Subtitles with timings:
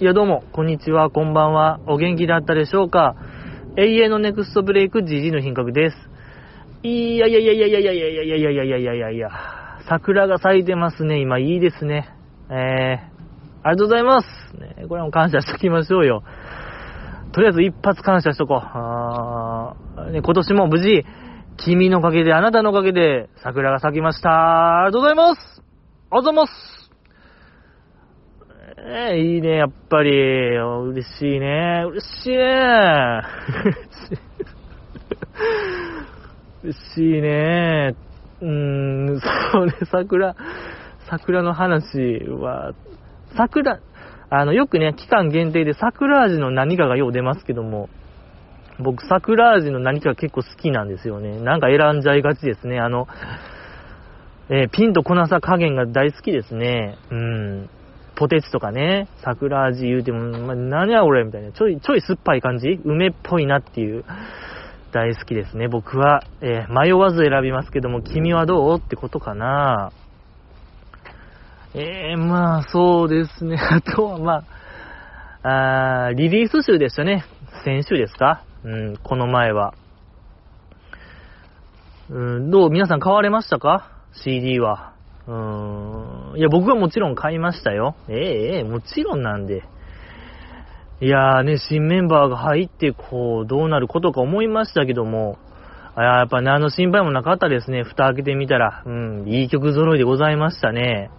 [0.00, 1.80] いや、どうも、こんにちは、こんばんは。
[1.88, 3.16] お元気だったでしょうか？
[3.76, 5.96] 永遠のネクストブレイク GG の品格です。
[6.84, 9.28] いやいやいやいやいやいやいやいやいやいやいやいやいやいや
[9.88, 11.18] 桜が咲いてますね。
[11.18, 12.14] 今、いいですね。
[12.48, 12.56] えー、
[13.64, 14.28] ありがとうございます。
[14.56, 16.22] ね、これも感謝しときましょうよ。
[17.32, 18.58] とりあえず一発感謝しとこう。
[18.62, 21.04] あーね、今年も無事、
[21.56, 24.82] 君のおかげで、あなたのおかげで、桜が咲きました。
[24.82, 25.60] ありがとうございます。
[26.10, 26.77] あざます。
[28.86, 30.10] え、いいね、やっぱり。
[30.10, 31.84] 嬉しいね。
[31.88, 33.22] 嬉しいね。
[36.62, 37.94] 嬉しいね。
[38.40, 39.20] うーん、
[39.52, 40.36] そうね、桜、
[41.10, 42.72] 桜の話は、
[43.36, 43.80] 桜、
[44.30, 47.88] あの、よくね、期間限定で桜味の何かがよう出ますけども、
[48.78, 51.40] 僕、桜味の何か結構好きなんですよね。
[51.40, 52.78] なんか選んじゃいがちですね。
[52.78, 53.08] あの、
[54.50, 56.96] えーピンと粉さ加減が大好きですね。
[57.10, 57.70] うん。
[58.18, 62.80] ポテチとかね、桜味言うても、まあ、何や俺みたいな、ちょい、ちょい酸っぱい感じ？
[62.84, 64.04] 梅っぽいなっていう、
[64.90, 65.68] 大好きですね。
[65.68, 68.78] 僕は、えー迷わず選びますけども、君はどう？
[68.78, 69.92] ってことかな
[71.74, 73.56] えー、まあ、そうですね。
[73.60, 74.42] あとは、ま
[75.42, 77.24] あ、あリリース週でしたね。
[77.64, 78.42] 先週ですか？
[78.64, 79.74] うん、この前は。
[82.10, 82.70] うん、どう？
[82.70, 84.94] 皆さん買われましたか ?CD は。
[85.28, 86.07] うーん。
[86.36, 87.96] いや、僕はもちろん買いましたよ。
[88.08, 89.62] ええええもちろんなんで。
[91.00, 95.38] いやーね、新メンバーが入って、こう、どうなることか思いましたけども、
[95.94, 97.82] あやっぱ何の心配もなかったですね。
[97.84, 98.82] 蓋開けてみたら。
[98.84, 101.10] うん、いい曲揃いでございましたね。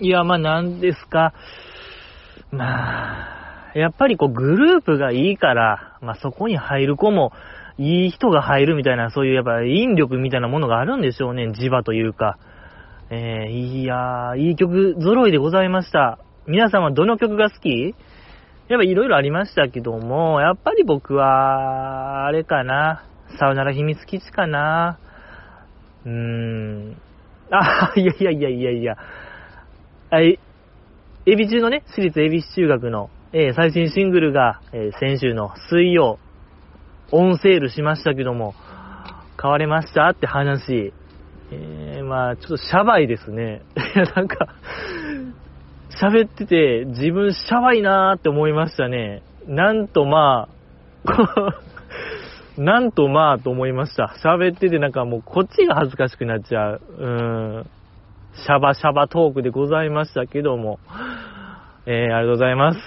[0.00, 1.32] いや、まあ、なんですか。
[2.50, 7.32] まあ、やっぱりこう、グループがいいから、まあ、そこに入る子も、
[7.78, 11.48] いい人が入るみたいな、そういうやっぱ引力みたいなものがあるんでしょうね。
[11.48, 12.38] 磁場というか。
[13.10, 16.18] えー、いやー、いい曲揃いでございました。
[16.46, 17.94] 皆さんはどの曲が好き？
[18.68, 23.04] やっぱいろいろありましたけども、やっぱり僕は、あれかな。
[23.38, 24.98] さよなら秘密基地かな。
[26.06, 26.96] うーん。
[27.50, 28.96] あ、 いやいやいやいやいや。
[30.10, 30.38] あい、
[31.26, 36.18] エビ中のね、私立エビ中学の、えー最新シングルが、えー先週の水曜、
[37.12, 38.54] オンセールしましたけども、
[39.36, 40.94] 買われましたって話。
[41.54, 43.62] えー、まあ、ちょっとシャバいですね。
[43.96, 44.54] いや、なんか、
[46.00, 49.22] 喋ってて、自分シャバいなーって思いましたね。
[49.46, 50.48] なんとま
[51.06, 51.54] あ、
[52.56, 54.14] なんとまあと思いました。
[54.22, 56.80] 喋っててなんかもうこっちが恥ずかしくなっちゃう。
[56.98, 57.66] うーん。
[58.36, 60.78] シャバシャバトークでございましたけども。
[61.86, 62.78] えー、ありがとうございます。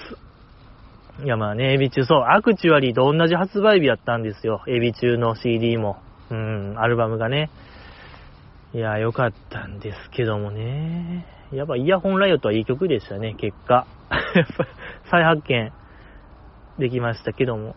[1.23, 4.61] いやまあね、エビ中、そう、アクチュアリーと同じ発売日やったんですよ。
[4.67, 5.97] エビ中の CD も。
[6.29, 7.49] うん、アルバムがね。
[8.73, 11.25] いや、良かったんですけどもね。
[11.53, 13.87] やっぱイヤホンライオットはいい曲でしたね、結果。
[15.09, 15.71] 再発見
[16.77, 17.75] できましたけども。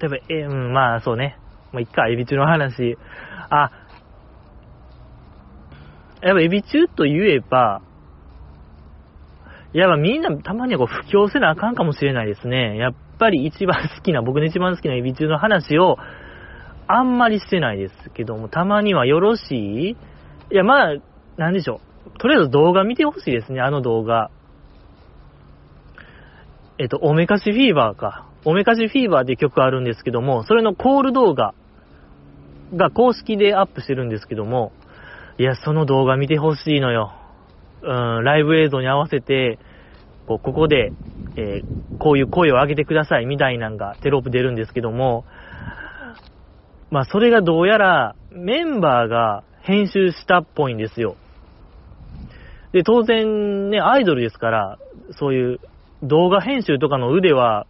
[0.00, 1.38] 例えば、え、うん、まあそうね。
[1.72, 2.98] まあ、いっか、エビ中の話。
[3.48, 3.70] あ、
[6.20, 7.80] やっぱエビ中と言えば、
[9.72, 12.76] やっぱみんなたまにはこう布教せなあかんかもしれないですね。
[12.76, 15.96] やっぱり一番好きな、僕の一番好きなエビ中の話を、
[16.88, 19.90] あんまりしてないですけども、たまにはよろしい？
[19.90, 19.96] い
[20.50, 20.96] や、まあ、
[21.36, 22.18] なんでしょう。
[22.18, 24.30] とりあえず動画見てほしいですね、あの動画。
[26.78, 28.26] えっと、おめかしフィーバーか。
[28.44, 31.54] おめかしフィーバーっていう曲あるんですけども、それのコール動画
[32.74, 34.72] が公式でアップしてるんですけども、
[35.38, 37.12] いや、その動画見てほしいのよ。
[37.82, 37.86] う
[38.20, 39.58] ん、ライブ映像に合わせて、
[40.26, 40.92] こうここで、
[41.36, 45.24] えーこういう声を上げてくださいみたいなんがテロップ出るんですけども、
[46.90, 51.16] まあ、それがどうやらメンバーが編集したっぽいんですよ。
[52.72, 54.78] で、当然ね、アイドルですから、
[55.18, 55.60] そういう
[56.02, 57.66] 動画編集とかの腕は、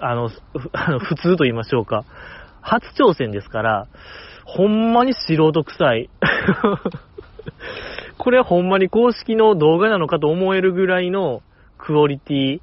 [0.00, 0.30] あの、
[0.72, 2.04] あの普通と言いましょうか。
[2.60, 3.86] 初挑戦ですから、
[4.44, 6.10] ほんまに素人臭い。
[8.18, 11.42] これはほんまに公式の動画なのかと思えるぐらいの
[11.78, 12.60] クオリティ。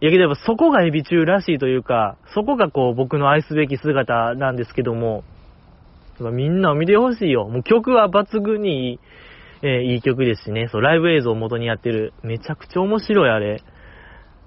[0.00, 5.24] いやけどやっぱそこがエビ中らしいというか、そこがこう僕の愛すべき姿なんですけども、
[6.20, 7.48] みんなを見てほしいよ。
[7.48, 9.00] もう曲は抜群にいい、
[9.62, 10.68] えーいい曲ですしね。
[10.70, 12.12] そう、ライブ映像を元にやってる。
[12.22, 13.62] めちゃくちゃ面白いあれ。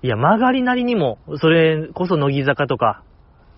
[0.04, 3.04] いや、曲がりなりにも、それこそ乃木坂とか、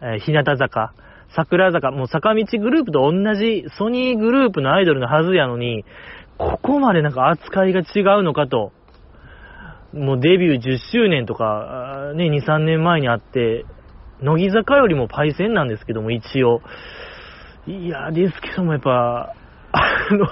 [0.02, 0.94] えー日向坂、
[1.36, 5.86] 桜坂、もう坂道グループと同じソニーグループのアイドルのはずやのに、
[6.38, 8.72] ここまでなんか扱いが違うのかと。
[9.94, 13.66] もうデビュー10周年とか、ね、2、3年前にあって、
[14.22, 16.62] 乃木坂よりもパイセンなんですけども、一応。
[17.66, 19.34] いや、ですけどもやっぱ、
[19.72, 20.28] あの、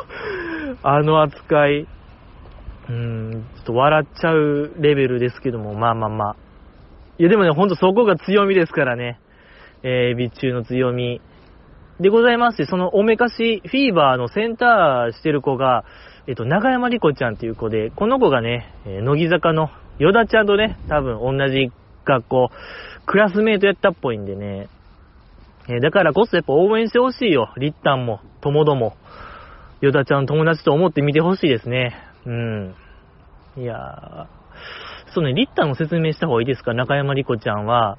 [0.83, 1.87] あの扱い、
[2.89, 6.35] うん、ちょっと笑っちゃうレベルですけども、まあまあまあ。
[7.17, 9.19] いやでもね、ほんとそこが強みですからね。
[9.83, 11.21] えー、備中の強み。
[11.99, 15.83] でございまし、そのおめかしフィーバーのセンターしてる子が、
[16.27, 21.71] えっと、長山莉子ちゃんっていう子で、この子がね、え乃木坂のヨダちゃんとね、多分同じ
[22.05, 22.49] 学校、
[23.05, 24.67] クラスメイトやったっぽいんでね、
[25.69, 27.53] えだからこそやっぱ応援してほしいよ。
[27.57, 28.95] リッタンも、ともども。
[29.79, 31.95] ヨダちゃんの友達と思って見てほしいですね。
[32.25, 32.75] うん。
[33.57, 34.27] いやー、
[35.13, 36.73] そうね、リッタンの説明した方がいいですか？
[36.73, 37.97] 中山莉子ちゃんは、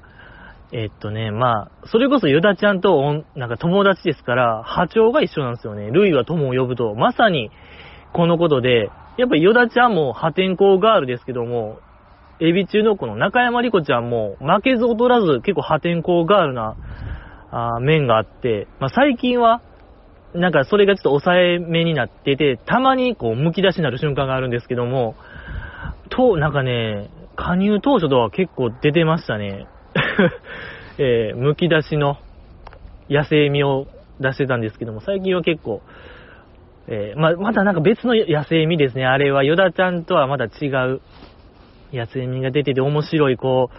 [0.71, 5.89] えっとね、まあ、それこそヨダちゃんとおん、なんか友達ですから、波長が一緒なんですよね。
[5.89, 6.93] ルイは友を呼ぶと。
[6.93, 7.49] まさに、
[8.13, 11.79] このことで、やっぱりヨダちゃんも破天荒ガールですけども、
[12.39, 16.77] エビ中のこの中山莉子ちゃんも負けず劣らず結構破天荒ガールな
[17.51, 19.61] あ面があって、まあ、最近は、
[20.33, 25.15] なんかそれがちょっと抑えめになってて、たまにこう剥き出しになる瞬間があるんですけども、
[26.09, 29.67] と、なんかね、加入当初とは結構出てましたね。
[30.97, 32.17] えー、剥き出しの
[33.09, 33.87] 野生味を
[34.19, 35.81] 出してたんですけども、最近は結構、
[36.91, 39.05] えーま、またなんか別の野生味ですね。
[39.05, 41.01] あれはヨダちゃんとはまた違う
[41.93, 43.69] 野生味が出てて面白い、こ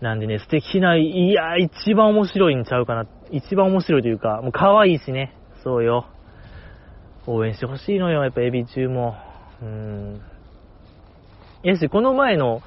[0.00, 3.06] う、なんでね、素敵な、いや、一番面白いんちゃうかな。
[3.30, 5.34] 一番面白いというか、もう可愛いしね。
[5.62, 6.06] そうよ。
[7.26, 9.16] 応援してほしいのよ、やっぱエビ中も。
[9.62, 10.20] うーん。
[11.62, 12.60] やし、この前の、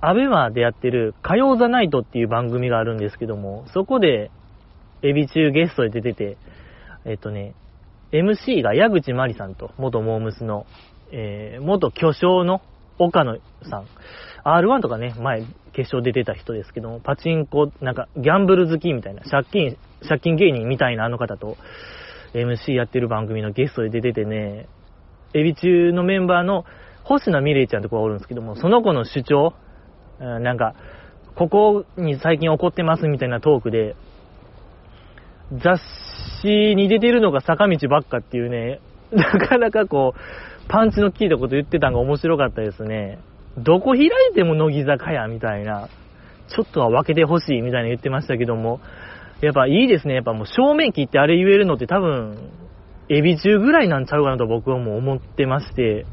[0.00, 4.30] アベマでやってる、火曜ザナイトっていう番組があるんですけども、そこで、
[5.02, 6.36] エビ中ゲストで出てて、
[7.04, 7.54] えっとね、
[8.12, 10.66] MC が矢口まりさんと、元モームスの、
[11.10, 12.60] えー、元巨匠の
[12.98, 13.38] 岡野
[13.68, 13.86] さん。
[14.44, 15.42] R1 とかね、前、
[15.72, 19.76] 決勝出てた人ですけども、パチンコ、なんか、ギャンブル好きみたいな、借金、
[20.06, 21.56] 借金芸人みたいなあの方と、
[22.34, 24.68] MC やってる番組のゲストで出ててね、
[25.34, 26.64] エビ中のメンバーの
[27.04, 29.54] 星名美玲ちゃんって子がおるんですけども、その子の主張、
[30.18, 30.74] なんか、
[31.34, 33.96] ここに最近起こってますみたいなトークで、
[35.58, 35.80] 雑
[36.42, 38.80] 誌に出てるのが坂道ばっかっていうね、
[39.12, 40.20] なかなかこう、
[40.68, 43.18] パンチの効いたこと言ってたのが面白かったですね。
[43.58, 45.88] どこ開いても乃木坂や、みたいな。
[46.48, 48.80] ちょっとは分けてほしい、みたいな言ってましたけども。
[49.42, 50.14] やっぱいいですね。
[50.14, 52.38] やっぱもう正面切ってあれ言えるのって多分、
[53.08, 56.06] エビ中ぐらいなんちゃうかなと僕はもう思ってまして。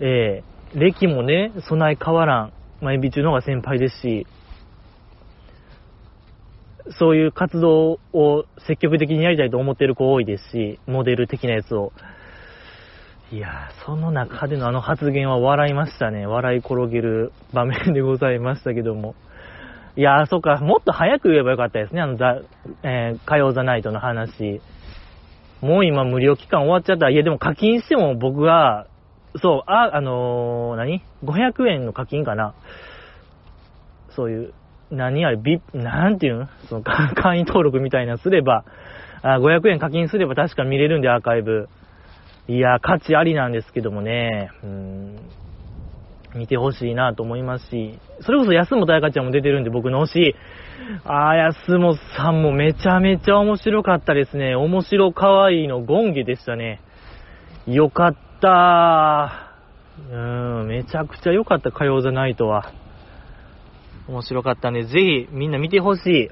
[0.00, 2.52] ええ歴もね、備え変わらん。
[2.80, 4.26] まあ、エビ中の方が先輩ですし、
[6.98, 11.92] そういう活動を積極的にやりたいと思ってる子多いですし、モデル的なやつを。
[13.32, 16.26] いやー、その中でのあの発言は笑いましたね。
[16.26, 19.14] 笑い転げる場面でございましたけども。
[19.96, 22.00] いやー、そっか、もっと早く言えばよかったですね。
[22.00, 22.40] あの、ザ、
[22.82, 24.60] えー、火曜ザナイトの話。
[25.60, 27.10] もう今無料期間終わっちゃった。
[27.10, 28.86] いや、でも課金しても僕が、
[29.40, 32.54] そう、あ、あのー、何 ?500 円の課金かな。
[34.16, 34.54] そういう、
[34.90, 38.64] 何あれ、ビなんていうんその、会員登録みたいなすれば、
[39.22, 41.68] あ500円課金すれば確か見れるんで、アーカイブ。
[42.48, 45.16] いや、価値ありなんですけどもね、うん、
[46.34, 50.36] 見てほしいなと思いますし、それこそ安本彩香ちゃんも出てるんで、僕の推し。
[51.04, 54.56] あ、安本さんもめちゃめちゃ面白かったですね。
[54.56, 56.80] 面白可愛いいのゴンゲでしたね。
[57.66, 60.62] よかったー。
[60.62, 62.72] うん、めちゃくちゃ良かった、火曜ザナイトは。
[64.10, 66.30] 面白かったんで、ぜひみんな見てほし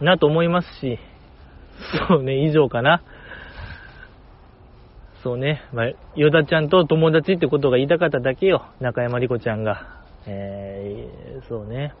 [0.00, 0.98] いなと思いますし、
[2.08, 3.02] そうね、以上かな。
[5.22, 10.02] そうね、まあ、ヨダちゃんと友達ってことが言いたかっただけよ、中山莉子ちゃんが。
[10.26, 11.94] えー、そうね。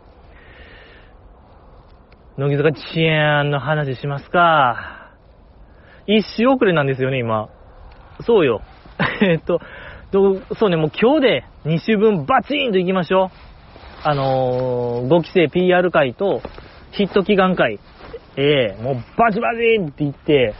[2.38, 5.12] 乃木坂チェーンの話しますか。
[6.06, 7.48] 一周遅れなんですよね、今。
[8.22, 8.62] そうよ。
[9.22, 9.60] えっと、
[10.54, 13.45] そうね、もう今日で2週分バチーンと行きましょう。
[14.08, 16.40] あのー、5期生 PR 会と
[16.92, 17.80] ヒット祈願会。
[18.36, 20.54] ええもうバチバチって言って、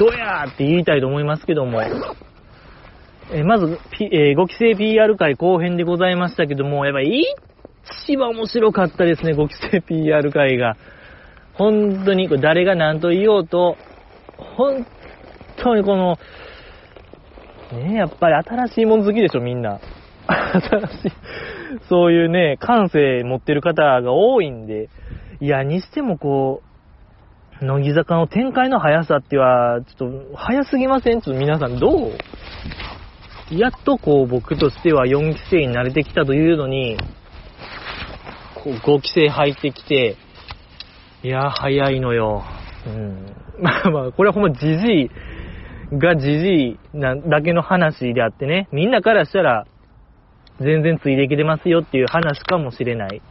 [0.00, 7.24] どうやって言いたいと思いますけども、えーまず、P え5期生 PR 会後編でございましたけども、やっぱり
[8.08, 10.76] 一番面白かったですね、5期生 PR 会が。
[11.52, 13.76] 本当に、誰が何と言おうと、
[14.36, 14.84] 本
[15.62, 16.18] 当にこの、
[17.72, 19.78] ねやっぱり新しいもん好きでしょ、みんな。
[20.32, 21.12] 新しい、
[21.88, 24.88] そういうね、感性持ってる方が多いんで、
[25.40, 26.62] いや、にしてもこ
[27.60, 31.20] う、乃木坂の展開の速さっては、ちょっと、速すぎません？
[31.20, 32.12] ちょっと皆さんどう？
[33.50, 36.96] やっとこう、僕としては4期生に慣れてきたというのに、
[38.54, 40.16] こう、5期生入ってきて、
[41.22, 42.42] いや、早いのよ。
[42.86, 43.36] うん。
[43.60, 45.10] まあまあ、これはほんまじじい
[45.98, 49.66] がじじいなだけの話であってね、みんなからしたら、
[50.60, 53.22] 全然ついていけてますよっていう話かもしれない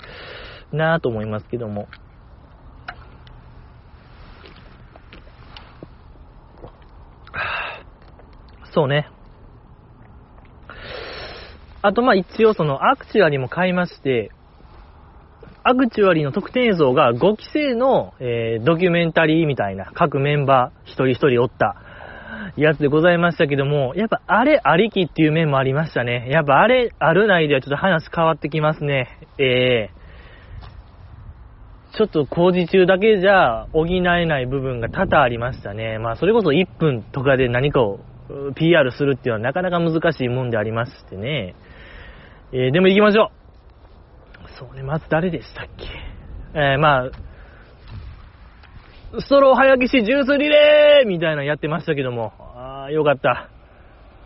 [0.72, 1.88] なぁと思いますけども。
[8.74, 9.10] そうね。
[11.82, 14.32] あと、ま、一応そのアクチュアリも買いまして、
[15.64, 21.76] アクチュアリの特典映像が5期生の、えー、ドキュメンタリーみたいな各メンバー一人一人おった
[22.56, 26.28] やつでございましたけども、やっぱあれありきっていう面もありましたね。
[26.30, 29.08] やっぱあれあるないではちょっと話変わってきますね。
[29.38, 36.00] えー、ちょっと工事中だけじゃ補えない部分が多々ありましたね。
[36.00, 38.00] まあそれこそ1分とかで何かを
[38.56, 41.56] PR するっていうのはなかなか難しいもんでありましてね。
[42.52, 43.40] えー、でも行きましょう。
[44.58, 45.86] そうね、まず誰でしたっけ？
[46.54, 47.12] えー、まあ、
[49.18, 53.50] ストロー早消しジュースリレーみたいなのやってましたけども、あー、よかった。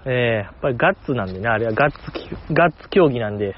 [0.06, 1.98] えー、やっぱりガッツなんでね、あれはガッツ、
[2.54, 3.56] ガッツ競技なんで、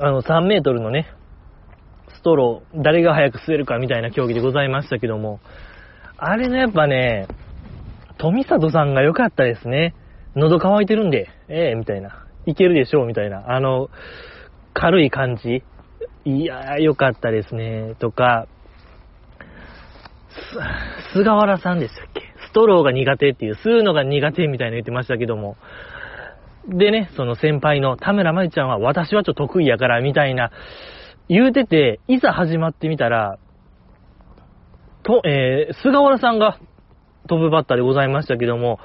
[0.00, 1.06] あの、3メートルのね、
[2.16, 5.40] ストロー、誰が早く吸えるかみたいな競技でございましたけども、
[6.16, 7.28] あれのやっぱね、
[8.16, 9.94] 富里さんが良かったですね。
[10.34, 12.26] 喉乾いてるんで、ええー、みたいな。
[12.46, 13.54] いけるでしょうみたいな。
[13.54, 13.90] あの、
[14.72, 15.62] 軽い感じ。
[16.24, 17.96] いやー、良かったですね。
[17.98, 18.46] とか、
[21.12, 22.22] す、菅原さんでしたっけ？
[22.48, 25.56] ストローが苦手っていう、吸うのが苦手みたいな言ってましたけども。
[26.68, 30.52] でね、その先輩の田村舞ちゃんは私はちょっと得意やからみたいな
[31.28, 33.38] 言うてて、いざ始まってみたら、
[35.02, 36.60] と、えー、菅原さんが
[37.28, 38.78] 飛ぶバッターでございましたけども、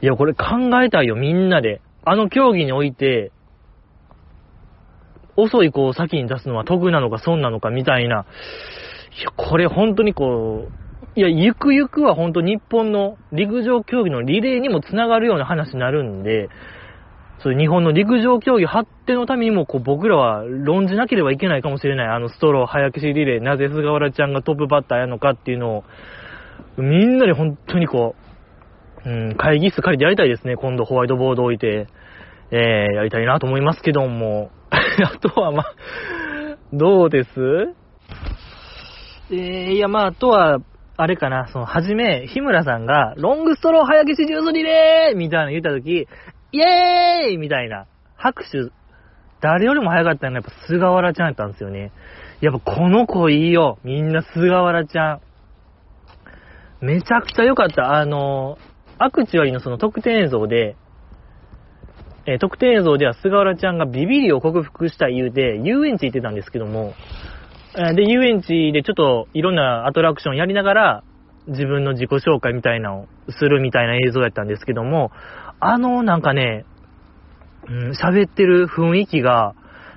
[0.00, 1.80] いや、これ考えたいよ、みんなで。
[2.04, 3.30] あの競技において、
[5.36, 8.26] 遅い子を先に出すのは得なのか損なのかみたいな。
[9.18, 10.72] いや、これ本当にこう、
[11.14, 16.48] いや、ゆくゆくは本当日本の陸上競技のリレーにもつながるような話になるんで、
[17.42, 22.08] そういう日本の陸上競技発展のためにも、こう、僕らは論じなければいけないかもしれない。
[22.08, 25.84] あの、ストロー早消しリレー、なぜ菅原ちゃんがトップバッターやのかっていうのを、
[26.76, 28.14] みんなで本当にこ
[29.04, 30.56] う、うん、会議室借りてやりたいですね。
[30.56, 31.88] 今度ホワイトボード置いて、
[32.52, 34.50] えー、やりたいなと思いますけども。
[35.04, 35.64] あとは、ま
[36.72, 37.30] どうです？
[39.30, 40.58] えー、いや、まあ、あとは、
[40.96, 46.06] あれかな、その、はじめ、日村さんが、ロングストロー早消しジュースリレーみたいなの言ったとき、
[46.52, 48.70] イエーイみたいな、拍手、
[49.40, 51.92] 誰よりも早かったのはやっぱ菅原ちゃんやったんですよね。
[52.40, 53.78] やっぱこの子いいよ。
[53.84, 55.20] みんな菅原ちゃん。
[56.80, 57.94] めちゃくちゃ良かった。
[57.94, 58.58] あの、
[58.98, 60.76] アクチュアリのその特典映像で、
[62.26, 66.94] えー、特典映像では菅原ちゃんがビビリを克服した言うて、遊園地行ってたんですけども、
[67.76, 71.04] え、で、遊園地でちょっといろんなアトラクションやりながら、
[71.48, 75.10] 自分の自己紹介みたいなのをするみたいな映像やったんですけども、
[75.58, 76.64] あの、なんかね、
[77.68, 79.54] うん、喋ってる雰囲気が、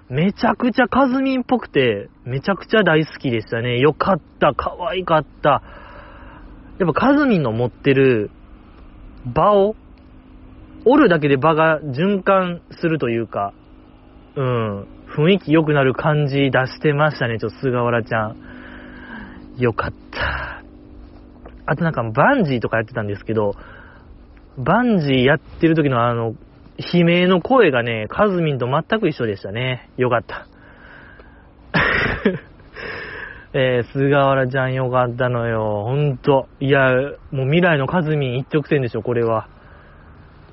[0.10, 3.80] めちゃくちゃカズミンっぽくて、めちゃくちゃ大好きでしたね。
[3.80, 5.64] よかった、可愛かった。
[6.80, 8.30] やっぱカズミンの持ってる
[9.26, 9.76] 場を、
[10.86, 13.54] おるだけで場が循環するというか、
[14.36, 14.88] うん、
[15.18, 18.38] 雰囲気良くなる感じ出してましたね、ちょっと菅原ちゃん。
[19.58, 20.64] よかった。
[21.66, 23.54] あとなんかバンジーとかやってたんですけど、
[24.58, 26.36] バンジーやってる時のあの、
[26.78, 29.90] 悲鳴の声がね、カズミンと全く一緒でしたね。
[29.98, 30.48] よかった。
[33.58, 35.84] えー、菅原ちゃんよかったのよ。
[35.86, 36.50] ほんと。
[36.60, 36.92] いや、
[37.32, 39.48] もう未来のカズミン一直線でしょ、これは。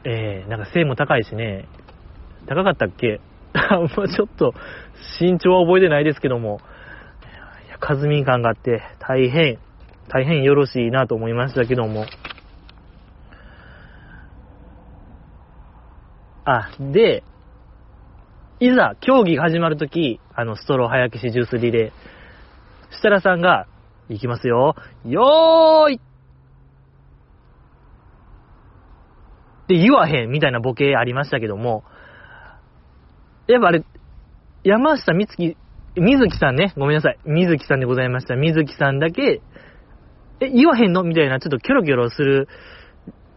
[0.05, 1.69] えー、なんか背も高いしね。
[2.47, 3.21] 高かったっけ？
[3.55, 4.55] あんまちょっと、
[5.21, 6.61] 身長は覚えてないですけども。
[7.67, 9.59] いや、カズミン感があって、大変、
[10.09, 12.07] 大変よろしいなと思いましたけども。
[16.45, 17.23] あ、で、
[18.59, 23.67] いざ競技が始まるとき、あの、ストロー早消しジュースリレー、設楽さんが、
[24.09, 24.75] いきますよ。
[25.07, 26.01] よーい
[29.65, 31.85] って言わへんみたいなボケありましたけども、
[33.47, 33.85] やっぱあれ、
[34.65, 35.57] 山下美月、
[35.97, 37.19] 水木さんね、ごめんなさい。
[37.25, 38.37] 水木さんでございました。
[38.37, 39.41] 水木さんだけ、
[40.41, 41.03] え、言わへんの？
[41.03, 42.49] みたいな、ちょっとキョロキョロする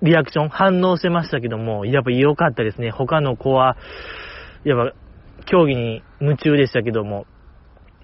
[0.01, 2.91] リアクション、反応してましたけども、やっぱ良かったですね。
[2.91, 3.77] 他の子は、
[4.63, 4.93] やっぱ、
[5.45, 7.25] 競技に夢中でしたけども、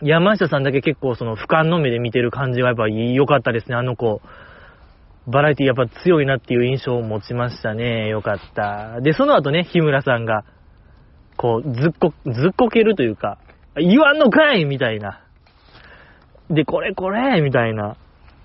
[0.01, 4.21] 山下さんだけ結構その俯瞰の目で見てる感じはやっぱ良かったですね、あの子。
[5.31, 8.09] バラエティやっぱ強いなっていう印象を持ちましたね。
[8.09, 9.01] よかった。
[9.01, 10.43] で、その後ね、日村さんが、
[11.37, 13.39] こう、ずっこ、ずっこけるというか、
[13.75, 15.21] 言わんのかいみたいな。
[16.49, 17.95] で、これこれみたいな。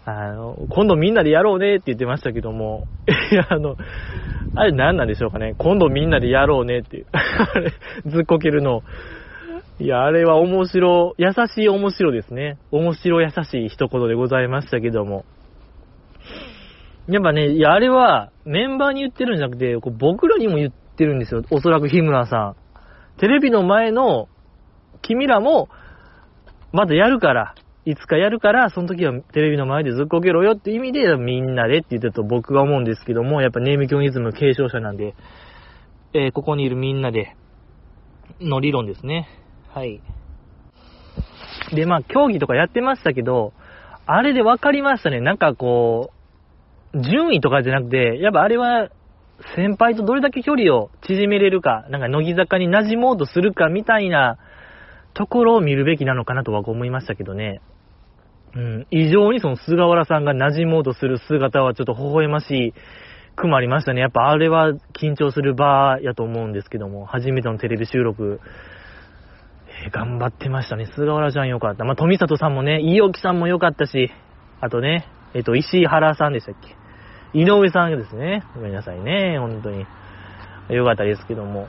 [0.05, 2.87] あの、今度みんなでやろうねって言ってましたけども、
[3.33, 3.77] いや、あの、
[4.55, 5.55] あれ何なんでしょうかね。
[5.59, 7.07] 今度みんなでやろうねっていう。
[7.13, 7.73] あれ、
[8.07, 8.83] ずっこけるの。
[9.79, 12.57] いや、あれは面白、優しい面白ですね。
[12.71, 15.25] 面白優しい一言でございましたけども。
[17.09, 21.45] やっぱね、いや、あれはメンバーに言ってるんじゃなくて、こう僕らにも言ってるんですよ。
[21.51, 22.57] おそらく日村さん。
[23.19, 24.29] テレビの前の
[25.03, 25.69] 君らも、
[26.73, 35.15] まだやるから、いつかやるから、その時はテレビの前でずっこけろよって意味で、みんなでって言ってると僕が思うんですけども、やっぱネームキョンイズム継承者なんで、
[36.13, 37.37] えー、ここにいるみんなで、
[38.41, 39.29] の理論ですね。
[39.69, 40.01] はい。
[41.73, 43.53] で、まあ、競技とかやってましたけど、
[44.07, 45.21] あれで分かりましたね。
[45.21, 46.16] なんかこう、
[46.95, 48.91] 順位とかじゃなくて、やっぱあれは、
[49.55, 54.39] 先輩とどれだけ距離を縮めれるか、なんか乃木坂に馴染もうとするかみたいな
[55.13, 57.61] ところを見るべきなのかなとは思いましたけどね。
[58.55, 62.75] うん、異常にその菅原さんが馴染もうとする姿はちょっと微笑ましい
[63.37, 64.01] くもありましたね。
[64.01, 68.41] やっぱあれは緊張する場やと思うんですけども、初めてのテレビ収録、
[69.87, 70.87] え、頑張ってましたね。
[70.87, 71.85] 菅原ちゃんよかった。
[71.85, 74.11] まあ、富里さんもね、飯沖さんもよかったし、
[74.61, 76.75] あとね、えっ、と、石原さんでしたっけ？
[77.39, 78.43] 井上さんですね。
[78.55, 79.87] ごめんなさいね、本当に。
[80.71, 81.69] よかったですけども。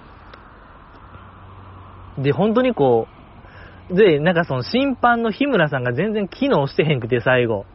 [2.17, 3.07] で、本当にこ
[3.91, 7.65] う、で、なんかその審判の日村さんが全然機能してへんくて最後、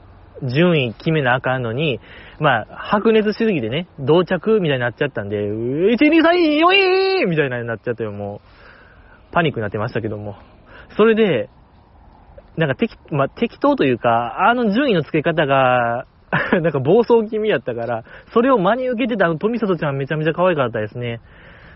[0.43, 2.01] 順位決めなあかんのに、
[2.41, 8.41] まあ、白熱しすぎてね、同着みたいになっちゃったんで、1、2、3、4位みたいなになっちゃって、も
[9.31, 10.37] う、パニックになってましたけども。
[10.97, 11.51] それで、
[12.57, 16.07] なんか適、まあ、適当というか、あの順位の付け方が、
[16.53, 21.21] なんか暴走気味やったから、それを真に受けてた富里ちゃんめちゃめちゃ可愛かったですね。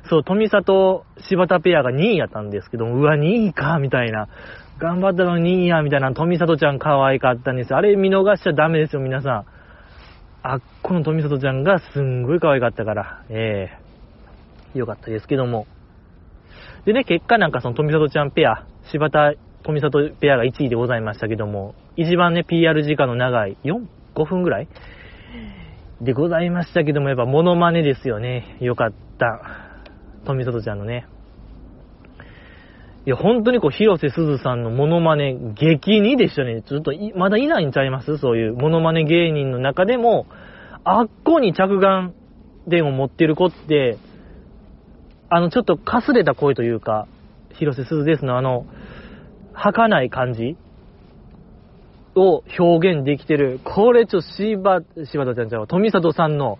[0.09, 4.29] そう、富里柴田ペアが2位やったんですけど、うわ、2位か、みたいな。
[4.79, 6.13] 頑張ったのに2位や、みたいな。
[6.13, 9.45] 富里ちゃん可愛かったんですあれ見逃しちゃダメですよ、皆さん。
[10.43, 13.69] あっこの富里ちゃんがすんごい可愛かったから、え
[14.75, 15.67] えー、よかったですけども。
[16.85, 19.33] でね、結果なんかその富里ちゃんペア、柴田
[19.67, 24.69] 富里ペアが1位でございましたけども、一番ね、PR 時間の長い、4、5分ぐらい？
[26.01, 28.59] でございましたけども、やっぱモノマネですよね。
[28.61, 29.41] よかった。
[30.25, 31.09] 富里ちゃんのね。
[33.07, 36.63] いや、本当にこう、広瀬すずさんのモノマネ、激似でしたね。
[36.63, 38.19] ちょっとまだいないんちゃいます？
[38.19, 40.27] そういうモノマネ芸人の中でも、
[40.85, 42.15] あっこに着眼
[42.69, 43.99] 点を持ってる子って、
[45.29, 47.09] あの、ちょっとかすれた声というか、
[47.55, 48.67] 広瀬すずですの、あの、
[49.57, 50.57] 儚い感じ？
[52.15, 53.61] を表現できてる。
[53.65, 56.59] これちょっと柴、柴田ちゃんちゃんは、富里さんの、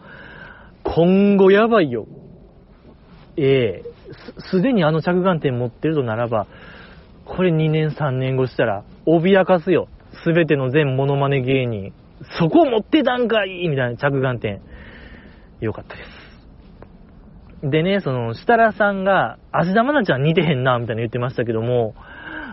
[0.85, 2.07] 今後やばいよ。
[3.37, 3.85] ええ
[4.51, 6.47] すでにあの着眼点持ってるとならば、
[7.25, 9.89] これ2年3年後したら、脅かすよ。
[10.25, 11.93] すべての全モノマネ芸人。
[12.39, 14.61] そこ持ってたんかいみたいな着眼点。
[15.61, 16.03] よかったで
[17.63, 17.69] す。
[17.71, 21.95] でね、その、設楽さんが、芦田愛菜ちゃん似てへんな、みたいな言ってましたけども、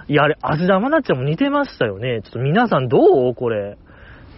[0.07, 2.21] いや、あれ、芦田愛菜ちゃんも似てましたよね。
[2.23, 3.35] ちょっと皆さんどう？
[3.35, 3.77] これ。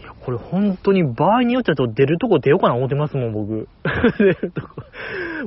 [0.01, 3.67] いやこれ本当に場合によっちゃと出るとこ出ようかな思ってますもん、僕。
[4.17, 4.67] 出るとこ。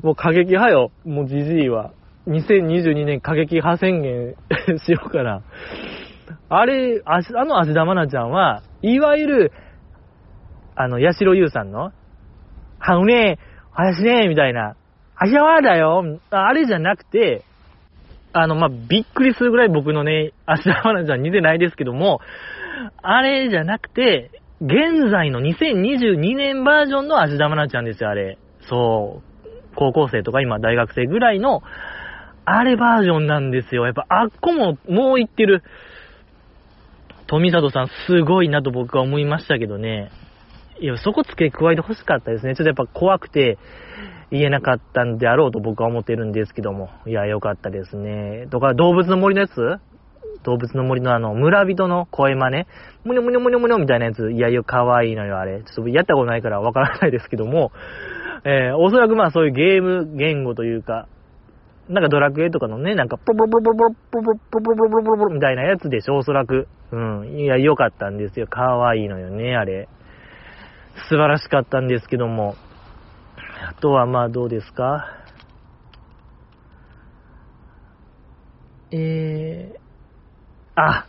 [0.03, 0.91] もう過激派よ。
[1.05, 1.93] もうじじいは。
[2.27, 4.35] 2022年過激派宣言
[4.79, 5.43] しようかな。
[6.51, 9.53] あれ、ああの芦田愛菜ちゃんは、いわゆる、
[10.75, 11.93] あの、八代優さんの、
[12.79, 13.39] はのね、
[13.73, 14.77] 林ね、みたいな、
[15.17, 17.45] あしゃわだよ、あれじゃなくて、
[18.42, 22.20] あの、まあ、びっくりするぐらい僕のね、芦田愛菜ちゃん似てないですけども、
[23.03, 28.38] あれじゃなくて、現在の2022年バージョンの芦田愛菜ちゃんですよ、あれ。
[28.68, 29.48] そう。
[29.77, 31.62] 高校生とか今大学生ぐらいの、
[32.44, 33.85] あれバージョンなんですよ。
[33.85, 35.62] やっぱあっこも、もう言ってる。
[37.27, 40.11] 富里さんすごいなと僕は思いましたけどね。
[40.81, 42.55] いや、そこ付け加えて欲しかったですね。
[42.57, 43.59] ちょっとやっぱ怖くて
[44.31, 46.91] 言えなかったんであろうと僕は思ってるんですけども。
[47.07, 48.47] いや、よかったですね。
[48.51, 49.55] とか、動物の森のやつ？
[50.45, 52.67] 動物の森のあの、村人の声真似、
[53.05, 55.62] むにょむにょむにょむにょみたいなやつ、いやいや、可愛いのよ、あれ。
[55.62, 57.73] ちょっとやったことないからわからないですけども、
[58.45, 61.09] えー、おそらくまあそういうゲーム言語というか、
[61.88, 66.69] なんかドラクエとかのね、なんかポポポポポポポポポポポポポポみたいなやつでしょ、おそらく。
[66.93, 67.38] うん。
[67.38, 68.47] いや、良かったんですよ。
[68.49, 69.88] 可愛いのよね、あれ。
[71.09, 72.55] 素晴らしかったんですけども。
[73.61, 75.07] あとはまあどうですか？
[78.90, 79.79] えー、
[80.75, 81.07] あ、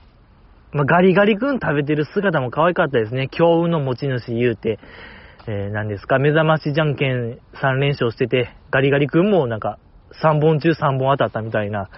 [0.74, 3.30] まあ、ガリガリ君食べてる姿も可愛かったですね。
[3.30, 4.80] 強運の持ち主言うて、
[5.48, 9.80] えー、何ですか、目覚ましじゃんけん3連勝してて、ガリガリ君もなんか
[10.22, 11.90] 3本中3本当たったみたいな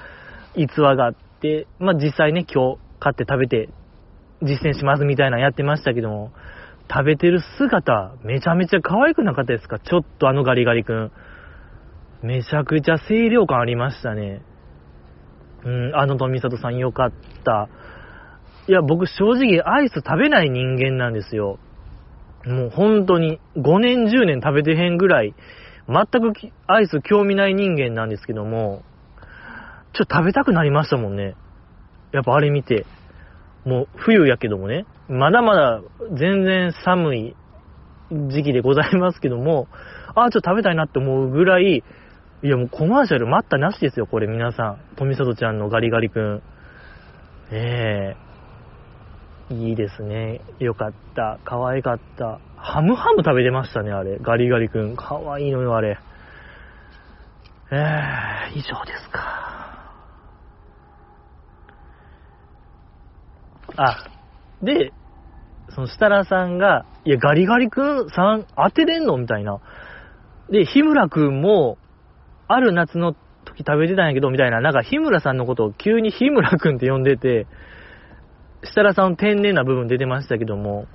[0.56, 3.70] 逸話があって、まあ、実際ね、今日買って食べて
[4.44, 6.32] 実践しますみたいなのやってましたけども、
[6.94, 9.80] 食べてる姿、めちゃめちゃ可愛くなかったですか？
[9.80, 11.12] ちょっとあのガリガリ君。
[12.22, 14.42] めちゃくちゃ清涼感ありましたね。
[15.64, 17.12] うん、あの富里さんよかっ
[17.46, 17.70] た。
[18.68, 21.60] いや、僕正直アイス食べない人間なんですよ。
[22.46, 25.34] もう本当に5年10年食べてへんぐらい、
[25.88, 26.34] 全く
[26.68, 28.84] アイス興味ない人間なんですけども、
[29.94, 31.36] ちょっと食べたくなりましたもんね。
[32.12, 32.86] やっぱあれ見て。
[33.64, 35.82] もう冬やけどもね、まだまだ
[36.18, 37.36] 全然寒い
[38.30, 39.68] 時期でございますけども、
[40.16, 41.84] ああ、ちょっと食べたいなって思うぐらい、
[42.44, 44.78] いやもうコマーシャル待ったなしですよ、これ皆さん。
[44.96, 46.42] 富里ちゃんのガリガリ君。
[47.52, 48.16] え
[49.50, 50.40] えー、いいですね。
[50.60, 51.40] よかった。
[51.44, 52.40] 可愛かった。
[52.56, 54.18] ハムハム食べてましたね、あれ。
[54.22, 54.96] ガリガリ君。
[54.96, 56.00] 可愛いのよ、あれ。
[57.72, 59.92] ええー、以上ですか。
[63.76, 63.98] あ、
[64.62, 64.94] で、
[65.76, 69.60] その設楽さんが、いや、ガリガリ君さん当てれんのみたいな。
[70.50, 71.78] で、日村君も、
[72.48, 73.14] ある夏の
[73.46, 77.48] 時食べてたんやけど、みたいな、なんか日村さんのことを急に日村くんって呼んでて、
[78.64, 80.88] 設楽さん天然な部分出てましたけども、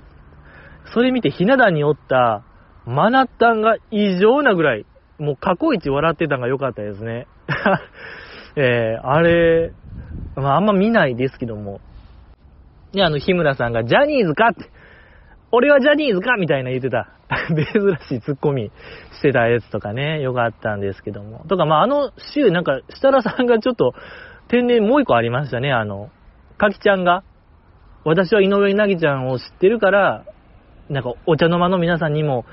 [0.93, 2.43] それ見てひな壇におった
[2.85, 4.85] マナッタンが異常なぐらい、
[5.19, 7.27] もう過去一笑ってたのが良かったですね。
[8.55, 9.73] えー、あれ、
[10.35, 11.81] まああんま見ないですけども。
[12.93, 14.69] で、あの日村さんがジャニーズかって、
[15.51, 17.13] 俺はジャニーズかみたいな言ってた。
[17.49, 17.65] 珍
[18.07, 18.71] しいツッコミ
[19.11, 21.45] してたやつとかね、よかったんですけども。
[21.47, 23.93] とか、まあ、あの週、なんか、設楽さんがちょっと、
[24.47, 26.09] 天然もう一個ありましたね、あの、
[26.57, 27.23] かきちゃんが、
[28.05, 30.23] 私は井上なぎちゃんを知ってるから、
[30.89, 32.45] なんか、お茶の間の皆さんにも、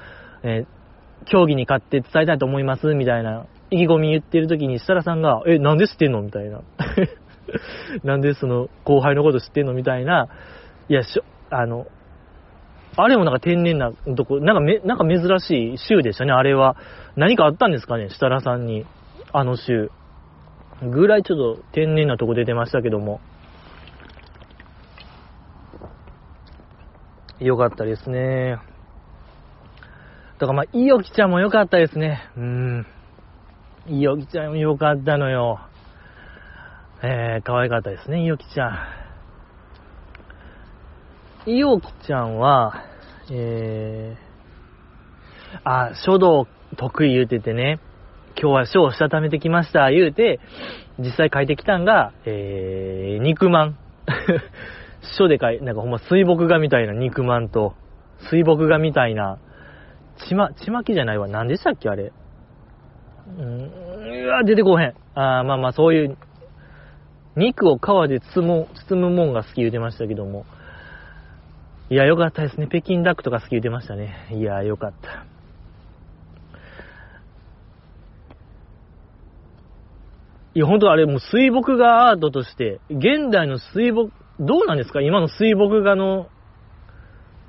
[0.43, 6.63] えー、競技に勝って伝えたいと思います、みたいな、意気込み言ってる時に、設楽さんが、え、なんで知ってんのみたいな。
[8.05, 10.29] なんでその、後輩のこと知ってんのみたいな、
[10.89, 11.87] いや、しょ、あの、
[12.97, 16.77] あれもなんか天然なとこ、なんかめ、なんか珍しい週でしたね、あれは。
[17.17, 18.87] 何かあったんですかね、設楽さんに。
[19.33, 19.91] あの週。
[20.83, 23.21] ぐらいちょっと天然なとこ出てましたけども。
[27.41, 28.59] よかったですね。
[30.39, 32.29] だからまあ、いおきちゃんもよかったですね。
[32.37, 32.87] うん。
[33.89, 35.61] いおきちゃんもよかったのよ。
[37.07, 38.71] えー、可愛かったですね、いおきちゃ
[41.47, 41.51] ん。
[41.51, 42.83] いおきちゃんは、
[43.31, 46.47] えー、あ、書道
[46.79, 47.79] 得意言うててね、
[48.41, 50.41] 今日は書をしたためてきました言うて、
[50.99, 53.77] 実際書いてきたんが、えー、肉まん。
[55.19, 57.75] 書で書い、なんかほんま水墨画みたいな肉まんと、
[58.31, 59.37] 水墨画みたいな、
[60.27, 61.29] ちま、ちまきじゃないわ。
[61.29, 62.15] 何でしたっけあれ。
[63.39, 63.71] うん、
[64.25, 64.95] うわ、出てこへん。
[65.15, 66.17] あまあまあそういう、
[67.37, 70.45] 肉を皮で包む、包むもんが好き言うてましたけども、
[71.91, 72.67] いや、よかったですね。
[72.67, 74.29] 北京ダックとか好き言ってましたね。
[74.31, 75.27] いや、よかった。
[80.55, 85.01] いや、本当あれもう水墨画アートとして、現代の水墨、どうなんですか？
[85.01, 86.29] 今の水墨画の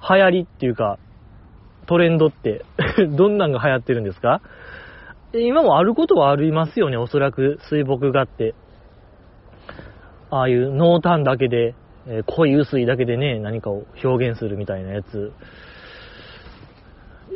[0.01, 0.97] 流行りっていうか、
[1.85, 2.65] トレンドって
[3.15, 4.41] どんなんが流行ってるんですか？
[5.33, 8.55] 今もあることはありますよね、おそらく水墨画って。
[10.29, 11.75] ああいう濃淡だけで
[12.07, 15.33] え、濃い薄いだけでね、何かを表現するみたいなやつ。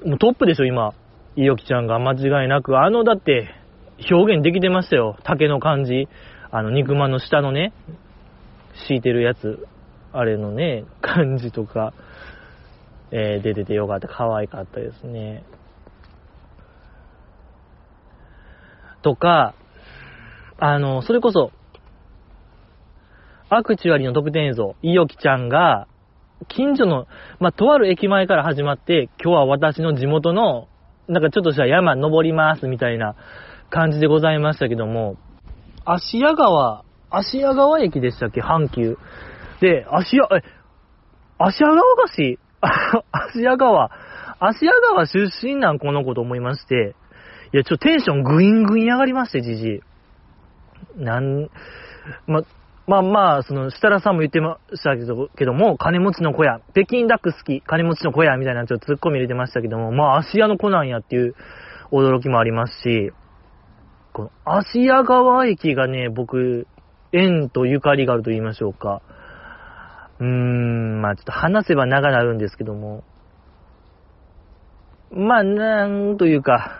[0.06, 0.94] もうトップでしょ、今。
[1.36, 2.80] いよきちゃんが間違いなく。
[2.80, 3.50] あの、だって、
[4.12, 5.18] 表現できてましたよ。
[5.24, 6.08] 竹の感じ。
[6.52, 7.74] あの、肉まんの下のね、
[8.88, 9.68] 敷いてるやつ。
[10.14, 11.94] あれのね、感じとか、
[13.12, 14.08] えー、出ててよかった。
[14.08, 15.44] 可愛かったですね。
[19.02, 19.56] とか、
[20.60, 21.52] あの、それこそ、
[23.50, 25.88] アクチュアリーの特典映像、いよきちゃんが、
[26.48, 27.08] 近所の、
[27.40, 30.68] まあ、とある駅前から始まって、今日は私の地元の、
[31.08, 33.16] なんかちょっとした山登りますみたいな
[33.72, 35.18] 感じでございましたけども、
[35.84, 38.98] 芦屋川、芦屋川駅でしたっけ阪急。
[39.62, 40.44] で、芦屋、え、
[41.40, 42.40] 芦屋川菓子
[43.12, 43.90] 芦屋川、
[44.40, 46.96] 芦屋川出身なんこの子と思いまして、
[47.52, 49.82] いや、ちょテンショングイングイン上がりまして、じじい。
[50.98, 51.50] なん、
[52.28, 52.44] ま、
[52.90, 61.36] まあまあ、その、設楽さんも言ってましたけど、けども、金持ちの小屋、北京ダック好き、金持ちの小屋みたいなちょっとツッコミ入れてましたけども、まあ、芦屋の子なんやっていう
[61.92, 63.12] 驚きもありますし、
[64.12, 66.66] この、芦屋川駅がね、僕、
[67.12, 69.04] 縁とゆかりがあると言いましょうか。
[70.20, 73.04] うーん、まあちょっと話せば長なるんですけども、
[75.12, 76.72] まあ、なんというか、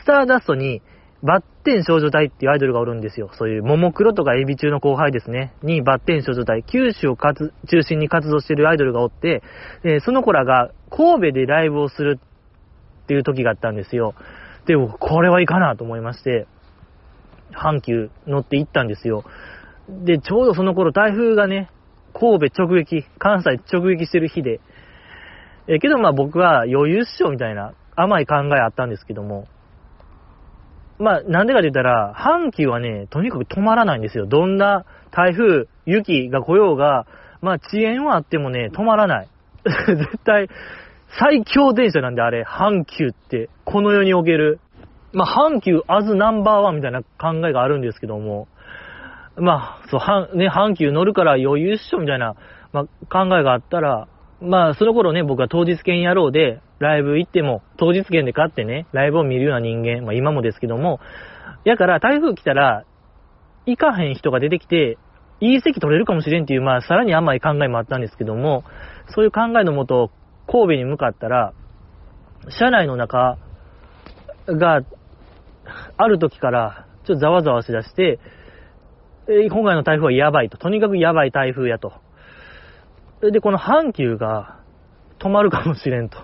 [0.00, 0.82] スターダストに、
[1.22, 3.30] バッテン少女隊っていうアイドルがおるんですよ。
[3.38, 5.54] そういう、ももクロとかエビ中の後輩ですね。
[5.62, 9.42] に、バッテン少女隊、九州を中心に活動してるアイドルがおって、
[9.84, 12.18] で、その子らが神戸でライブをする
[13.04, 14.14] っていう時があったんですよ。
[14.66, 16.46] でも、これはいいかなと思いまして、
[17.52, 19.24] 阪急乗って行ったんですよ。
[19.88, 21.70] で、ちょうどその頃台風がね、
[22.14, 24.60] 神戸直撃、関西直撃してる日で、
[25.68, 29.46] えけどまあ僕は余裕っしょみたいな甘い考えあったんですけども、
[31.02, 34.26] まあなんでかって言ったら、阪急はね、とにかく止まらないんですよ。
[34.26, 37.06] どんな台風、雪が来ようが、
[37.40, 39.28] まあ遅延はあってもね、止まらない。
[39.64, 40.48] 絶対、
[41.18, 44.60] 最強電車なんであれ、阪急って、この世における。
[45.12, 48.48] まあ、阪急アズナンバーワンみたいな考えがあるんですけども、
[49.36, 52.34] まあ、そう、はね、阪急乗るから余裕っしょみたいな、
[52.72, 54.08] まあ、考えがあったら、
[54.42, 60.98] まあ、その頃ね、僕は当日券野郎で、ライブ行っても、当日券で買ってね、ライブを見るような人間、まあ今もですけども、
[61.64, 62.84] やから台風来たら、
[63.66, 64.98] 行かへん人が出てきて、
[65.40, 68.64] いい席取れるかもしれんっていう、まあさらに甘い考えもあったんですけども、
[69.14, 70.10] そういう考えのもと、
[70.48, 71.52] 神戸に向かったら、
[72.48, 73.38] 車内の中
[74.46, 74.82] が、
[75.96, 78.18] ある時から、ちょっとざわざわしだして、
[79.28, 80.58] 今回の台風はやばいと。
[80.58, 81.92] とにかくやばい台風やと。
[83.30, 84.58] で、この阪急が
[85.18, 86.18] 止まるかもしれんと。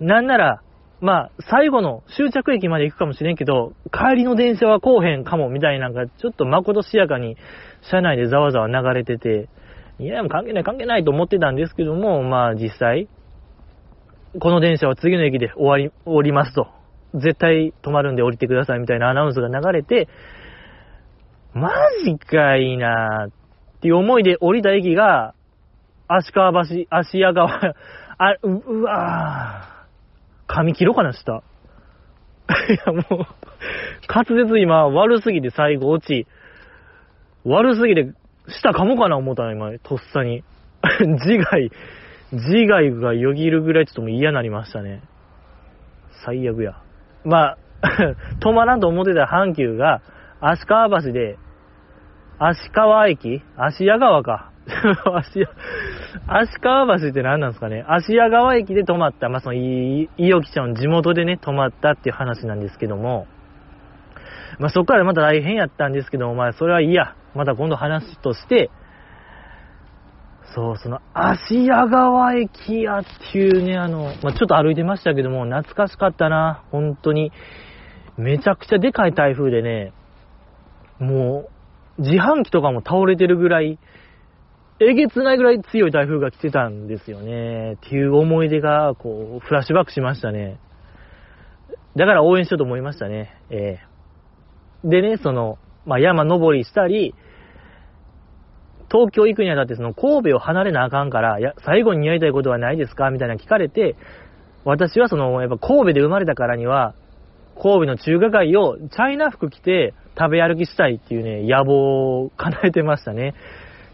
[0.00, 0.62] なんなら、
[1.00, 7.36] まあ、最後の終着駅まで行くかもしれんけど、帰りの電車は来おへんかも、みたいなのが、ちょっとまことしやかに、
[7.90, 9.48] 車内でざわざわ流れてて、
[9.98, 13.08] いや、関係ない関係ないと思ってたんですけども、まあ実際、
[14.38, 16.68] この電車は次の駅で終わり、降りますと。
[17.14, 20.08] 絶対止まるんで降りてくださいみたいなアナウンスが流れて、
[21.52, 21.70] マ
[22.04, 25.34] ジかいいなっていう思いで降りた駅が、
[26.16, 27.48] 足川橋、足屋川、
[28.18, 31.42] あ、う、うわぁ、髪切ろうかな、下。
[32.68, 33.26] いや、もう、
[34.08, 36.26] 滑舌今悪すぎて最後落ち、
[37.44, 38.12] 悪すぎて、
[38.48, 40.44] 舌噛もうかな思ったな、今、とっさに。
[41.00, 41.70] 自害、
[42.32, 45.02] 自害がよぎるぐらいちょっともう嫌になりましたね。
[46.24, 46.76] 最悪や。
[47.24, 47.58] まあ、
[48.40, 50.02] 止まらんと思ってた阪急が、
[50.40, 51.38] 足川橋で、
[52.38, 53.42] 足川駅？
[53.56, 54.51] 足屋川か。
[55.14, 55.46] 足、
[56.26, 57.84] 足川橋って何なんですかね？
[57.86, 63.26] 足屋川駅で止まった、まあ、その、い、いおきちゃんの地元でね、止まったっていう話なんですけども、
[64.58, 67.14] まあ、そこからまた大変やったんですけども、まあ、それはいいや。
[67.34, 68.70] また今度話として、
[70.54, 77.32] そう、その、芦屋川駅やっていうね、あの、まあ、ちょっと歩いてましたけども、懐かしかったな、本当に。
[78.18, 79.94] めちゃくちゃでかい台風でね、
[80.98, 81.48] も
[81.98, 83.78] う、自販機とかも倒れてるぐらい、
[84.90, 87.74] えげつないぐらい強い台風が来てたんですよね。
[87.74, 90.58] っていう思い出が、こう、フラッシュバックしましたね。
[91.96, 93.36] だから応援しようと思いましたね。
[93.50, 97.14] ええー、でね、その、まあ、山登りしたり、
[98.90, 103.10] 東京行くにあたってその神戸を離れなあかんから、や、最後にやりたいことはないですか？
[103.10, 103.96] みたいな聞かれて、
[104.64, 106.94] 私はその、やっぱ神戸で生まれたからには、
[107.54, 113.34] 神戸の中華街をチャイナ服着て食べ歩きしたいっていうね、野望を叶えてましたね。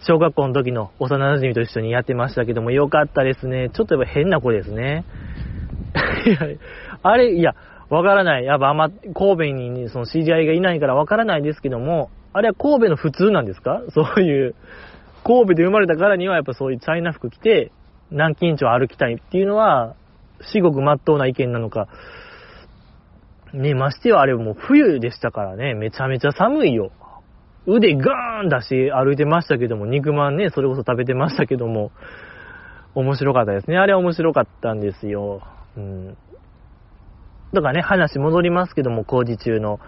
[0.00, 3.70] 小学校の時の幼馴染と一緒にやってましたけども、よかったですね。
[3.70, 5.04] ちょっとやっぱ変な子ですね。
[7.02, 7.54] あれ、いや、
[7.90, 8.44] わからない。
[8.44, 13.82] やっぱあんま、神戸にその知り合いがいないからわからないですけども、あれは神戸の普通なんですか？
[13.90, 14.54] そういう、
[15.24, 17.72] 神戸で生まれたからにはやっぱそういうチャイナ服着て、
[18.10, 19.94] 南京町歩きたいっていうのは、
[20.40, 21.88] 至極真っ当な意見なのか。
[23.52, 26.90] ね、ましてはあれもう冬でしたからね、めちゃめちゃ寒いよ。
[27.68, 31.92] 腕ガーン出し歩いてましたけども、肉まんね、それこそ食べてましたけども、
[32.94, 33.76] 面白かったですね。
[33.76, 35.42] あれは面白かったんですよ。
[35.76, 36.16] うん。
[37.52, 39.80] だからね、話戻りますけども、工事中の、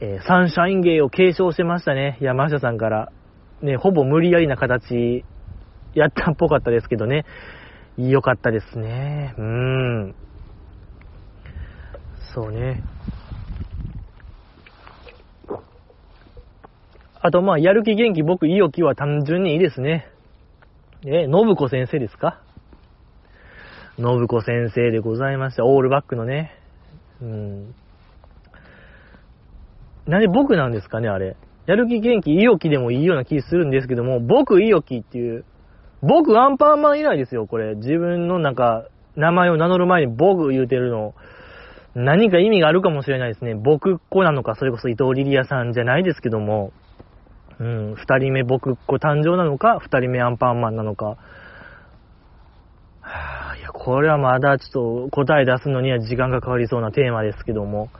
[0.00, 2.16] えー、サンシャイン芸を継承してましたね。
[2.20, 3.12] 山下さんから。
[3.60, 5.24] ね、ほぼ無理やりな形、
[5.94, 7.24] やったっぽかったですけどね。
[7.98, 9.34] 良かったですね。
[9.38, 10.14] うん。
[12.34, 12.82] そうね。
[17.26, 20.08] あと、まあ、やる気元気、僕、意欲は単純にいいですね。
[21.06, 22.42] え、信子先生ですか？
[23.96, 25.64] 信子先生でございました。
[25.64, 26.52] オールバックのね。
[27.22, 27.74] うん。
[30.06, 31.38] なんで僕なんですかね、あれ。
[31.64, 35.46] やる気元気、意欲でもいいような気するんですけども、僕意欲っていう、
[36.02, 37.74] 僕アンパンマン以来ですよ、これ。
[37.76, 38.84] 自分のなんか、
[39.16, 41.14] 名前を名乗る前に僕言うてるの、
[41.94, 43.54] 何か意味があるかもしれないですね。
[43.54, 46.74] 僕っ子なのか、それこそ伊藤リリアさんじゃないですけども、
[47.60, 51.06] うん、二人目僕っ子誕生なのか、二人目アンパンマンなのか。
[51.06, 51.16] は
[53.52, 57.90] あ、いや、これはまだちょっと答え出すのには時間がかかりそうなテーマですけども。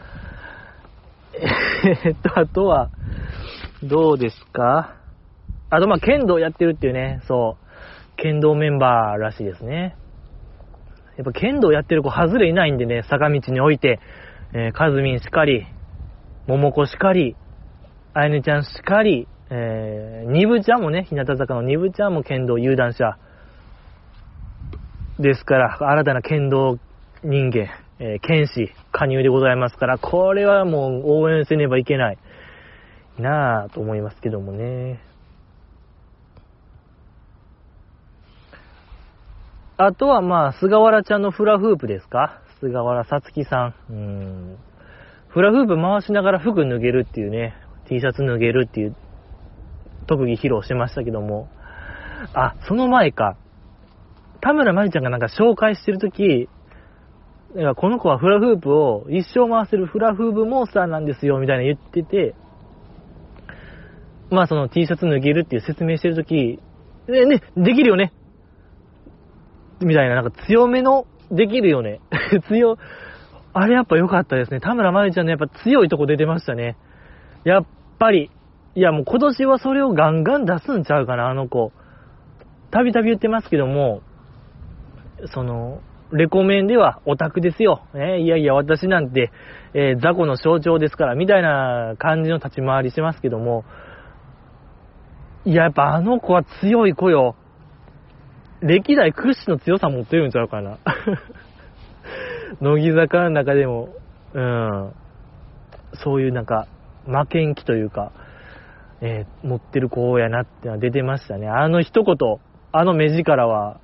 [2.05, 2.91] えっと、あとは、
[3.83, 4.97] どうですか？
[5.71, 9.97] あと、まあ、剣道やってるっていうね、そう、剣道メンバーらしいですね。
[11.17, 14.01] やっぱ剣道やってる子外れいないんでね、坂道において、
[14.53, 15.67] えー、カズミンしかり、
[16.47, 17.37] 桃子しかり、
[18.15, 23.17] あやねちゃんしかり、えー、ニブちゃんもね、日向坂のニブちゃんも剣道有段者
[25.21, 26.81] ですから、新たな剣道
[27.23, 27.69] 人間、
[28.01, 32.19] えー、剣士、加入でございますから、これはもう応援せねばいけない
[33.17, 34.99] なぁと思いますけどもね。
[39.77, 42.41] あとはまあ、菅原ちゃんのフラフープですか？
[42.59, 43.93] 菅原さつきさん。
[43.93, 44.57] うん。
[45.29, 47.55] フラフープ回しながら服脱げるっていうね、
[47.89, 48.97] T シャツ脱げるっていう
[50.05, 51.49] 特技披露してましたけども。
[52.33, 53.37] あ、その前か。
[54.41, 56.49] 田村まりちゃんがなんか紹介してるとき、
[57.77, 62.35] この子はフラフープを一生回せるフラフープモンスターなんですよ、みたいな言ってて、
[64.31, 66.59] まあその T シャツ脱げるっていう説明してるとき、
[67.09, 68.13] ね、ね、できるよね
[69.81, 72.01] みたいな、なんか強めの、できるよね。
[72.49, 72.77] 強、
[73.53, 74.61] あれやっぱ良かったですね。
[74.61, 76.77] 田村まりちゃんのやっぱ強いとこ出てましたね。
[77.45, 77.67] やっ
[77.99, 78.31] ぱり、
[78.77, 81.73] いやもう今年はそれをガンガン出すんちゃうかな、あの子。
[82.71, 84.03] たびたび言ってますけども、
[85.33, 87.83] その、レコメンではオタクですよ。
[87.95, 89.31] えいやいや、私なんて、
[89.75, 93.65] えー、雑魚の象徴ですから、みたいな感じの立ち回りしてますけども、
[95.45, 97.37] いや、やっぱあの子は強い子よ。
[98.61, 100.79] 歴代屈指の強さ持ってるんちゃうかな。
[102.61, 103.91] 乃木坂の中でも、
[104.33, 104.93] うん、
[105.95, 106.67] そういうなんか、
[107.07, 108.13] 負けん気というか、
[109.07, 111.47] えー、持ってる子やなってのは出てましたね。
[111.47, 112.17] あの一言、
[112.73, 113.79] あの目力は、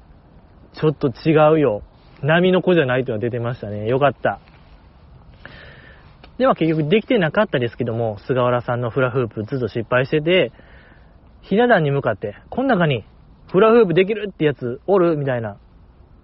[0.72, 1.82] ちょっと違うよ。
[2.22, 3.86] 波の子じゃないというのは出てましたね。
[3.86, 4.40] よかった。
[6.38, 10.52] では結局できてなかったですけども、菅原さんのフラフープずっと失敗してて、
[11.42, 13.04] ひな壇に向かって、この中に
[13.52, 15.58] フラフープできるってやつおるみたいな、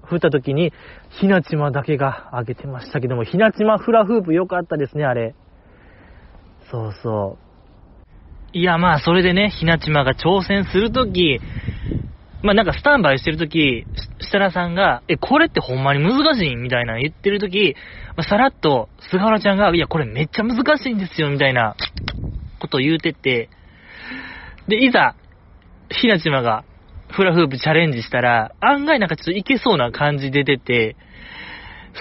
[0.04, 0.72] 振った時に、
[1.20, 5.34] ひなちまだけが上げてましたけども、ひなちまフラフープ良かったですね、あれ。
[6.70, 7.45] そうそう。
[8.56, 11.40] いや、まあ、それでね、ひなちまが挑戦するとき、
[12.42, 13.84] まあなんかスタンバイしてるとき、
[14.18, 17.76] 設楽さんが、え、これってほんまに難しいみたいな言ってるとき、
[18.16, 21.76] まあ、さらっと菅原ちゃんが、いや、これめっちゃ難しいんですよ、みたいな
[22.58, 23.50] ことを言うてて、
[24.68, 25.16] で、いざ、
[25.90, 26.64] ひなちまが
[27.10, 30.96] フラフープチャレンジしたら、案外なんかちょっといけそうな感じ出てて、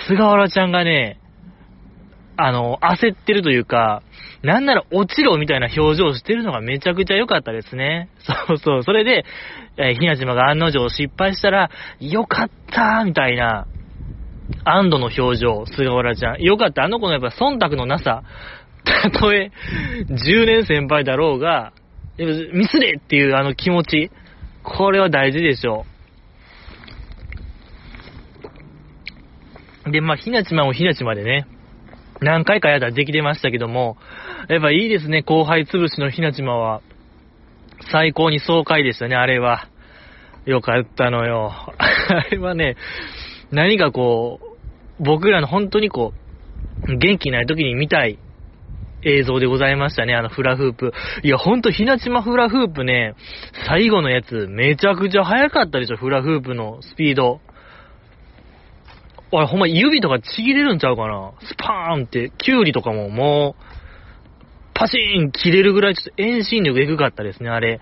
[0.08, 1.20] 菅原ちゃんがね、
[2.38, 4.02] あの、焦ってるというか、
[4.43, 8.10] なんなら落ちろみたいな表情をしてるのがめちゃくちゃ良かったですね。
[8.48, 8.84] そうそう。
[8.84, 9.26] それで、
[9.78, 11.69] えー、ひなじまが案の定失敗したら、
[12.00, 13.65] よかったみたいな、
[14.63, 16.41] 安堵の表情、菅原ちゃん。
[16.41, 16.84] よかった。
[16.84, 18.24] あの子のやっぱ忖度のなさ。
[18.84, 19.52] たとえ、
[20.10, 21.74] 10年先輩だろうが、
[22.17, 24.12] ミスれっていうあの気持ち。
[24.63, 25.86] これは大事でしょ
[29.88, 29.91] う。
[29.91, 31.48] で、まあ、ひなちまもひなちまでね、
[32.21, 33.97] 何回かやったらできてましたけども、
[34.47, 36.82] やっぱいいですね、後輩潰しのひなちまは。
[37.91, 39.67] 最高に爽快でしたね、あれは。
[40.45, 41.51] よかったのよ。
[41.78, 42.78] あれはね、
[43.51, 44.39] 何かこ
[44.99, 46.13] う、僕らの本当にこ
[46.88, 48.19] う、元気ない時に見たい
[49.04, 50.93] 映像でございましたね、あのフラフープ。
[51.23, 53.15] いや、ほんと、ひなちまフラフープね、
[53.67, 57.39] 最後のやつ、めちゃくちゃ速かったでしょ、フラフープのスピード。
[59.32, 61.34] あれ、ほんま指とかちぎれるんちゃうかな？
[61.42, 63.64] スパーンって、キュウリとかももう、
[64.74, 67.80] パシーン切れるぐらいちょっと遠心力エグかったですね、あれ。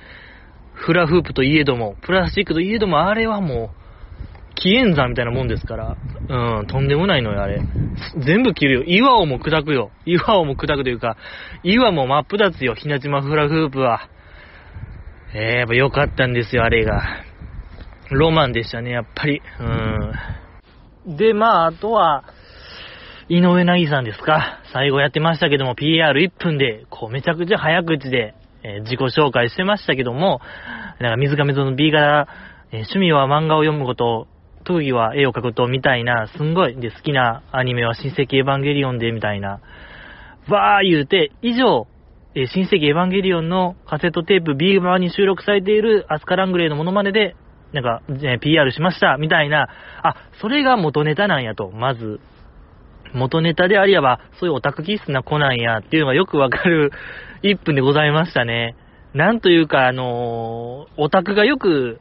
[0.74, 5.98] フラフープといえども、プラスチックといえども、あれはもう、紀元山みたいなもんですから、
[6.30, 7.62] うん、とんでもないのよ、あれ。
[8.26, 8.84] 全部切るよ。
[8.84, 9.92] 岩をも砕くよ。
[10.06, 11.18] 岩をも砕くというか、
[11.64, 14.10] 岩も真っ二つよ、ひなちまフラフープは。
[15.36, 17.02] えー、やっぱ良かったんですよ、あれが。
[18.12, 19.42] ロマンでしたね、やっぱり。
[19.60, 20.14] うん。
[21.06, 22.24] で、まあ、あとは、
[23.30, 24.60] 井上凪さんですか。
[24.74, 30.42] 最後やってましたけども、PR1 分で、こう、めちゃくちゃ早口で、えー、自己紹介してましたけども、
[31.00, 32.28] なんか水亀座の B 柄、
[32.72, 34.28] えー、趣味は漫画を読むこと、
[34.64, 39.60] 特技は絵を描くとみたいな、すんごい、で、好きなアニメは親戚エヴァンゲリオンで、みたいな、
[40.50, 41.88] わー言うて、以上、
[42.36, 47.36] え親戚エヴァンゲリオンのカセットテープ B 側に収録されているアスカラングレーのモノマネで、
[47.74, 49.68] なんか、え PR しました、みたいな、
[50.04, 52.20] あ、それが元ネタなんやと、まず、
[53.14, 56.92] 元ネタでありやば、そういうオタク気質な子なんや、っていうのがよくわかる
[57.44, 58.76] 1分でございましたね。
[59.14, 62.00] なんというか、あのー、オタクがよく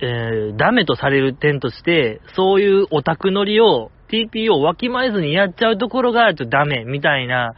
[0.00, 7.54] えー、ダメとされる点として、そういうオタク乗りを TPO をわきまえずにやっちゃうところがちょっとダメみたいな、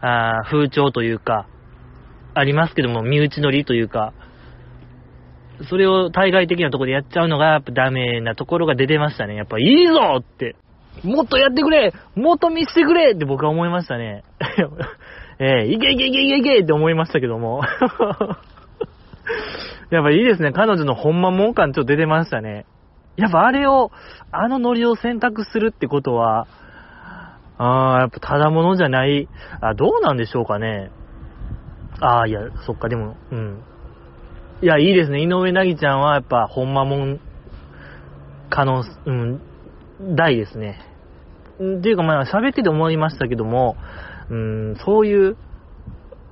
[0.00, 1.46] あ風潮というか、
[2.34, 4.12] ありますけども、身内乗りというか、
[5.68, 9.36] それを対外的なところでやっちゃうのが、やっぱダメなところが出てましたね。
[9.36, 10.56] やっぱ、いいぞって、
[11.02, 14.22] もっとやってくれもっと見せてくれって僕は思いましたね。
[15.40, 17.62] えー、いけいけいけいけいけって思いましたけども。
[19.90, 20.52] やっぱいいですね。
[20.52, 22.66] 彼女のほんまもん感ちょっと出てましたね。
[23.16, 23.90] やっぱあれを、
[24.32, 26.46] あのノリを選択するってことは、
[27.58, 29.28] ああ、やっぱただものじゃない、
[29.60, 30.90] あ、どうなんでしょうかね。
[32.00, 33.62] ああ、いや、そっか、でも、うん。
[34.64, 35.20] いや、いいですね。
[35.20, 37.20] 井上凪ちゃんはやっぱ、ほんまもん、
[38.48, 39.42] 可能、うん、
[40.16, 40.80] 大ですね。
[41.56, 43.76] っていうか、まあ、喋ってて思いましたけども、
[44.30, 45.36] うん、そういう、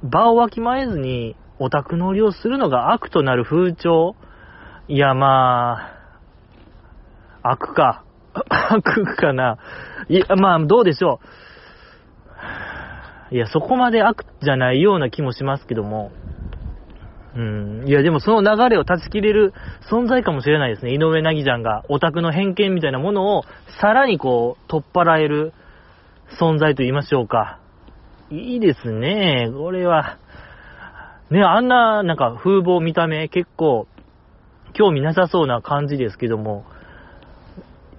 [0.02, 4.16] 場をわきまえずに、オタク乗りをするのが悪となる風潮
[4.88, 5.92] いや、ま
[7.42, 8.02] あ、悪か。
[8.70, 9.58] 悪かな。
[10.08, 11.20] いや、まあ、どうでしょ
[13.30, 13.34] う。
[13.34, 16.12] いや、そこまで悪じゃないような気もしますけども。
[17.34, 17.84] うん。
[17.86, 19.54] いや、でもその流れを断ち切れる
[19.90, 20.92] 存在かもしれないですね。
[20.92, 23.44] 井上凪ちゃんがオタクの偏見みたいなものを
[23.80, 25.52] さらにこう、取っ払える
[26.38, 27.58] 存在と言いましょうか。
[28.30, 29.50] いいですね。
[29.52, 30.18] これは。
[31.30, 33.86] ね、あんな、なんか風貌見た目結構
[34.74, 36.64] 興味なさそうな感じですけども、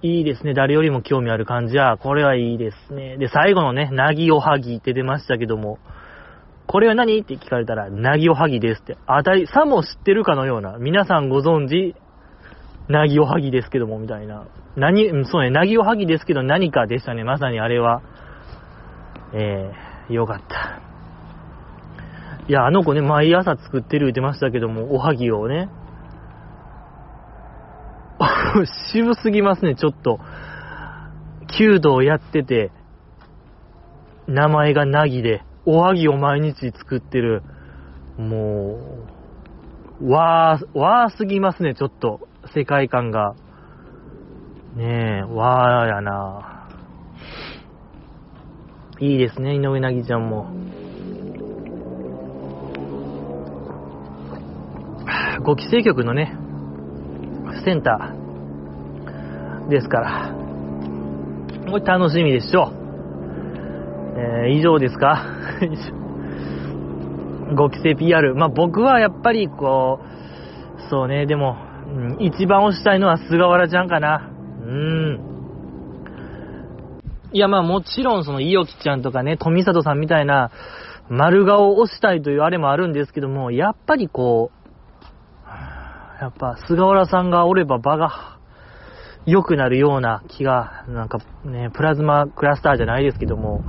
[0.02, 0.54] いいですね。
[0.54, 3.16] 誰よりも興味ある感じは、これはいいですね。
[3.16, 5.78] で、最後のね、なぎおはぎって出ましたけども、
[6.66, 7.20] これは何？
[7.20, 8.96] って聞かれたら、なぎおはぎですって。
[9.06, 11.94] あたり、さも知ってるかのような、皆さんご存知、
[12.88, 14.46] なぎおはぎですけども、みたいな。
[14.76, 17.22] 何、そうね、なぎおはぎですけど何かでしたね。
[17.24, 18.02] まさにあれは。
[19.32, 20.80] えー、よかった。
[22.46, 25.68] いや、あの子ね、毎朝作ってる言ってましたけども、おはぎをね。
[28.92, 30.20] 渋すぎますね、ちょっと。
[31.58, 32.70] 弓道やってて、
[34.26, 37.42] 名前がなぎで、おはぎを毎日作ってる。
[38.18, 38.78] も
[40.00, 42.28] う、わー、わーすぎますね、ちょっと。
[42.54, 43.34] 世界観が。
[44.76, 46.68] ねえ、わーやな。
[49.00, 50.46] いいですね、井上なぎちゃんも。
[55.44, 56.36] 5期生局のね、
[57.64, 60.34] センターですから、
[61.70, 62.83] これ楽しみでしょう。
[64.16, 65.26] えー、以上ですか
[67.54, 68.34] ？5期生 PR。
[68.34, 71.56] まあ、僕はやっぱりこう、そうね、でも、
[71.86, 74.30] うん、一番推したいのは菅原ちゃんかな。
[74.64, 75.20] うん。
[77.32, 80.50] いや、まあもちろんその、いよきちゃんとかね、富里さんみたいな、
[81.08, 84.64] 丸顔を押したいというあれもあるんですけども、やっぱりこう、
[86.20, 88.38] やっぱ菅原さんがおれば場が
[89.26, 93.64] 良くなるような気が、なんかね、プラズマクラスターじゃないですけども、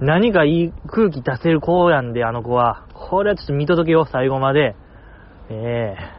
[0.00, 2.86] 何かいい空気出せる子やんで、あの子は。
[2.94, 4.76] これはちょっと見届けよう、最後まで。
[5.50, 6.18] ええ、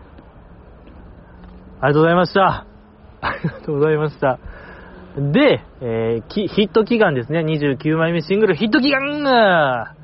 [1.81, 2.65] ありがとうございました。
[3.21, 4.39] ありがとうございました。
[5.17, 7.39] で、えー、ヒット祈願ですね。
[7.39, 9.95] 29枚目シングルヒット祈願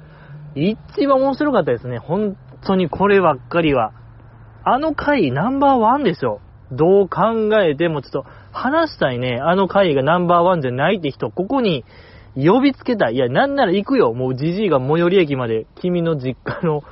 [0.55, 1.97] 一番面白かったですね。
[1.97, 3.91] 本当にこればっかりは。
[4.63, 6.39] あの回ナンバーワンでしょ。
[6.71, 9.39] どう考えてもちょっと話したいね。
[9.41, 11.85] あの回がナンバーワンじゃないって人、ここに
[12.35, 13.15] 呼びつけたい。
[13.15, 14.13] いや、なんなら行くよ。
[14.13, 16.83] もうじじいが最寄り駅まで、君の実家の、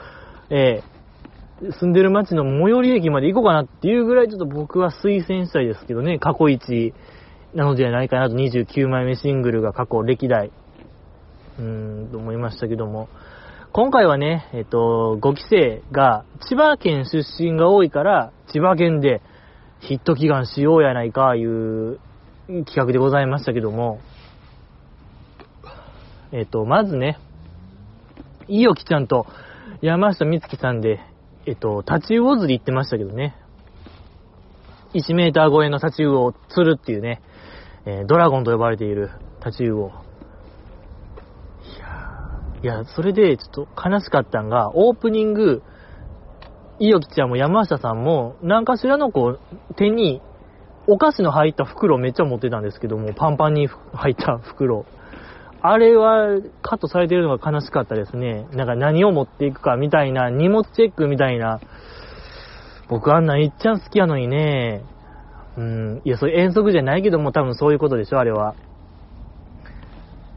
[0.50, 6.20] えー、住んでる町の最寄り駅まで行こうかなっていうぐらいちょっと僕は推薦したいですけどね。
[6.20, 6.94] 過去一
[7.54, 10.52] なのではないかなと29枚目シングルが過去歴代、
[11.60, 13.10] うーん、と思いましたけども。
[13.74, 19.22] 今回はね、えっと、5期生が千葉県出身が多いから、千葉県で
[19.80, 22.00] ヒット祈願しようやないか、いう
[22.48, 24.00] 企画でございましたけども、
[26.34, 27.20] えっと、まずね、
[28.48, 29.28] いよきちゃんと
[29.82, 31.00] 山下美月さんで、
[31.46, 33.36] えっと、立ち魚釣り行ってましたけどね、
[34.96, 37.22] 1メーター超えの立ち魚を釣るっていうね、
[37.86, 39.12] えー、ドラゴンと呼ばれている
[39.46, 39.92] 立ち魚
[42.64, 45.62] いや、それでちょっと悲しかったんが、オープニング、
[46.80, 50.24] いよきちゃんも山下さんも、何かしらのこう、手に、
[50.88, 54.86] お菓子の入った袋めっちゃ持ってたんですけども、パンパンに入った袋。
[55.66, 58.46] あれはカットされてるのが悲しかったですね。
[58.52, 61.62] なんか何を持っていくかみたいな、荷物チェックみたいな。
[62.90, 64.84] 僕あんなんいっちゃん好きやのにね。
[65.56, 68.56] うん、いや、それ遠足じゃないけども多分そういうことでしょ、あれは。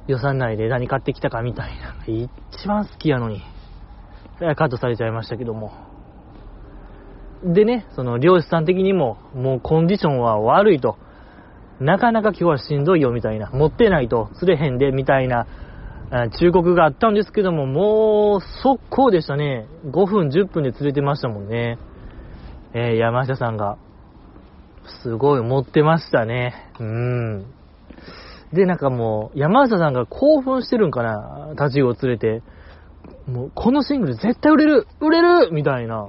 [0.07, 1.97] 予算内で何買ってきたかみたいな。
[2.07, 3.43] 一番好きやのに。
[4.39, 5.72] カットされちゃいましたけども。
[7.43, 10.99] でね、その漁師さん的にも、もうコンディションは悪いと。
[11.81, 13.51] なかなか今日はしんどいよみたいな。
[13.51, 15.47] 持ってないと釣れへんでみたいな
[16.11, 19.66] 忠告があったんですけども、もう、速攻でしたね。
[19.87, 21.79] 5分、10分で連れてましたもんね。
[22.74, 23.77] えー、山下さんが。
[25.03, 26.55] すごい持ってましたね。
[26.79, 27.47] うん。
[28.53, 32.43] で、なんかもう、山下さんが興奮してるんかな、タチウオ連れて。
[33.27, 36.09] もう、このシングル絶対売れる売れるみたいな。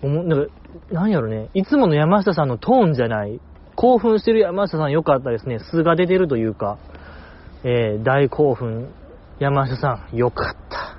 [0.00, 0.52] も、なんか、
[0.90, 1.50] なんやろね。
[1.52, 3.38] いつもの山下さんのトーンじゃない。
[3.78, 5.60] 興奮してる山下さん良かったですね。
[5.60, 6.78] 素が出てるというか。
[7.62, 8.88] えー、大興奮。
[9.38, 10.98] 山下さん、良かった。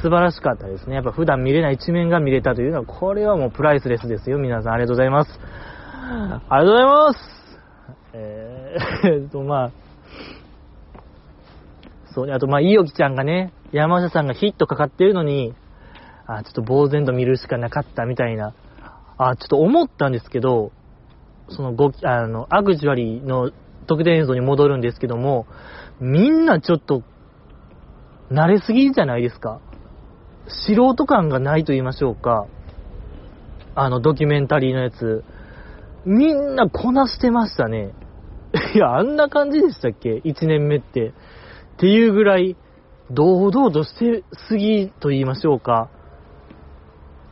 [0.00, 0.94] 素晴らしかったですね。
[0.94, 4.38] やっぱ普段見れない一面が見れたというのは、これはもうプライスレスですよ。
[4.38, 5.40] 皆さん、ありがとうございます。
[5.40, 7.18] ありがとうございます
[8.12, 9.70] えー、 えっと、まあ、
[12.12, 15.52] そう、あと、まあ、いいおきちゃんがね、山下さんがヒットかかってるのに、
[16.28, 18.52] あ、ちょっと呆然と見るしかなかったみたいな、
[19.18, 20.70] あ、ちょっと思ったんですけど、
[21.48, 23.50] そのご、あの、アグジュアリーの
[23.86, 25.46] 特典映像に戻るんですけども、
[26.00, 27.02] みんなちょっと、
[28.30, 29.60] 慣れすぎじゃないですか？
[30.48, 32.46] 素人感がないと言いましょうか？
[33.76, 35.24] あの、ドキュメンタリーのやつ。
[36.04, 37.92] みんなこなしてましたね。
[38.74, 41.08] いや、あんな感じでしたっけ ?1 年目って。
[41.08, 41.12] っ
[41.78, 42.56] ていうぐらい、
[43.10, 45.90] 堂々としてすぎと言いましょうか？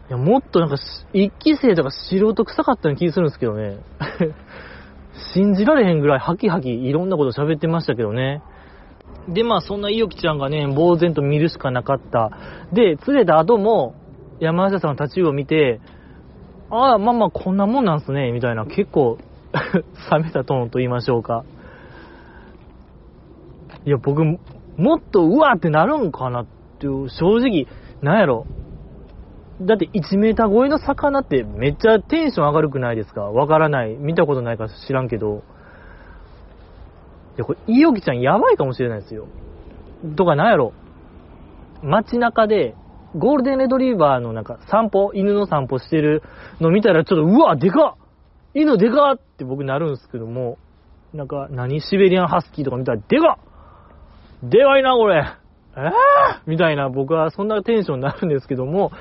[0.08, 0.76] いや、もっとなんか、
[1.12, 3.78] 一期生とか素人臭かったような気するんですけどね。
[5.34, 8.42] 信じられへんぐらいハキハキいろんなこと喋ってましたけどね。
[9.28, 12.30] で、まあそんな伊予木ちゃんがね、呆然と見るしかなかった。
[12.72, 13.94] で、連れた後も、
[14.40, 15.80] 山下さんの立ちを見て、
[16.70, 19.18] ああ、まあまあこんなもんなんすね、みたいな、結構
[20.10, 21.44] 冷めたトーンと言いましょうか。
[23.86, 26.46] いや、僕、もっとうわーってなるんかなっ
[26.78, 27.66] ていう、正直、
[28.02, 28.46] なんやろ。
[29.60, 33.22] だって1メーター超えの魚ってめっちゃテンション上がるくないですか？
[33.22, 33.96] わからない。
[33.96, 35.42] 見たことないから知らんけど。
[37.36, 39.26] いや、これ、いよきちゃんやばいかもしれないですよ。
[40.16, 40.72] とかなんやろ？
[41.82, 42.74] 街中で、
[43.16, 46.22] ゴールデンレトリーバーのなんか散歩、犬の散歩してる
[46.60, 48.04] の見たらちょっと、うわ、でかっ
[48.54, 50.58] 犬でかっって僕なるんですけども、
[51.12, 53.38] なんか、何シベリアンハスキーとか見たら、でか
[54.44, 55.24] っでかいな、これ
[55.76, 55.90] えー、
[56.46, 58.92] みたいな、僕はそんなテンションになるんですけども、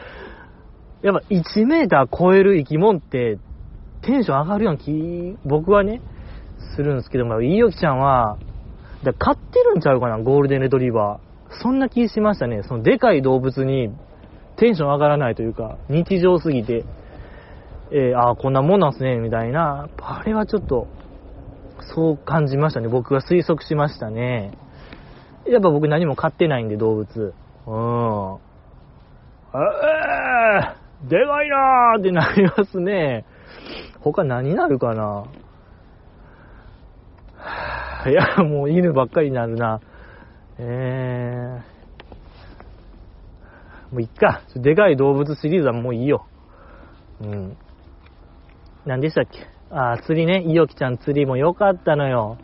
[1.04, 3.38] やっぱ1メーター超える生き物って、
[4.01, 6.01] テンション上がるような気、僕はね、
[6.76, 8.38] するんですけども、いいよきちゃんは、
[9.04, 11.62] だ飼ってるんちゃうかな、ゴールデンレトリーバー。
[11.62, 12.64] そんな気しましたね。
[12.64, 13.89] そのでかい動物に
[14.56, 16.86] テンション上がらないというか、日常すぎて、
[17.91, 20.88] えー、ああ、こんなもんなんすね、みたいな、あれはちょっと、
[21.93, 22.88] そう感じましたね。
[22.88, 24.58] 僕は推測しましたね。
[25.45, 27.34] やっぱ僕何も飼ってないんで、動物。
[27.68, 28.38] うん。
[29.54, 33.26] えー、でかいなーってなりますね。
[33.99, 35.26] 他何になるかな？
[38.10, 39.80] いや、もう犬ばっかりになるな。
[40.58, 44.41] えー、もういっか。
[44.56, 46.26] でかい動物シリーズはもういいよ。
[47.22, 47.58] うん。
[48.86, 49.47] 何でしたっけ？
[49.72, 50.43] あ、釣りね。
[50.43, 52.38] いよきちゃん釣りも良かったのよ。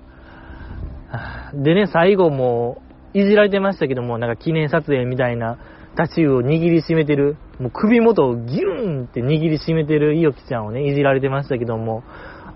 [1.53, 2.81] でね、最後も、
[3.13, 5.57] いじられてましたけども、なんか記念撮影みたいな、
[5.99, 12.03] タチウを握りしめてる、もう首元をギューンって握りしめてるいよきちゃんをね、いじられてましたけども、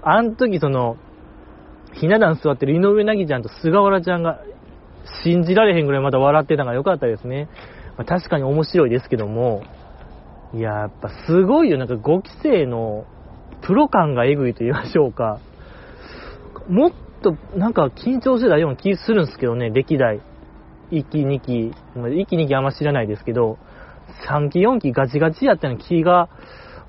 [0.01, 0.95] あん時その、
[1.91, 4.39] ひな壇座ってる井上なぎちゃんと菅原ちゃんが
[5.25, 7.49] 信じられへんぐらいまた笑ってたのが良かったですね。
[7.97, 9.63] まあ、確かに面白いですけども、
[10.53, 11.77] いや、やっぱすごいよ。
[11.77, 13.03] なんか5期生の
[13.61, 15.41] プロ感がエグいと言いましょうか。
[16.69, 16.91] もっ
[17.21, 20.21] となんか緊張してたような気するんですけどね、歴代。
[20.93, 23.57] 1期、2期、1期、2期あんま知らないですけど、
[24.29, 26.29] 3期、4期ガチガチやったような気が、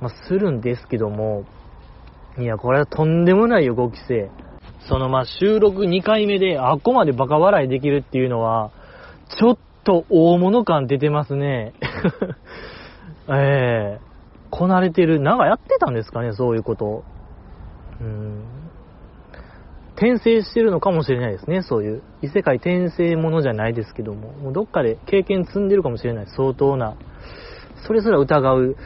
[0.01, 1.45] まあ、するんですけども、
[2.39, 4.31] いや、これはとんでもないよ、5期生。
[4.89, 8.71] そのまあ収録2回目であっこまでバカ笑いできるっていうのは、
[9.39, 11.73] ちょっと大物感出てますね。
[13.29, 14.01] ええー、
[14.51, 15.21] こなれてる。
[15.21, 17.05] なんかやってたんですかね、そういうこと。
[18.01, 18.45] うん。
[19.97, 22.03] 転生してるのかもしれないですね、そういう。
[22.23, 26.27] 異世界転生ものじゃないですけども、もうどっかで経験積んでるかもしれない。
[26.37, 26.97] 相当な。
[27.87, 28.77] それすら疑う、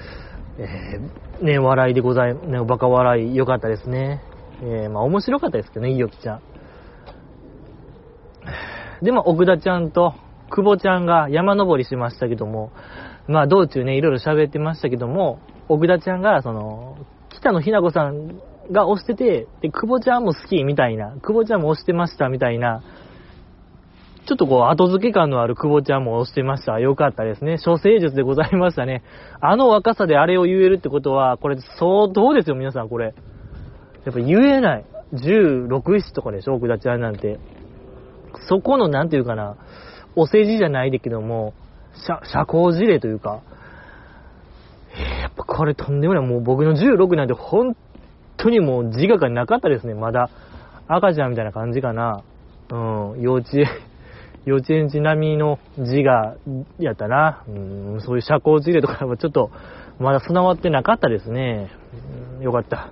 [0.58, 4.22] えー、ね、笑いでござい、ね、バカ笑い、良かったですね。
[4.62, 6.42] えー、まあ面白かったですけどね、いよきちゃん。
[9.02, 10.14] で、まあ奥田ちゃんと
[10.50, 12.72] 久保ちゃんが山登りしましたけども、
[13.28, 16.96] まあ道中ね、いろいろ喋ってましたけども、奥田ちゃんが、その、
[17.30, 18.40] 北野ひな子さん
[18.70, 22.82] が推してて、で、久保ちゃんも好きみたいな、久保ちゃんも推してましたみたいな、
[24.26, 26.78] ちょっとこう、後付け感のある久保ちゃんも推してました。
[26.78, 27.56] よかったですね。
[27.64, 29.02] 処世術でございましたね。
[29.40, 33.14] あの若さであれを言えるってことは、これ相当ですよ、皆さん、これ。
[34.04, 34.84] やっぱ言えない。
[35.14, 37.38] 16、1とかでしょ、奥田ちゃんなんて。
[38.48, 39.56] そこの、なんていうかな、
[40.14, 41.54] お世辞じゃないでけども、
[42.06, 43.40] 社、社交辞令というか、
[45.22, 46.26] やっぱこれとんでもない。
[46.26, 47.76] もう僕の16なんて本
[48.38, 49.94] 当にもう自我がなかったですね。
[49.94, 50.30] まだ
[50.86, 52.22] 赤ちゃんみたいな感じかな。
[52.70, 52.76] う
[53.16, 53.66] ん、幼稚園、
[54.46, 56.36] 幼稚園児並みの自我
[56.78, 57.42] やったな。
[57.46, 57.50] う
[57.96, 59.50] ん、そういう社交辞令とかはちょっと
[59.98, 61.68] まだ備わってなかったですね。
[62.38, 62.88] うん、よかった。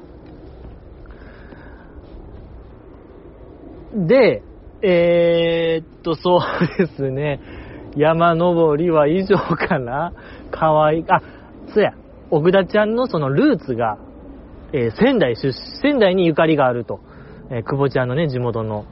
[3.94, 4.42] で、
[4.82, 6.40] えー、っと、そう
[6.78, 7.40] ですね。
[7.96, 10.12] 山登りは以上かな
[10.50, 11.04] かわいい。
[11.08, 11.22] あ、
[11.72, 11.94] そうや。
[12.30, 13.98] 奥田ちゃんのそのルーツが、
[14.72, 15.52] えー、仙台出、
[15.82, 17.00] 仙台にゆかりがあると。
[17.50, 18.84] えー、久保ちゃんのね、地元の。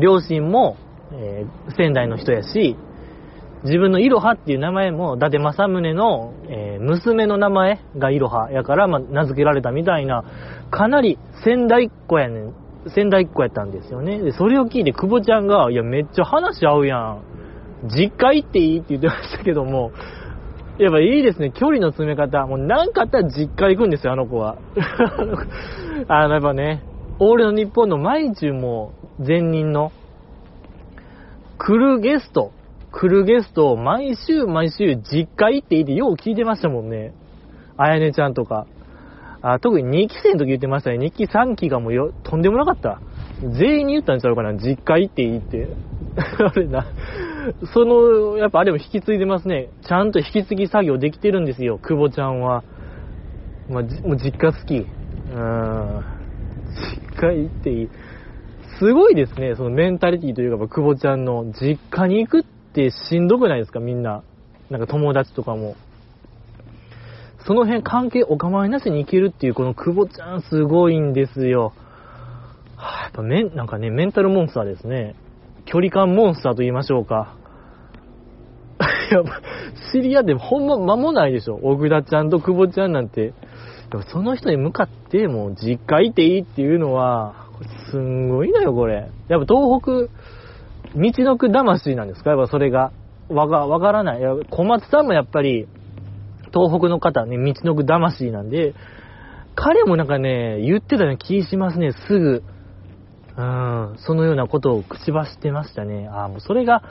[0.00, 0.76] 両親も、
[1.12, 2.76] えー、仙台の人やし、
[3.64, 10.24] 自分のいろはっていう名前も、伊達政宗の、えー、娘の名前がいろはやから、まあ、名付けられたみたいな、
[10.70, 12.54] かなり仙台っ子やねん。
[12.94, 14.18] 仙台っ子やったんですよね。
[14.18, 17.22] で、それを聞いて、久保ちゃんが、いや、めっちゃ話合うやん。
[17.84, 19.92] 実家行っていいって言ってましたけども、
[20.78, 22.46] やっぱいいですね、距離の詰め方。
[22.46, 24.58] もう何かあったら実家行くんですよ、あの子は。
[26.06, 26.82] あの、やっぱね、
[27.18, 29.90] オールの日本の毎中も前任の、
[31.58, 32.52] 来るゲスト、
[32.92, 37.12] 来るゲストを毎週毎週実家行っていいってよう聞いてましたもんね。
[37.76, 38.66] あやねちゃんとか。
[39.40, 40.98] あ特に2期生の時言ってましたね。
[40.98, 43.00] 2期3期がもうよ、とんでもなかった。
[43.42, 44.54] 全員に言ったんちゃうかな。
[44.54, 45.76] 実家行っていいって。
[46.16, 46.86] あれな。
[47.72, 49.70] その、やっぱあれも引き継いでますね。
[49.86, 51.78] ちゃんと引き継ぎ作業できてるんですよ。
[51.78, 52.64] 久保ちゃんは。
[53.68, 54.74] まあ、もう実家好き。
[54.76, 56.04] うん。
[57.16, 57.88] 実家行っていい。
[58.78, 59.54] すごいですね。
[59.56, 64.22] そのメンタリティというか、久保ちゃんの実家に行くってしんどくないですかみんな。
[64.70, 65.76] なんか友達とかも。
[67.46, 71.72] その辺関係お構いなしに行けるっていうこの久保ちゃんすごいんですよ。
[72.76, 75.16] はあ、やっぱメン、なんかね、メンタルモンスターですね。
[75.64, 77.37] 距離感モンスターと言いましょうか。
[79.10, 79.22] いや、
[79.92, 81.56] 知り合ってほんま間もないでしょ。
[81.56, 83.32] 小倉ちゃんと久保ちゃんなんて。
[83.90, 87.48] でもその人に向かってもう実家いていいっていうのは、
[87.90, 89.10] すんごいのよ、これ。
[89.28, 90.08] やっぱ東北、
[90.94, 92.30] 道のく魂なんですか？
[92.30, 92.92] やっぱそれが。
[93.28, 94.20] わが、わからない。
[94.20, 95.66] いや、小松さんもやっぱり、
[96.54, 98.74] 東北の方ね、道のく魂なんで、
[99.54, 102.42] 彼もなんかね、言ってたような気しますね、すぐ。
[103.36, 106.08] うん、そのようなことを口走ってましたね。
[106.08, 106.82] ああ、もうそれが、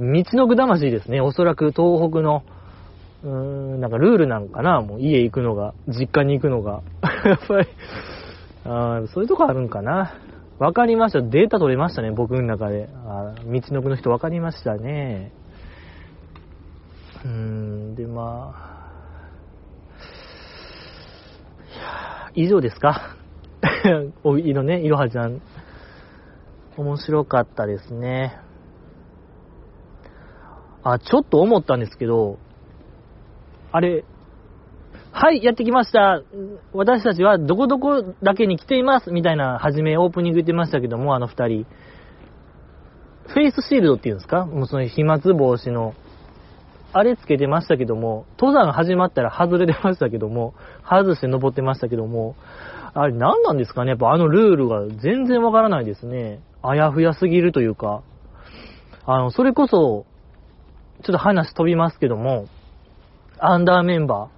[0.00, 1.20] 道のく魂ですね。
[1.20, 2.42] おそらく東北の、
[3.22, 6.82] うーん、なんかルールなんかな、もう家行くのが、実家に行くのが。
[7.26, 7.68] やっぱり、
[8.64, 10.14] あそういうとこあるんかな。
[10.58, 11.20] わかりました。
[11.20, 12.88] データ取れましたね、僕の中で。
[13.06, 15.32] あ道のくの人わかりましたね。
[17.22, 18.70] うーん、で、まあ、
[22.34, 23.16] 以上ですか
[24.24, 25.42] おいのね、いろはちゃん。
[26.78, 28.38] 面白かったですね。
[30.82, 32.38] あ、ちょっと思ったんですけど、
[33.72, 34.04] あれ、
[35.12, 36.22] はい、やってきました。
[36.72, 39.10] 私たちはどこどこだけに来ています。
[39.10, 41.66] みたいな、はじめオープニング言ってましたけども、あの二人。
[43.26, 44.46] フェイスシールドっていうんですか？
[44.46, 45.94] もうその飛沫防止の。
[46.92, 52.34] あれつけてましたけども、登山始まったら外れてましたけども、外して登ってましたけども、
[52.94, 53.90] あれ何なんですかね？
[53.90, 56.40] やっぱあのルールが全然わからないですね。
[56.62, 58.02] あやふやすぎるというか、
[59.06, 60.04] あの、それこそ、
[61.02, 62.46] ちょっと話飛びますけども、
[63.38, 64.28] アンダーメンバ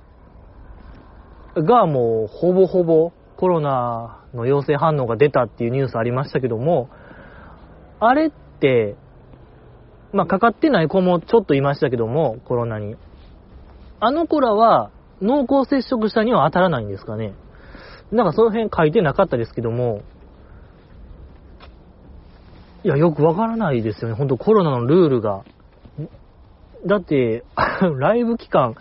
[1.56, 6.88] ーがもうほぼほぼコロナの陽性反応が出たっていうニュースありましたけども、
[7.98, 8.96] あれって、
[10.12, 12.96] まあ、かかってない子もちょっといましたけども、コロナに。
[13.98, 14.90] あの子らは
[15.20, 17.34] 濃厚接触者には当たらないんですかね。
[18.12, 20.02] なんかその辺書いてなかったですけども、
[22.84, 24.14] いや、よくわからないですよね。
[24.14, 25.44] ほんとコロナのルールが。
[26.86, 27.44] だって、
[27.98, 28.74] ライブ期間、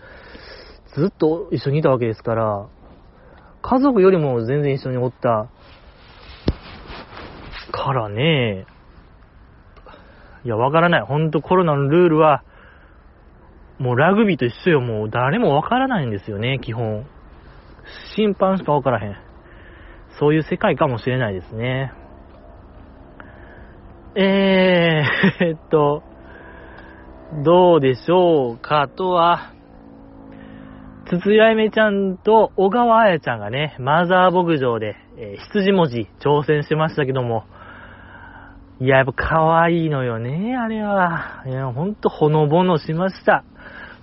[0.94, 2.68] ずっと一緒にいたわけですから、
[3.62, 5.48] 家族よりも全然一緒におった
[7.72, 8.66] からね、
[10.44, 11.02] いや、わからない。
[11.02, 12.44] ほんとコロナのルールは、
[13.78, 14.82] もうラグビーと一緒よ。
[14.82, 17.06] もう誰もわからないんですよね、基本。
[18.16, 19.16] 審判しかわからへん。
[20.20, 21.94] そういう世界かもしれないですね。
[24.16, 26.04] えー、えっと、
[27.34, 29.54] どうでしょうかとは、
[31.10, 37.46] つつやめちゃんと小川彩ちゃんがね、マザー牧場で、えー、羊文字挑戦しましたけども、
[38.82, 41.44] いや、やっぱ可愛いのよね、あれは。
[41.48, 43.46] いや、ほんとほのぼのしました。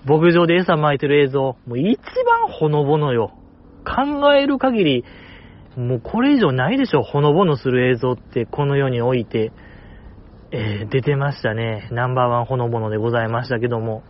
[0.06, 3.32] 牧場で餌撒いてる映像、もう一番ほのぼのよ。
[3.84, 5.04] 考える限り、
[5.76, 9.52] もうこれ以上ないでしょ、ほのぼのする映像って、この世において。
[10.50, 11.88] えー、出てましたね。
[11.92, 14.02] ナンバーワンほのぼのでございましたけども。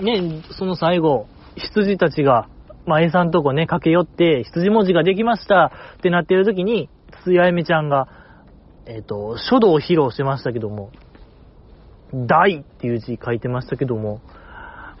[0.00, 1.26] ね、その最後、
[1.56, 2.48] 羊たちが、
[2.86, 6.88] まあ、A さんとこね、駆け寄って、羊文字ができましたってなってる時に、
[7.22, 8.08] つやえみちゃんが、
[8.86, 10.90] えっ、ー、と、書道を披露してましたけども、
[12.12, 14.20] 大っていう字書いてましたけども、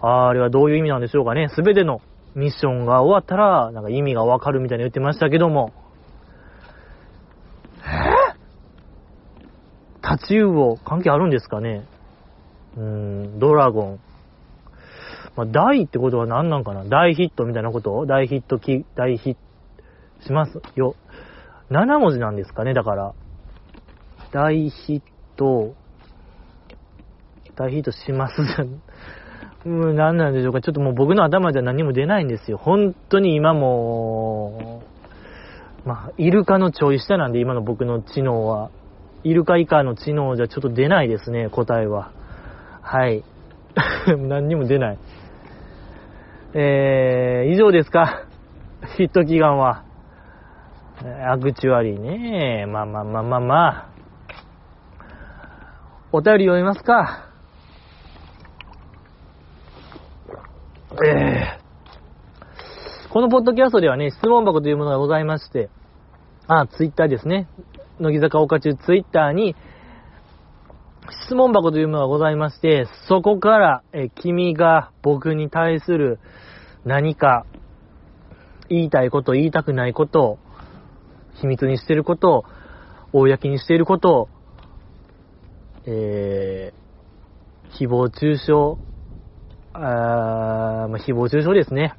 [0.00, 1.48] あれはどういう意味なんでしょうかね。
[1.48, 2.00] すべての
[2.36, 5.72] ミッションが終わったら、なんか意味がわかるみたいに言ってましたけども、
[7.82, 8.30] え
[10.02, 11.84] タチウオ、関係あるんですかね？
[12.76, 14.00] うーん、ドラゴン。
[15.36, 16.84] まあ、大ってことは何なんかな？
[16.84, 18.06] 大ヒットみたいなこと？
[18.06, 19.40] 大ヒットき、大ヒット
[20.26, 20.96] しますよ。
[21.70, 23.14] 7文字なんですかね、だから。
[24.32, 25.02] 大ヒッ
[25.36, 25.74] ト、
[27.56, 28.82] 大ヒットしますじゃん。
[29.66, 30.60] うん、何なんでしょうか？
[30.60, 32.56] ちょっともう僕の頭じゃ何も出ないんですよ。
[32.56, 34.82] 本当に今も、
[35.84, 38.70] まあ、イルカのちょい下なんで、今の僕の知能は。
[39.24, 42.12] イルカ以下の知能じゃちょっと出ないですね、答えは。
[42.82, 43.22] はい。
[44.16, 44.98] 何にも出ない。
[46.54, 48.24] えー、以上ですか？
[48.96, 49.84] ヒット祈願は。
[51.30, 52.66] アクチュアリーね。
[52.66, 53.86] まあまあまあまあまあ。
[56.12, 57.26] お便り読みますか？
[61.06, 65.70] えー、このポッドキャストではね、質問箱というものがございまして、
[66.48, 67.46] あ、ツイッターですね。
[68.00, 69.54] 乃木坂岡中ツイッターに、
[71.26, 76.18] 質問箱というものがございまして、そこから、え君が僕に対する
[76.84, 77.44] 何か
[78.70, 80.38] 言いたいこと、言いたくないことを、
[81.34, 82.44] 秘密にしてることを、
[83.12, 84.28] 公にしていることを、
[85.84, 88.52] えー、誹謗中傷、
[89.74, 91.94] あまあ、誹謗中傷ですね。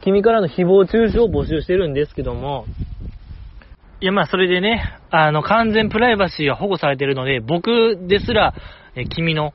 [0.00, 2.64] 君からの誹謗中傷を募集してるんですけども、
[4.00, 8.54] いや、まあ、それでね、あの、完全プライバシーが保護されてるので、僕ですら、
[8.94, 9.54] え君の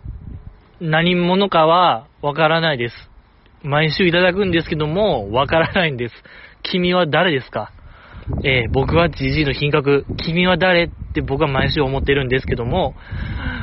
[0.81, 2.95] 何者かはわからないです。
[3.61, 6.15] 毎週いただくんですけども、わからないんです。
[6.61, 7.71] 君は誰ですか？
[8.43, 12.95] えー、僕はジジイの品格、君は誰って僕は毎週思ってるんですけども、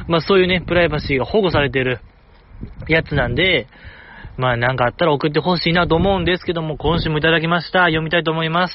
[0.08, 2.00] まあそういうね、プライバシーが保護されてる
[2.88, 3.68] やつなんで、
[4.38, 7.80] まあなんかあったら送ってほしいなと思うんですけども、今週もいただきました。
[7.80, 8.74] 読みたいと思います。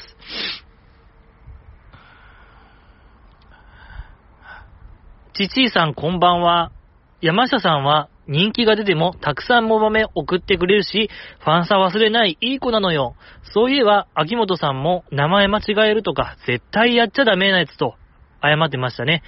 [5.36, 6.72] ちちいさんこんばんは。
[7.20, 11.10] 山下さんは人気が出てもたくさんモバメ送ってくれるし、
[11.40, 13.16] ファンさ忘れないいい子なのよ。
[13.52, 17.96] そういえば、秋元さんも名前間違えるとか、絶対やっちゃダメなやつと、
[18.42, 19.22] 謝ってましたね。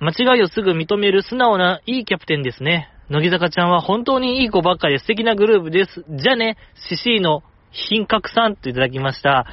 [0.00, 2.88] 間違いをすぐ認める素直ないいキャプテンですね。
[3.10, 6.02] 乃木坂ちゃんは本当にいい子ばっかりで素敵なグループです。
[6.08, 6.56] じゃあね、
[6.88, 7.42] シシーの
[7.72, 9.40] 品格さんといただきました。
[9.40, 9.46] あ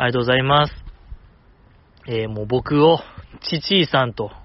[0.00, 0.74] りがとうございます。
[2.06, 3.00] えー、もう僕を、
[3.40, 4.43] チチーさんと、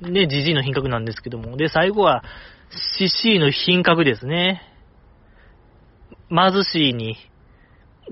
[0.00, 1.56] ね、ジジイの品格なんですけども。
[1.56, 2.24] で、最後は、
[2.98, 4.62] シシーの品格ですね。
[6.30, 7.16] 貧しいに、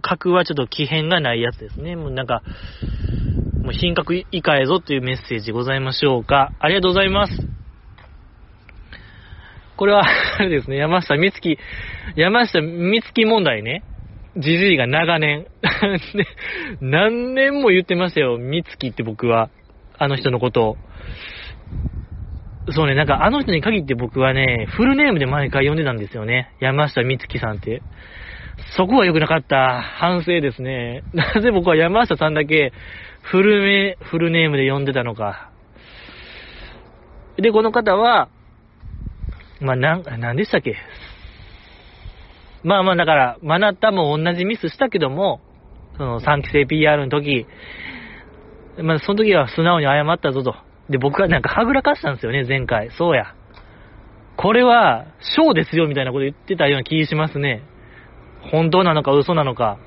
[0.00, 1.96] 格はちょっと気変がないやつですね。
[1.96, 2.42] もうなんか、
[3.62, 6.52] もう品格以下へぞというメッセージございましょうか。
[6.58, 7.32] ありがとうございます。
[9.76, 10.04] これは、
[10.38, 11.58] あれですね、山下美月、
[12.16, 13.82] 山下美月問題ね。
[14.36, 15.46] じじいが長年
[16.80, 19.50] 何年も言ってましたよ、美月って僕は。
[19.98, 20.76] あの人のことを。
[22.70, 26.54] そうね、なんかあの人に限って僕はね、フルネームで毎回呼んでたんですよね。
[26.60, 27.82] 山下美月さんって。
[28.76, 29.82] そこは良くなかった。
[29.82, 31.02] 反省ですね。
[31.12, 32.72] なぜ僕は山下さんだけ
[33.22, 35.50] フルメ、フルネームで呼んでたのか。
[37.36, 38.28] で、この方は、
[39.60, 40.76] まあ、なん、なんでしたっけ？
[42.62, 45.40] まあまあ、だから、マナタも同じミスしたけども、
[45.96, 47.46] その3期生 PR の時、
[48.78, 50.54] まあ、その時は素直に謝ったぞと。
[50.92, 52.90] で、僕はなんかはぐらかしたんですよね、前回。
[52.96, 53.34] そうや。
[54.36, 57.62] これは、ショーですよ、みたいなこと言ってたような気しますね。
[58.52, 59.78] 本当なのか嘘なのか。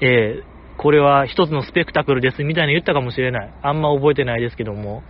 [0.00, 3.54] えー、これは一つのスペクタクルです、みたいな言ったかもしれない。
[3.62, 5.02] あんま覚えてないですけども。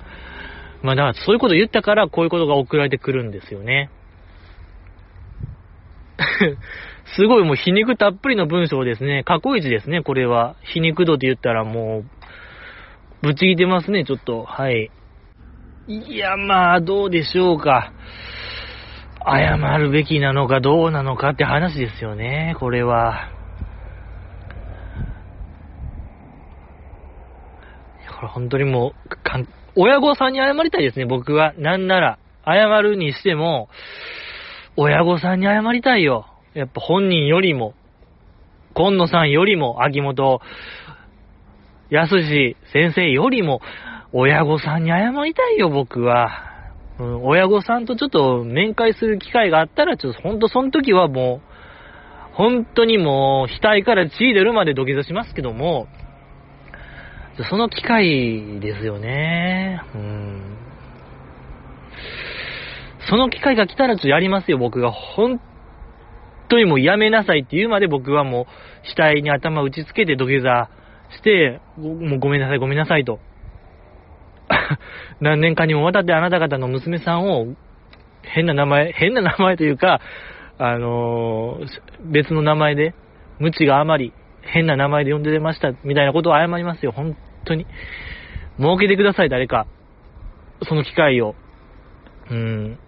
[0.83, 3.91] まあだからそういうこと言ったからこういうことが送られてくるんですよね。
[7.17, 9.25] すごいもう皮肉たっぷりの文章ですね。
[9.25, 10.57] 過去一ですね、これは。
[10.63, 12.05] 皮肉度って言ったらもう、
[13.23, 14.45] ぶち切てますね、ちょっと。
[14.45, 14.91] はい。
[15.89, 17.93] いや、まあ、どうでしょうか。
[19.27, 23.31] 謝るべきなのかどうなのかって話ですよね、これは。
[28.19, 31.55] これ本当にもう、かん、親御さんに謝りたいですね、僕は。
[31.57, 33.69] なんなら、謝るにしても、
[34.77, 36.27] 親御さんに謝りたいよ。
[36.55, 37.75] やっぱ本人よりも、
[38.75, 40.41] 今野さんよりも、秋元
[41.91, 42.15] 康
[42.73, 43.61] 先生よりも、
[44.13, 46.45] 親御さんに謝りたいよ、僕は。
[46.99, 51.49] うん、親御さんとちょっと面会する機会があったら、ちょっとほんとその時はもう、
[52.35, 55.89] 本当にもう、額から血出るまで土下座しますけども、
[57.51, 59.81] その機会ですよね。
[59.95, 60.57] うん。
[63.09, 64.91] その機会が来たらちょっとやりますよ、僕が。
[64.91, 65.41] 本
[66.49, 68.47] 当にもうやめなさいって言うまで僕はもう、
[68.97, 70.71] 額に頭打ちつけて土下座
[71.11, 73.21] して、もうごめんなさい、ごめんなさいと。
[75.21, 77.47] 何年かにもわたってあなた方の娘さんを、
[78.23, 80.01] 変な名前、変な名前というか、
[80.59, 81.67] あのー、
[82.13, 82.95] 別の名前で、
[83.39, 87.67] 無知があまり、変な名前で呼んでました、みたいなことを謝りますよ、本当に。
[88.59, 89.67] 設けてください、誰か。
[90.63, 91.35] その機会を。
[92.31, 92.79] うん。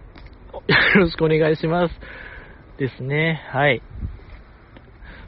[0.67, 1.99] よろしくお願いします。
[2.77, 3.41] ですね。
[3.51, 3.81] はい。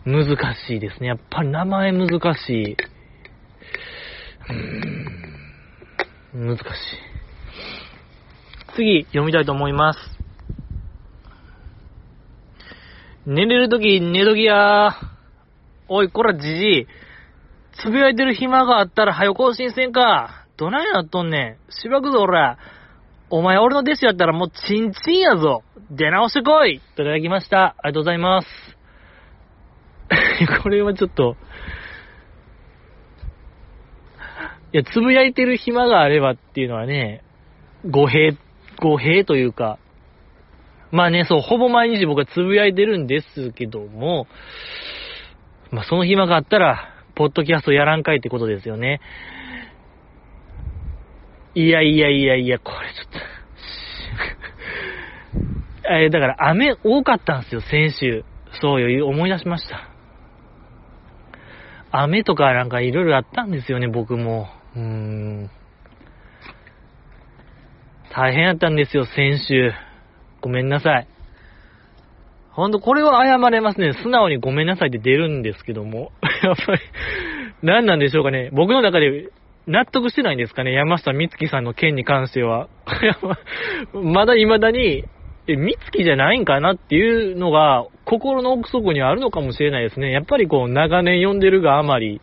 [0.06, 0.26] 難
[0.68, 1.08] しいですね。
[1.08, 2.74] やっぱり名前難しい。
[2.74, 6.47] うーん。
[6.47, 6.66] 難しい。
[8.76, 9.99] 次、読みたいと思います。
[13.26, 14.97] 寝れるとき寝ときや
[15.88, 16.88] おい、こらじじい。
[17.82, 20.45] つぶやいてる暇があったら早更新せんか。
[20.58, 21.72] どないなっとんねん。
[21.72, 22.58] しばくぞ、おら。
[23.30, 25.64] お前俺の弟子やったらもうチンチンやぞ。
[25.89, 27.76] 出直してこいいただきました。
[27.78, 28.47] ありがとうございます。
[30.62, 31.36] これはちょっと、
[34.74, 37.24] いや、つぶやいてる暇があればっていうのはね、
[37.89, 38.36] 語弊、
[38.82, 39.78] 語弊というか、
[40.91, 44.28] まあね、そう、ほぼ毎日僕はつぶやいてるんですけども、
[45.72, 48.99] まあその暇があったら、ポッドキャストやらんかいってことですよね。
[51.56, 53.22] いやいやいやいや、これちょっ
[55.84, 58.24] と えだから雨多かったんですよ、先週。
[58.62, 59.93] そうよ、思い出しました。
[61.96, 64.48] 雨とかなんかいろいろあったんですよね、僕も。
[64.76, 65.52] うーん。
[68.16, 69.72] 大変やったんですよ、先週。
[70.41, 71.08] ごめんなさい。
[72.52, 73.94] ほんと、これは謝れますね。
[73.94, 76.12] 素直にごめんなさいって出るんですけども。
[76.44, 76.82] やっぱり、
[77.62, 78.50] 何なんでしょうかね。
[78.54, 79.30] 僕の中で
[79.68, 80.72] 納得してないんですかね。
[80.72, 82.70] 山下美月さんの件に関しては。
[83.94, 85.06] まだ未だに、
[85.48, 90.12] え、美月じゃないんかなっていうのが、心の奥底にあるのかもしれないですね。
[90.12, 92.22] やっぱりこう、長年読んでるがあまり、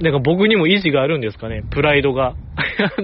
[0.00, 1.62] なんか僕にも意地があるんですかね。
[1.70, 2.34] プライドが。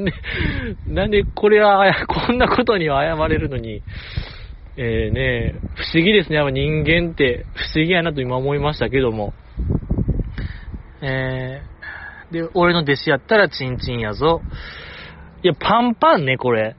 [0.88, 3.82] なんで、これは、こんなことには謝れるのに、
[4.76, 6.36] えー、ね、不思議ですね。
[6.36, 9.34] やっぱ人間って不思議やなと今思いましたけども。
[11.02, 14.40] えー、で、俺の弟子やったらチンチンやぞ。
[15.42, 16.76] いや、パンパンね、これ。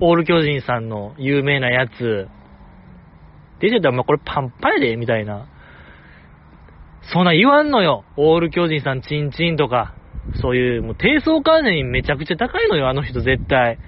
[0.00, 2.28] オール巨人さんの有名なやつ。
[3.58, 5.48] 弟子やったら、まあ、これパンパンやで、みたいな。
[7.12, 8.04] そんな言わんのよ。
[8.16, 9.94] オール巨人さんチンチンとか。
[10.40, 13.78] そういう、もう低層関連にめちゃくちゃ高いのよ、あの人絶対。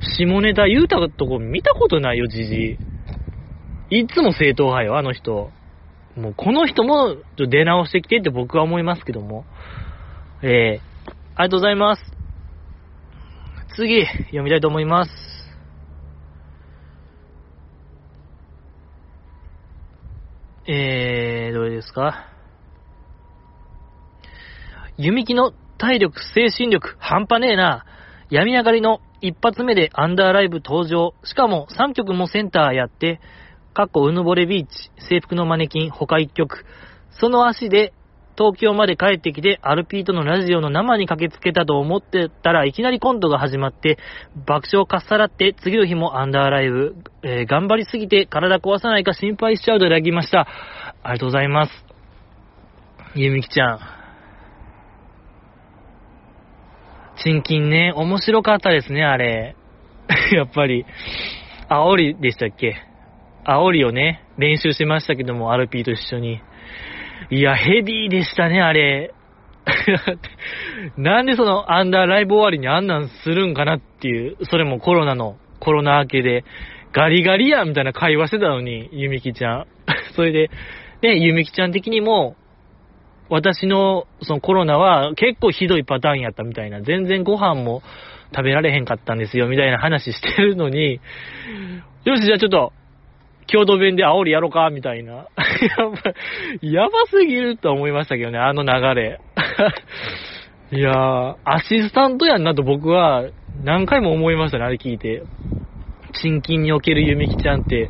[0.00, 2.78] 下ネタ言うたとこ見たことないよ、じじ
[3.90, 4.00] い。
[4.00, 5.50] いつも正統派よ、あの人。
[6.16, 9.44] もうこの人も出直してきてって僕は思いますけども。
[10.42, 12.02] えー、ありがとうございます。
[13.76, 15.31] 次、読みたいと思います。
[20.64, 22.28] えー、どれですか？
[24.96, 27.84] 弓木の体力、精神力、半端ねえな。
[28.30, 31.14] 闇上がりの一発目でアンダーライブ登場。
[31.24, 33.20] しかも3曲もセンターやって、
[33.74, 36.64] かっこうぬぼれビーチ、制服のマネキン、他1曲。
[37.10, 37.92] その足で
[38.36, 43.98] 東京まで帰ってきて、アルピートのラジオの生に駆けつけたと思ってたらいきなりコントが始まって、
[44.46, 50.48] 爆笑かっさらって、次の日もアンダーライブ、えー、頑張りすぎて体壊さないか心配しちゃうといただきました。
[51.02, 51.72] ありがとうございます。
[53.14, 53.78] ゆみきちゃん。
[57.22, 59.54] チンキンね、面白かったですね、あれ。
[60.32, 60.86] やっぱり。
[61.68, 62.76] 煽りでしたっけ？
[63.44, 66.40] 煽りをね、練習しましたけども、アルピーと一緒に。
[67.30, 69.14] いや、ヘビーでしたね、あれ。
[70.96, 76.44] なんでそのアンダーライブ終わりにあんなんするんかなっていう、それもコロナの、コロナ明けで、
[76.92, 79.66] ガリガリやみたいな会話してたのに、ゆみきちゃん。
[80.14, 80.50] それで、
[81.02, 82.36] ね、ゆみきちゃん的にも、
[83.28, 87.82] 私のそのコロナは結構ひどいパターンやったみたいな、全然ご飯も
[88.34, 91.00] 食べられへんかったんですよ、みたいな話してるのに、
[92.04, 92.72] よし、じゃあちょっと、
[93.46, 95.12] 京都弁で煽りやろか、みたいな。
[95.12, 95.26] や
[95.88, 95.96] ば、
[96.62, 99.20] やばすぎると思いましたけどね、あの流れ。
[100.72, 103.24] いやー、アシスタントやんなと僕は
[103.62, 105.22] 何回も思いましたね、あれ聞いて。
[106.14, 107.88] 新金におけるゆみきちゃんって、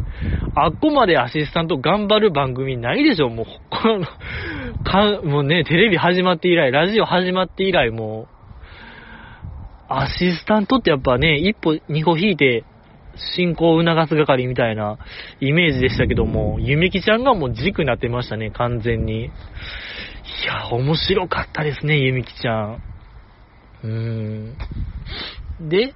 [0.55, 3.47] あっこまでアシスタント頑張る番組ないでしょ、もう。
[3.69, 4.07] この、
[4.85, 8.33] か、もうね、テレビ始まって以来、ラジオ始まって以来、もう
[9.95, 12.65] アシスタントってやっぱね、一歩二歩引いて、
[13.37, 14.99] 進行を促す係みたいな
[15.41, 19.25] イメージでしたけども、ゆめきちゃんがもう軸になってましたね、完全に。
[19.25, 19.31] い
[20.47, 22.83] や、面白かったですね、ゆみきちゃん。
[23.85, 24.57] うーん。
[25.69, 25.95] で、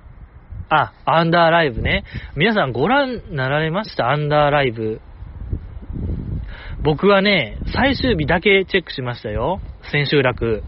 [0.68, 2.04] あ、アンダーライブね。
[2.34, 4.10] 皆さんご覧になられました？
[4.10, 5.00] アンダーライブ。
[6.82, 9.60] 僕はね、最終日だけチェックしましたよ。
[9.92, 10.62] 千秋楽。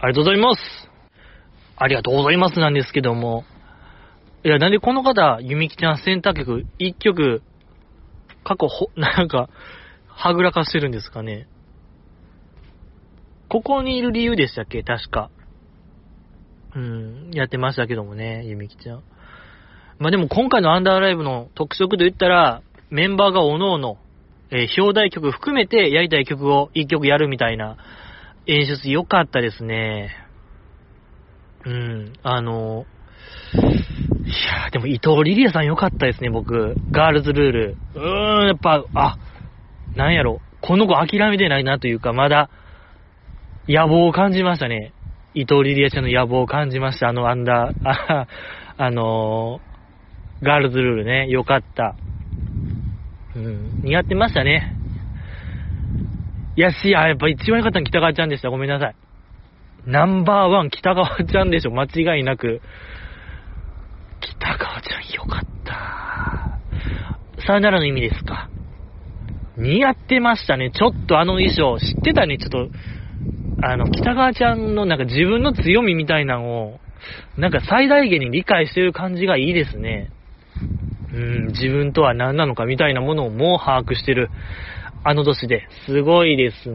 [0.00, 0.60] ありがとうございます。
[1.76, 3.44] ありがとうございますなんですけども。
[4.44, 7.42] いや、なんでこの方、ゆみきちゃん選択曲、一曲、
[8.44, 9.48] 過去ほ、 なんか、
[10.06, 11.46] はぐらかしてるんですかね。
[13.48, 14.82] ここにいる理由でしたっけ？
[14.82, 15.30] 確か。
[16.74, 19.02] うん、やってましたけどもね、ゆみきちゃん。
[19.98, 23.96] まあ、でも今回のアンダーライブの特色と言ったら、メンバーが各々、
[24.50, 27.76] えー、表題曲含めてやりたい曲を一曲やるみたいな
[28.46, 30.14] 演出良かったですね。
[31.64, 32.86] うん、あの、
[34.28, 36.74] いやでも伊藤リリアさん良かったですね、僕。
[36.90, 37.76] ガールズルール。
[37.94, 39.16] うーん、やっぱ、あ、
[39.96, 40.42] なんやろ。
[40.60, 42.50] この子諦めてないなというか、まだ、
[43.66, 44.92] 野望を感じましたね。
[45.32, 47.08] 伊藤リリアちゃんの野望を感じました。
[47.08, 48.26] あのアンダー、あ、
[48.76, 51.26] あのー、ガールズルールね。
[51.30, 51.96] 良かった。
[53.34, 54.74] うん、似合ってましたね。
[56.54, 58.50] いやし、やっぱ一番良かったの北川ちゃんでした。
[58.50, 58.94] ごめんなさい。
[59.86, 61.70] ナンバーワン北川ちゃんでしょ。
[61.70, 62.60] 間違いなく。
[64.36, 66.58] 北川ちゃん良かった。
[67.46, 68.50] さよならの意味ですか。
[69.56, 70.70] 似合ってましたね。
[70.70, 71.78] ちょっとあの衣装。
[71.78, 72.38] 知ってたね。
[72.38, 72.68] ちょっと、
[73.62, 76.80] あの、北川ちゃんのなんか自分の強みみたいなのを、
[77.36, 80.10] なんか最大限に理解してる感じがいいですね。
[81.12, 84.30] うん、自分とは何なのかみたいなものをもう把握してる、
[85.04, 85.66] あの年で。
[85.86, 86.70] すごいです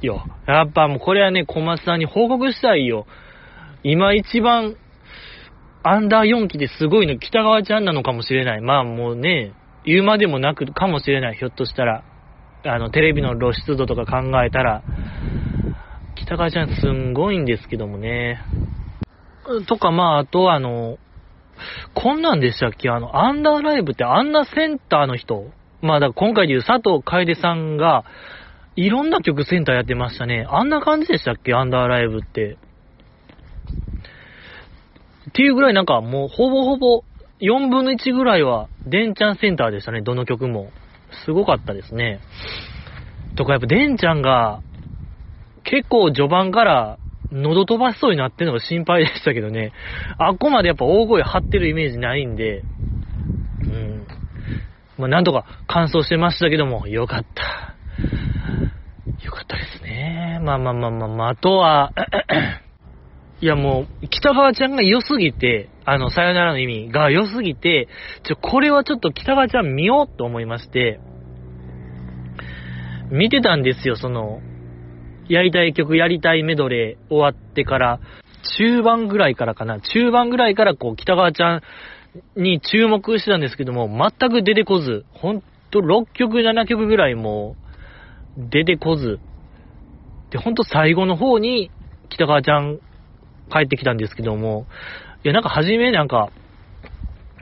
[0.00, 0.24] よ。
[0.46, 3.06] やっぱもうこれはね、小松さんに報告したいよ。
[3.82, 4.76] 今一番、
[5.86, 8.62] アンダー4期ですごいの北川ちゃんなのかもしれない。
[8.62, 9.52] まあもうね、
[9.84, 11.36] 言うまでもなくかもしれない。
[11.36, 12.02] ひょっとしたら。
[12.66, 14.82] あの、テレビの露出度とか考えたら、
[16.14, 18.40] 北川ちゃんすんごいんですけどもね。
[19.68, 20.96] とか、まあ、あとあの、
[21.92, 22.88] こんなんでしたっけ？
[22.88, 25.50] あの、アンダーライブってあんなセンターの人
[25.82, 28.04] まあ、だから今回で言う佐藤楓さんが、
[28.74, 30.46] いろんな曲センターやってましたね。
[30.48, 31.52] あんな感じでしたっけ？
[31.52, 32.56] アンダーライブって。
[35.28, 37.02] っていうぐらいなんかもうほぼほぼ
[37.40, 40.02] 4分の1ぐらいは、デンちゃんセンターでしたね。
[40.02, 40.70] どの曲も。
[41.24, 42.20] すごかったですね。
[43.36, 44.60] とかやっぱデンちゃんが、
[45.64, 46.98] 結構序盤から
[47.32, 49.72] 喉飛ばしそうになってるのが心配でしたけどね。
[50.18, 52.62] あっこまでやっぱ大声張ってるイメージないんで、
[53.62, 54.06] うん。
[54.98, 57.74] まあ、なんとか完走してましたけども、よかった。
[59.24, 60.40] よかったですね。
[60.42, 61.92] まあまあまあまあ、まあ、あとは、
[63.44, 67.88] いやもう、北川ちゃんが良すぎて、あの、さよならの意味が良すぎて、
[68.26, 70.98] ちょ、これはちょっと北川ちゃん見ようと思いまして、
[73.10, 74.40] 見てたんですよ、その、
[75.28, 78.00] やりたい曲、やりたいメドレー終わってから、
[78.56, 81.62] 中盤ぐらいからかな、中盤ぐらいからこう、北川ちゃん
[82.42, 87.56] に注目してたんですけども、全く出てこず、ほんと6曲、7曲ぐらいも
[88.38, 89.20] 出てこず、
[90.30, 91.70] で、ほんと最後の方に
[92.08, 92.78] 北川ちゃん
[93.50, 94.66] 帰ってきたんですけども、
[95.24, 96.30] いや、なんか初めなんか、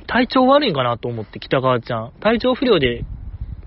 [0.06, 3.04] 体調悪いんかなと思って北川ちゃん、体調不良で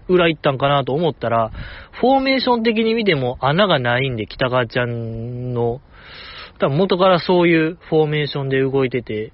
[0.08, 1.52] 裏行ったんかなと思ったら、
[2.00, 5.82] フォーメーション的に見ても穴がないんで、北川ちゃんの、
[6.60, 9.34] 多分元からそういうフォーメーションで動いてて、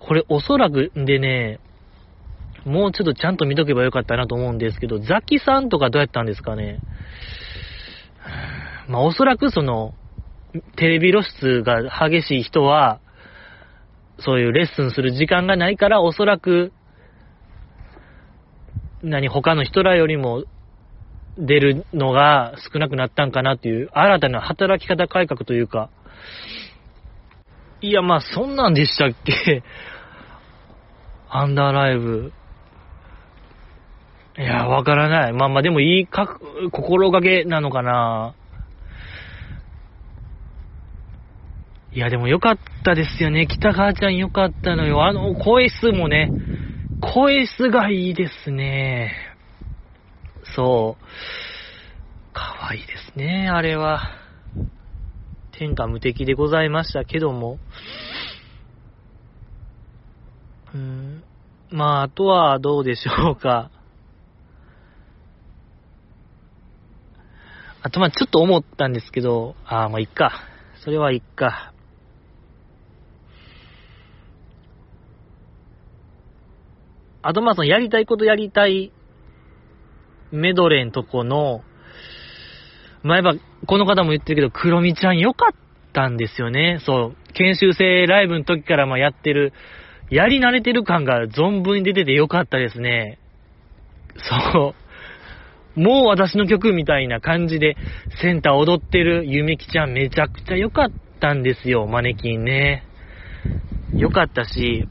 [0.00, 1.60] これおそらくでね、
[2.64, 6.80] もうちょっとちゃんと見とけばよかったなと思うんですけど、ザキさんとかどうやったんですかね。
[8.88, 9.94] まあおそらくその、
[10.76, 13.00] テレビ露出が激しい人は、
[14.18, 16.72] そういうレッスンする時間がないから、おそらく
[19.02, 20.44] 何、他の人らよりも
[21.36, 25.90] 出るのが少なくなったんかなっていう、新たな働き方改革というか、
[27.80, 29.64] いや、まあ、そんなんでしたっけ？
[31.28, 32.32] アンダーライブ。
[34.38, 35.32] いや、わからない。
[35.32, 36.38] まあまあ、でもいいか、
[36.70, 38.34] 心がけなのかな。
[41.94, 43.46] いや、でもよかったですよね。
[43.46, 45.04] 北川ちゃんよかったのよ。
[45.04, 46.32] あの、声質もね、
[47.00, 49.12] 声質がいいですね。
[50.56, 51.04] そう。
[52.32, 54.00] 可愛いですね、あれは。
[55.52, 57.58] 天下無敵でございましたけども。
[60.74, 61.22] うん。
[61.70, 63.70] まあ、あとはどうでしょうか。
[67.82, 70.32] あと、まあ、ちょっと思ったんですけど、ああ、まあ、いっか。
[70.84, 71.71] それはいっか。
[77.22, 78.92] あとまあそのやりたいことやりたい
[80.32, 81.62] メドレーのとこの、
[83.02, 85.56] まあ、やっぱ、この方も言ってるけど、クロミちゃん良かっ
[85.92, 86.80] たんですよね。
[86.84, 87.32] そう。
[87.34, 89.52] 研修生ライブの時からまやってる、
[90.10, 93.18] やり慣れてる感が存分に出てて良かったですね。
[94.16, 94.74] そ
[95.76, 95.80] う。
[95.80, 97.76] もう私の曲みたいな感じで
[98.20, 102.84] センター踊ってるゆめきちゃんめちゃくちゃ良かったんですよ、マネキンね。
[103.96, 104.86] 良かったし、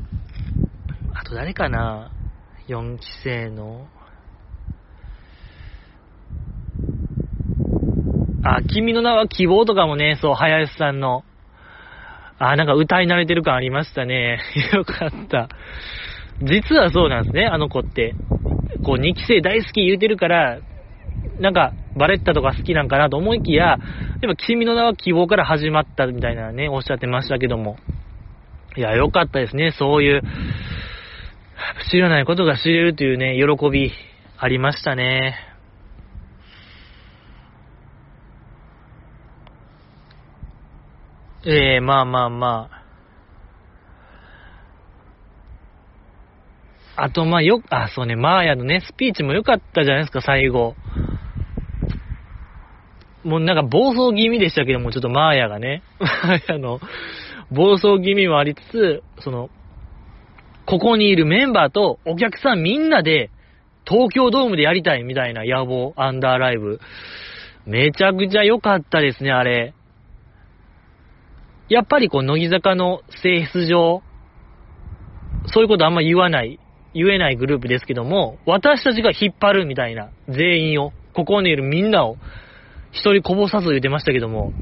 [1.14, 2.12] あと誰かな
[2.68, 3.88] ?4 期生の。
[8.44, 11.24] あ、君の名は希望とかもね、そう、林さんの。
[12.40, 14.40] あ、なんか歌い慣れてる感ありましたね。
[14.74, 15.48] よかった。
[16.42, 18.16] 実はそうなんですね、あの子って。
[18.84, 20.60] こう、2期生大好き言うてるから、
[21.40, 23.80] なんか、バレッタとか好きなんかなと思いきや、やっ
[24.22, 27.78] ぱ君の名は希望から始まったみたいなね、おっしゃってましたけども。
[28.76, 30.22] いや、よかったですね、そういう、
[31.90, 33.92] 知らないことが知れるというね、喜び
[34.38, 35.36] ありましたね。
[41.46, 42.82] ええー、まあまあまあ。
[47.04, 50.76] あと、まあよ、あ、そうね、マーヤのね、スピーチも良かったじゃないですか、最後。
[53.24, 56.80] もうなんか暴走気味でしたけども、ちょっとマーヤがね、 マーヤの
[57.52, 59.50] 暴走気味もありつつ、その、
[60.72, 63.30] ここにいるメンバーとお客さんみんなで
[63.86, 66.80] 東京ドームでやりたいみたいな野望、アンダーライブ。
[67.66, 69.74] めちゃくちゃ良かったですね、あれ。
[71.68, 74.02] やっぱりこう、乃木坂の性質上、
[75.48, 76.58] そういうことあんま言わない、
[76.94, 82.16] 言えないグループですけども、私たちが引っ張るみたいな、全員を、ここにいるみんなを、
[82.94, 84.54] 一人こぼさず言ってましたけども、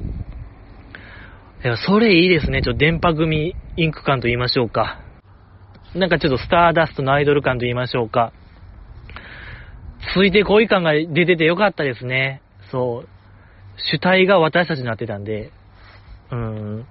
[1.63, 2.63] いや、それいいですね。
[2.63, 5.03] ちょっと電波組インク感と言いましょうか。
[5.95, 8.31] なんかちょっとスターダストのアイドル感と言いましょうか。
[10.13, 12.41] ついてこい感が出ててよかったですね。
[12.71, 13.09] そう。
[13.77, 15.51] 主体が私たちになってたんで、
[16.31, 16.87] うん。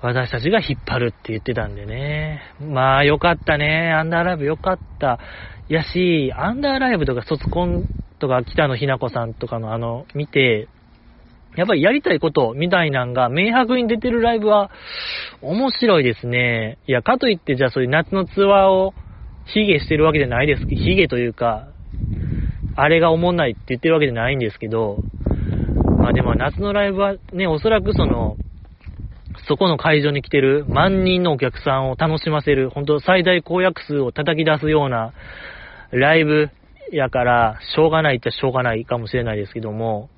[0.00, 2.42] 私たちが引っ張るって言ってたんでね。
[2.60, 3.92] まあ、よかったね。
[3.92, 5.18] アンダーライブよかった。
[5.68, 7.86] やし、アンダーライブとか卒コン
[8.18, 10.68] とか北野日な子さんとかのあの、見て、
[11.56, 14.70] やっぱりやりたいことみたいなんが明白に出てるライブは
[15.40, 16.78] 面白いですね。
[16.86, 18.94] いや、かといってじゃあそういう夏のツアーを
[19.46, 21.68] ヒゲしてるわけじゃないですけど、ヒゲというか、
[22.76, 24.98] あれが思んないって言ってるわけじゃないんですけど、
[25.98, 28.36] まあでも夏のライブはね、おそらくその、
[29.46, 35.12] そこの会場に来てる万人のお客さんを楽しませる、本当最大公約数を叩き出すような
[35.92, 36.50] ライブ
[36.90, 40.08] やから、しょうがないっちゃしょうがないかもしれないですけども、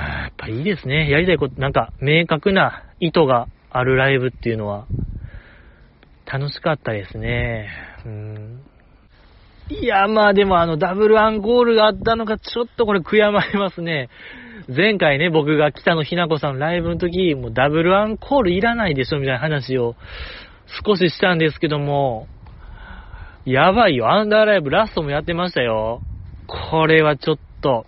[0.00, 1.10] やっぱいいですね。
[1.10, 4.86] やりたいこと、なんか明確な意図があるライブっていうのは、
[6.26, 7.68] 楽しかったですね。
[8.04, 8.62] うん
[9.70, 14.08] いや、まあでもあのダブルアンコールがあったのがちょっとこれ悔やまれますね。
[14.74, 19.94] 前回ね、僕が北野ひな子さんライブの時、もうダブルアンコールいらないでしょみたいな話を
[20.86, 22.28] 少ししたんですけども、
[23.44, 24.10] やばいよ。
[24.10, 26.00] アンダーライブラストもやってましたよ。
[26.46, 27.86] これはちょっと、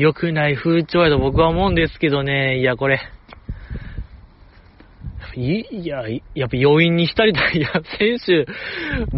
[0.00, 2.58] 良くない風潮やと僕は思うんですけどね。
[2.58, 3.00] いや、これ、
[5.36, 7.56] い、や、やっぱ余韻に浸りたい。
[7.58, 8.46] いや、先週、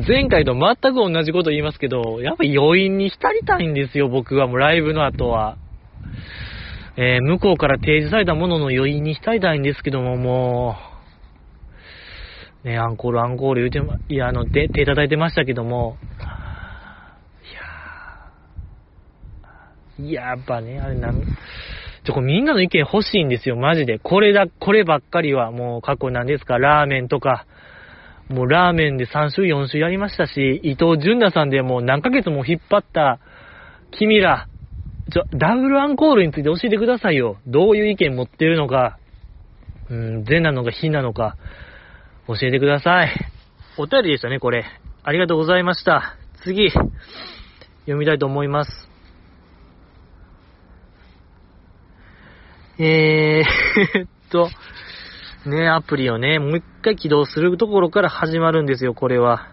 [0.07, 5.57] 前回と全く同じこと言いますけど、やっぱ余韻に浸りたいんですよ、僕はもうライブの後は。
[6.97, 10.77] えー、向こうから提示されたものの余韻に浸りたいんですけども、も
[12.65, 15.97] う、ね、アンコール、アンコール言うて、いや、あの、手、手叩いてましたけども、
[19.99, 21.23] いや、っぱね、あれなん、
[22.05, 23.99] ちょ、これみんなの意見欲しいんですよ、マジで。
[23.99, 27.47] これだ、こればっかりはもう過去なんですか、ラーメンとか、
[28.29, 33.21] もうラーメンで3週4週やりましたし、伊藤淳奈さんでもう何ヶ月も引っ張った
[33.91, 34.49] 君ら、
[35.13, 37.37] ちょ、ダブルアンコールについて教えてくださいよ。
[37.47, 38.99] どういう意見持ってるのか、
[39.91, 41.37] うん、善なのか非なのか、
[42.27, 43.13] 教えてください。
[43.77, 44.65] お便りでしたね、これ。
[45.05, 46.17] ありがとうございました。
[46.45, 48.92] 次、読みたいと思います。
[52.79, 54.49] えーっと、
[55.47, 59.51] ね、アプリをね、もう一回起動するところから始まるんですよ、これは。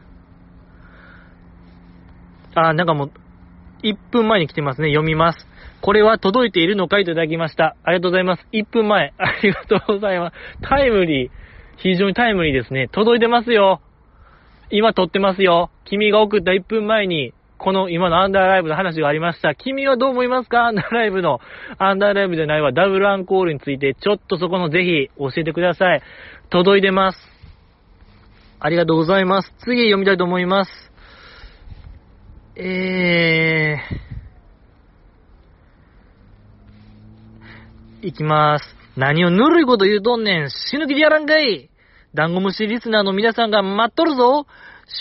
[2.55, 3.11] あ、なんかもう、
[3.83, 4.89] 1分前に来てますね。
[4.89, 5.47] 読みます。
[5.81, 7.75] これは届いているのかいいただきました。
[7.83, 8.45] ありがとうございます。
[8.51, 9.13] 1分前。
[9.17, 10.35] ありがとうございます。
[10.61, 11.31] タイムリー。
[11.77, 12.89] 非常にタイムリーですね。
[12.89, 13.81] 届いてますよ。
[14.69, 15.71] 今撮ってますよ。
[15.85, 19.53] 君が送った1分前にこの今のアンダーライブの話がありました。
[19.53, 20.67] 君はどう思いますか？
[20.67, 21.39] アンダーライブの、
[21.77, 26.01] アンダーライブじゃないわ、ダブルアンコールについて、ちょっとそこのぜひ教えてください。
[26.49, 27.17] 届いてます。
[28.61, 29.53] ありがとうございます。
[29.59, 30.71] 次読みたいと思います。
[32.55, 38.65] えー、いきます。
[38.97, 40.49] 何をぬるいこと言うとんねん。
[40.49, 41.69] 死ぬ気でやらんかい。
[42.13, 44.45] ダンゴムシリスナーの皆さんが待っとるぞ。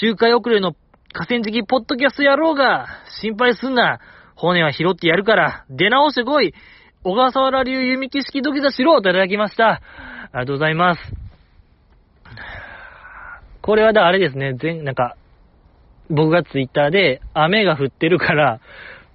[0.01, 0.75] 周回遅れの
[1.13, 2.87] 河川敷ポッドキャストやろうが。
[3.21, 3.99] 心配すんな。
[4.37, 5.65] 骨は拾ってやるから。
[5.71, 6.55] 出直してこい。
[7.03, 9.69] 小笠原流弓木式土下座しろいただきました。
[9.69, 9.81] あ
[10.35, 11.01] りがとうございます。
[13.63, 15.17] これはだ、あれですね、全、なんか、
[16.11, 18.61] 僕がツイッターで、雨が降ってるから、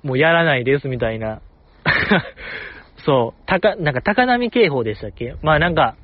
[0.04, 1.42] もうやらないですみたいな。
[3.06, 5.36] そう、高、なんか高波警報でしたっけ？
[5.42, 5.96] まあなんか、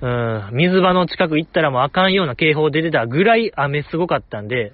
[0.00, 4.72] うん、水場の近く行ったらもうあかんような警報出てたぐらい雨すごかったんで、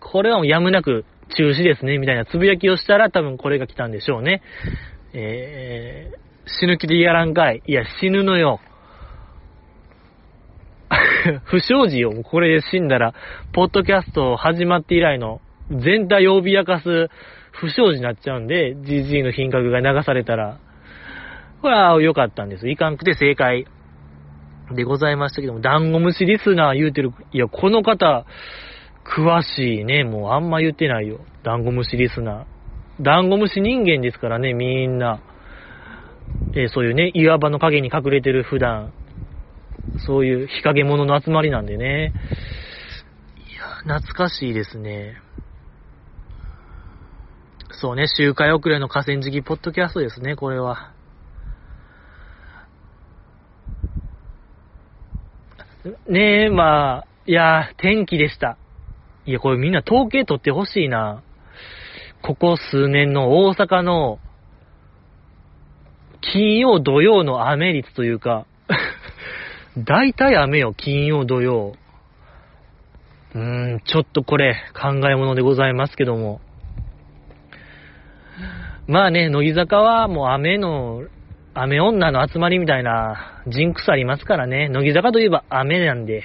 [0.00, 1.04] これはもうやむなく
[1.36, 4.42] 中止ですね、みたいなつぶやきをしたら多分これが来たんでしょうね。
[5.12, 6.18] えー、
[6.60, 7.62] 死ぬ気でやらんかい。
[7.66, 8.60] いや、死ぬのよ。
[11.44, 13.14] 不祥事をこれで死んだら、
[13.52, 15.40] ポッドキャスト始まって以来の
[15.70, 17.08] 全体を脅かす
[17.52, 20.58] 不祥事になっちゃうんで、GG の品格が流されたら、
[21.62, 22.68] これは良かったんです。
[22.68, 23.66] いかんくて正解
[24.74, 28.24] でございましたけども、ダンゴムシリスナー言うてる、いや、この方、
[29.04, 30.04] 詳しいね。
[30.04, 31.20] もうあんま言ってないよ。
[31.42, 32.44] ダンゴムシリスナー。
[33.02, 35.20] ダンゴムシ人間ですからね、みんな。
[36.54, 38.92] えー、そういうね、岩場の影に隠れてる普段。
[40.06, 42.12] そういう日陰者の集まりなんでね。
[43.36, 45.16] いや、懐かしいですね。
[47.72, 50.92] そうね、周回遅れの河川敷ポッドキャストですね、これは。
[56.08, 58.58] ねえ、まあ、いや、天気でした。
[59.24, 61.22] いや、これみんな統計取ってほしいな。
[62.22, 64.18] ここ数年の大阪の、
[66.20, 68.44] 金曜、土曜の雨率というか
[69.78, 71.72] 大体雨よ、金曜、土曜。
[73.34, 76.40] うーん、ちょっとこれ、考え物でございますけども。
[78.86, 81.04] まあね、乃木坂はもう雨の、
[81.54, 84.68] 雨女の集まりみたいなジンクスありますからね。
[84.68, 86.24] 乃木坂といえば雨なんで。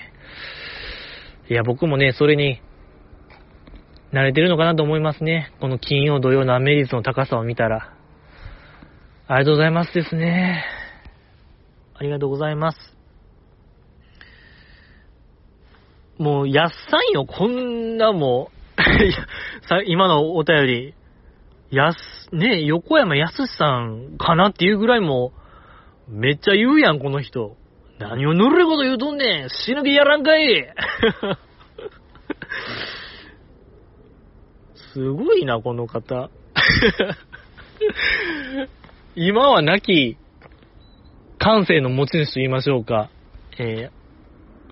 [1.50, 2.62] いや、僕もね、それに、
[4.14, 5.52] 慣れてるのかなと思いますね。
[5.60, 7.92] この金曜、土曜の雨率の高さを見たら。
[9.28, 10.64] ありがとうございますですね。
[11.96, 12.78] ありがとうございます。
[16.18, 18.52] もう、やっさんよ、こんなも
[19.78, 20.94] う、 今のお便り、
[21.76, 25.32] やす、ね横山やすしさんかなっていうぐらいも、
[26.08, 27.58] めっちゃ言うやん、この人。
[28.00, 30.66] 何をぬるいこと言うとんねん死ぬ気やらんかい
[34.94, 36.30] すごいな、この方。
[39.16, 40.18] 今は亡き
[41.38, 43.10] 感性の持ち主と言いましょうか。
[43.58, 43.92] え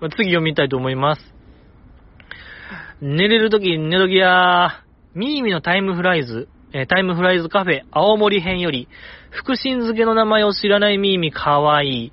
[0.00, 1.34] ー、次読みたいと思います。
[3.00, 4.82] 寝れるとき寝ときや
[5.14, 8.88] ミーミのタイムフライズ、えタイムフライズカフェ青森編より、
[9.30, 12.12] 福神漬けの名前を知らないミーミかわいい。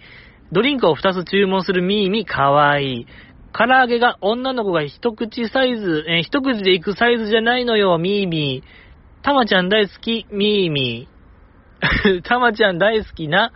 [0.51, 3.07] ドリンクを2つ注文するミーミかわいい。
[3.53, 9.23] 唐揚げが女の子が一口サイズ、え一口で行くサイズじゃないのよ、ミーミー。
[9.23, 12.21] たまちゃん大好き、ミーミー。
[12.21, 13.51] たまちゃん大好きな、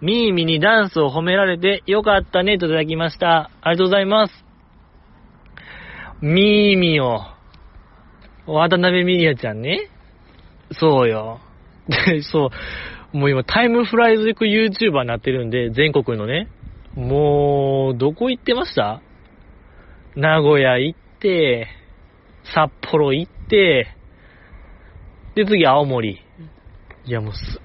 [0.00, 3.50] ミーミーにダンスを褒められてよかったね、といただきました。
[3.62, 4.44] ありがとうございます。
[6.20, 7.22] ミーミーを。
[8.46, 9.90] 渡辺ミリアちゃんね。
[10.72, 11.40] そうよ。
[11.88, 12.50] で、そ
[13.12, 13.16] う。
[13.16, 16.48] もう今タイムフライズ行く YouTuber になってるんで、全国のね。
[16.94, 19.00] もう、どこ行ってました？
[20.16, 21.68] 名古屋行って、
[22.44, 23.88] 札幌行って、
[25.34, 26.20] で、次青森。
[27.06, 27.60] いやもうす、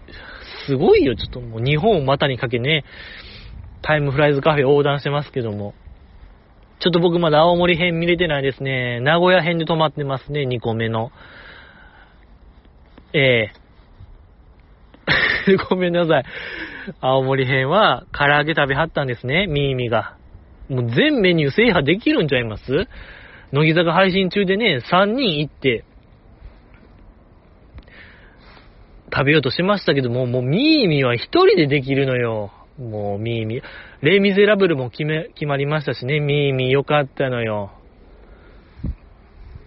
[0.67, 1.15] すごいよ。
[1.15, 2.85] ちょっともう日本を股にかけね、
[3.81, 5.73] タイムフライズカフェ横断してますけども。
[6.79, 8.99] ちょっと僕まだ青森編見れてないですね。
[8.99, 11.11] 名古屋編で止まってますね、2個目の。
[13.17, 13.51] え
[15.47, 16.23] えー、 ごめんなさい。
[16.99, 20.17] 青森編は唐揚げ食べはったんですね、ミーミが。
[20.69, 22.87] もう全メニュー制覇できるんちゃいます？
[23.53, 25.85] 乃木坂配信中でね、3人行って、
[29.13, 32.51] 食べようとしましたけども、もうミーミーは一人でできるのよ。
[32.77, 33.63] もう、ミーミー。
[34.01, 37.71] レイ・ミゼラブルも決め、決まりましたしね、ミーミーよかったのよ。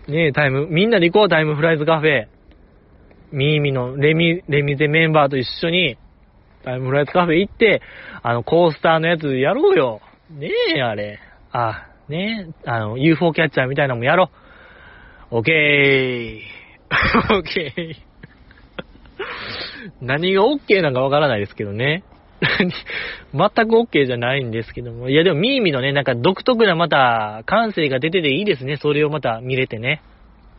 [0.06, 2.26] ねえ、タイム、みんなで行こう、タイムフライズカフェ。
[3.32, 5.98] ミーミのレミ、レミゼメンバーと一緒に、
[6.64, 7.82] タイムライズカフェ行って、
[8.22, 10.00] あの、コースターのやつやろうよ。
[10.30, 11.18] ねえ、あれ。
[11.52, 14.30] あ、ねえ、あの、UFO キャッチャーみたいなのもやろ
[15.30, 15.36] う。
[15.36, 17.34] オッケー。
[17.36, 18.08] オッケー。
[20.00, 22.02] 何が OK なんかわからないですけどね。
[22.40, 22.58] 全
[23.32, 25.08] く OK じゃないんですけども。
[25.08, 28.76] いや、でもミーミのね、なんか独特なまた感性が出てていいですね。
[28.76, 30.02] それをまた見れてね。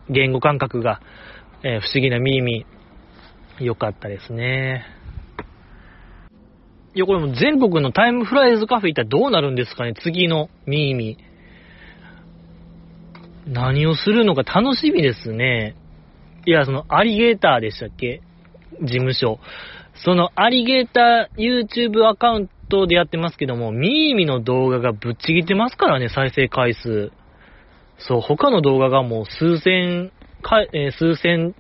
[0.09, 1.01] 言語感覚が、
[1.63, 3.63] えー、不思議なミーミー。
[3.63, 4.85] よかったですね。
[6.95, 9.93] いや、これも全国のタイムフライズカフェ行ったらどうなるんですかね？
[10.01, 13.51] 次のミーミー。
[13.51, 15.75] 何をするのか楽しみですね。
[16.45, 18.21] いや、そのアリゲーターでしたっけ？
[18.81, 19.39] 事務所。
[19.95, 27.11] そのアリゲーター YouTube アカウントでやってますけども、ミーミの動画がぶっちぎってますからね、再生回数。
[27.97, 30.11] そう、他の動画がもう数千
[30.41, 31.55] 回、えー、数千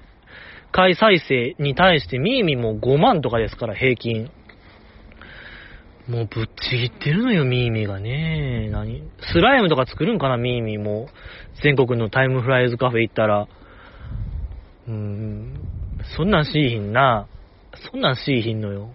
[0.71, 4.29] 回再生に対してミーミーも5万とかですから、平均。
[6.07, 8.69] もうぶっちぎってるのよ、ミーミーがね。
[8.71, 9.03] 何？
[9.31, 11.07] スライムとか作るんかな、ミーミーも。
[11.63, 13.47] 全国のタイムフライズカフェ行ったら。
[14.87, 15.53] うーん、
[16.17, 17.27] そんなんしいひんな。
[17.91, 18.89] そんなんしいひんのよ。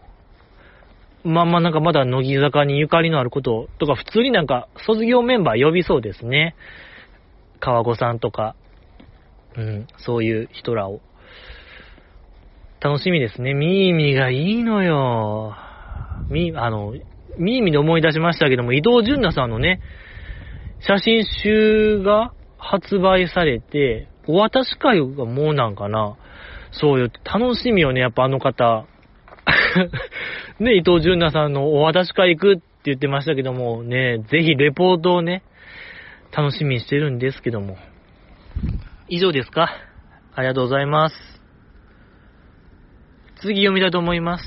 [1.23, 6.55] まあまあなんかまだ乃木坂にゆかりのあることとか普通になんか卒業メンバー呼びそうですね。
[7.61, 8.56] 川子さんとか、
[9.56, 11.01] うん、そういう人らを。
[12.81, 13.55] 楽しみですね。
[13.55, 15.56] ミーミがいいのよ。
[16.28, 16.93] ミー、あの、
[17.39, 19.81] ミーミーで思い出しましたけども、伊藤淳奈さんのね、
[20.81, 26.16] 写真集が発売されて、お渡し会がもうなんかな。
[26.72, 28.86] そうよ、楽しみよね、やっぱあの方。
[30.59, 35.43] ね、伊藤淳奈さんのお渡し会行くって言ってましたけども、ね、ぜひレポートをね、
[36.36, 37.76] 楽しみにしてるんですけども。
[39.09, 39.68] 以上ですか？
[40.35, 41.14] ありがとうございます。
[43.43, 44.44] 次読みたいと思います。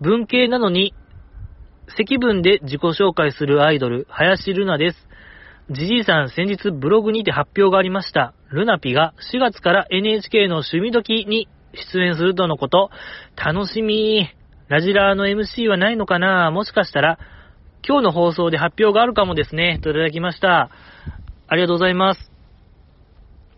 [0.00, 0.94] 文系なのに、
[1.96, 5.08] 積分で自己紹介するアイドル、林ルナです。
[5.70, 8.34] じじいさん、先日ブログにて発表がありました。
[8.50, 11.48] ルナピが4月から NHK の趣味時に
[11.94, 12.90] 出演するとのこと。
[13.36, 14.28] 楽しみ
[14.68, 16.50] ラジラーの MC はないのかな？
[16.50, 17.18] もしかしたら、
[17.86, 19.78] 今日の放送で発表があるかもですね。
[19.82, 20.70] といただきました。
[21.48, 22.30] ありがとうございます。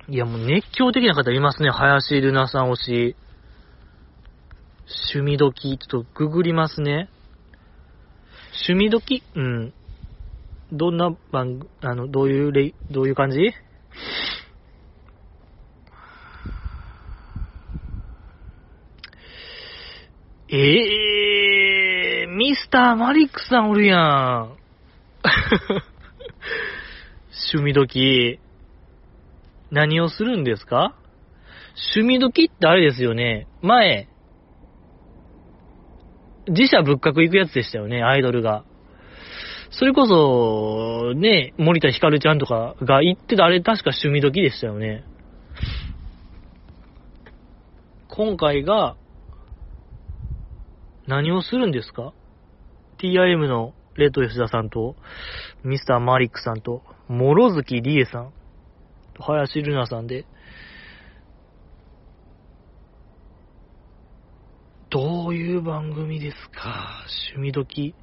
[0.08, 1.70] いや、もう熱狂的な方いますね。
[1.70, 3.16] 林ルナさん推し。
[5.14, 7.08] 趣味時、ちょっとググりますね。
[8.68, 9.22] 趣味時？
[9.34, 9.72] うん。
[10.72, 13.52] どんな番、あの、どういうレどういう感じ？
[20.48, 24.56] ええー、ミスターマリックさんおるやん。
[27.54, 28.38] 趣味時。
[29.70, 30.94] 何をするんですか？
[31.94, 33.46] 趣味時ってあれですよね。
[33.62, 34.08] 前、
[36.48, 38.64] 自社仏閣行くやつでしたよね、アイドルが。
[39.70, 45.04] それこそ、ね、森田ひかるちゃんとかが言ってたあれ確か趣味時でしたよね。
[48.08, 48.96] 今回が、
[51.06, 52.12] 何をするんですか
[52.98, 54.96] ?TIM のレッド吉田さんと、
[55.64, 58.32] ミスターマリックさんと、諸月理恵さん、
[59.18, 60.26] 林瑠奈さんで、
[64.90, 67.04] どういう番組ですか？
[67.34, 67.94] 趣味時。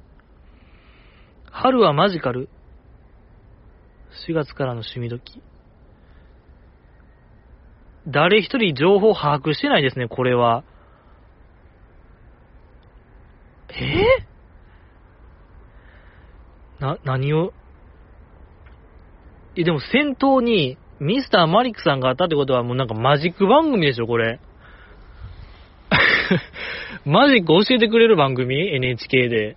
[1.50, 2.48] 春はマジカル。
[4.28, 5.40] 4月からの趣味時。
[8.08, 10.64] 誰一人情報把握してないですね、これは。
[13.74, 14.26] え？
[16.80, 17.52] ー、な、何を？
[19.56, 24.40] え、でも先頭にミスターマリックさんがあったってことはもうなんかマジック番組でしょ、これ。
[27.04, 29.56] マジック教えてくれる番組 ?NHK で。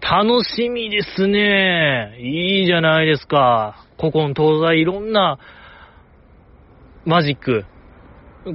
[0.00, 2.16] 楽しみですね。
[2.20, 3.84] いいじゃないですか。
[3.98, 5.38] 古今東西いろんな
[7.04, 7.64] マジック。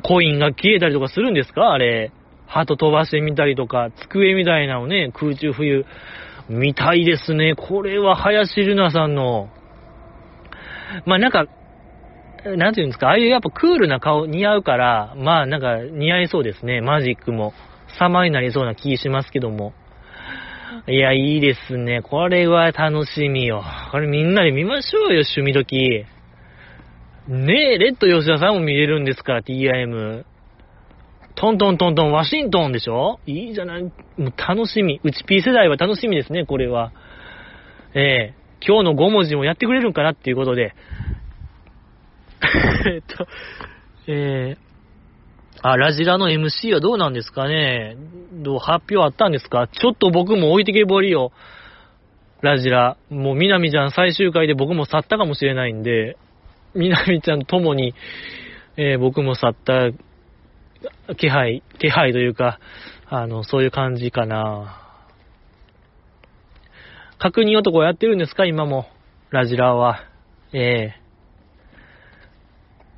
[0.03, 1.73] コインが消えたりとかするんですか？
[1.73, 2.11] あれ。
[2.51, 5.85] 鳩飛ばしてみたりとか、机みたいなのね、空中浮遊。
[6.49, 7.55] 見たいですね。
[7.55, 9.49] これは林瑠奈さんの、
[11.05, 11.45] まあなんか、
[12.43, 17.53] なんていうんですか、ああいうやっぱクールな顔似合うから、まあなんか似合いそうですね、マジックも。
[17.99, 19.73] 様になりそうな気しますけども。
[20.87, 22.01] いや、いいですね。
[22.01, 23.63] これは楽しみよ。
[23.91, 26.05] これみんなで見ましょうよ、趣味時。
[27.27, 30.25] ねえ、レッド吉田さんも見れるんですから、TIM。
[31.35, 33.19] トントントントン、ワシントンでしょ？
[33.25, 33.83] いいじゃない。
[33.83, 34.99] もう楽しみ。
[35.03, 36.91] うち P 世代は楽しみですね、これは。
[37.93, 40.75] ええ今日の5文字もやってくれるんかなっていうことで。
[42.93, 43.27] えっと、
[44.07, 47.95] えー、あ、ラジラの MC はどうなんですかね？
[48.33, 49.67] どう発表あったんですか？
[49.67, 51.31] ちょっと僕も置いてけぼりよ。
[52.41, 52.97] ラジラ。
[53.09, 56.17] もう、みなみちゃん最終回で僕も去ったかもしれないんで、
[56.73, 57.93] みなみちゃんと共に、
[58.77, 59.89] えー、僕も去った
[61.17, 62.59] 気配、気配というか、
[63.07, 64.77] あの、そういう感じかな。
[67.17, 68.45] 確認男やってるんですか？
[68.45, 68.87] 今も。
[69.29, 70.03] ラジラーは。
[70.53, 71.01] ええ、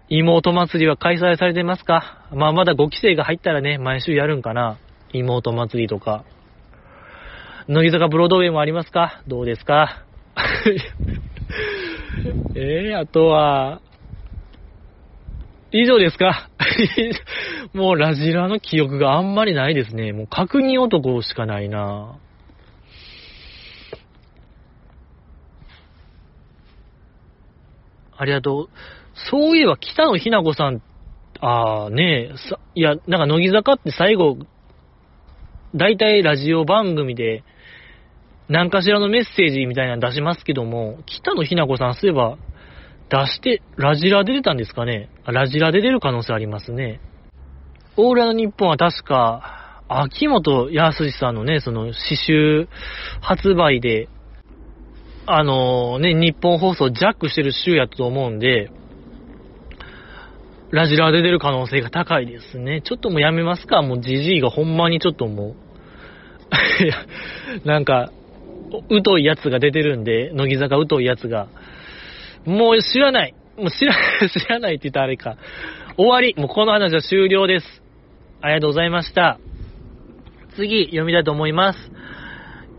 [0.09, 2.25] 妹祭りは開催されてますか？
[2.31, 4.77] まあまだ5期生が入ったらね、毎週やるんかな。
[5.11, 6.23] 妹祭りとか。
[7.67, 9.21] 乃木坂ブロードウェイもありますか？
[9.27, 10.03] どうですか？
[12.55, 13.81] ええ、あとは、
[15.73, 16.49] 以上ですか？
[17.73, 20.13] もうラジラの記憶があんまりないですね。
[20.13, 22.15] もう確認男しかないな
[28.15, 28.69] ありがとう。
[29.31, 30.81] そういえば北野日な子さん、
[31.39, 32.35] ああねえ、
[32.75, 34.37] いや、なんか乃木坂って最後、
[35.75, 37.43] 大体ラジオ番組で、
[38.47, 42.37] 何かしらのメッセージみたいなの出しますけども、北野日な子さん、そういえば、
[43.09, 45.09] 出して、ラジラで出たんですかね？
[45.25, 46.99] ラジラで出る可能性ありますね。
[47.95, 52.67] オーラの日本は確か、秋元康さんのね、その詩集
[53.21, 54.09] 発売で、
[55.25, 58.71] あのね、日本放送ジャックしてる週やったと思うんで、
[60.71, 62.81] ラジラで出る可能性が高いですね。
[62.83, 63.83] ちょっともうやめますか？
[63.83, 65.55] もうジジイがほんまにちょっともう
[67.67, 68.11] なんか、
[69.05, 71.47] 疎いやつが出てるんで、乃木坂疎いやつが。
[72.45, 73.35] もう知らない。
[73.57, 75.37] もう知らない、 知らないって言ったらあれか。
[75.97, 76.35] 終わり。
[76.37, 77.83] もうこの話は終了です。
[78.41, 79.39] ありがとうございました。
[80.55, 81.91] 次、読みたいと思います。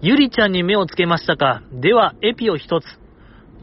[0.02, 1.62] ゆりちゃんに目をつけましたか？
[1.72, 2.84] では、エピを一つ。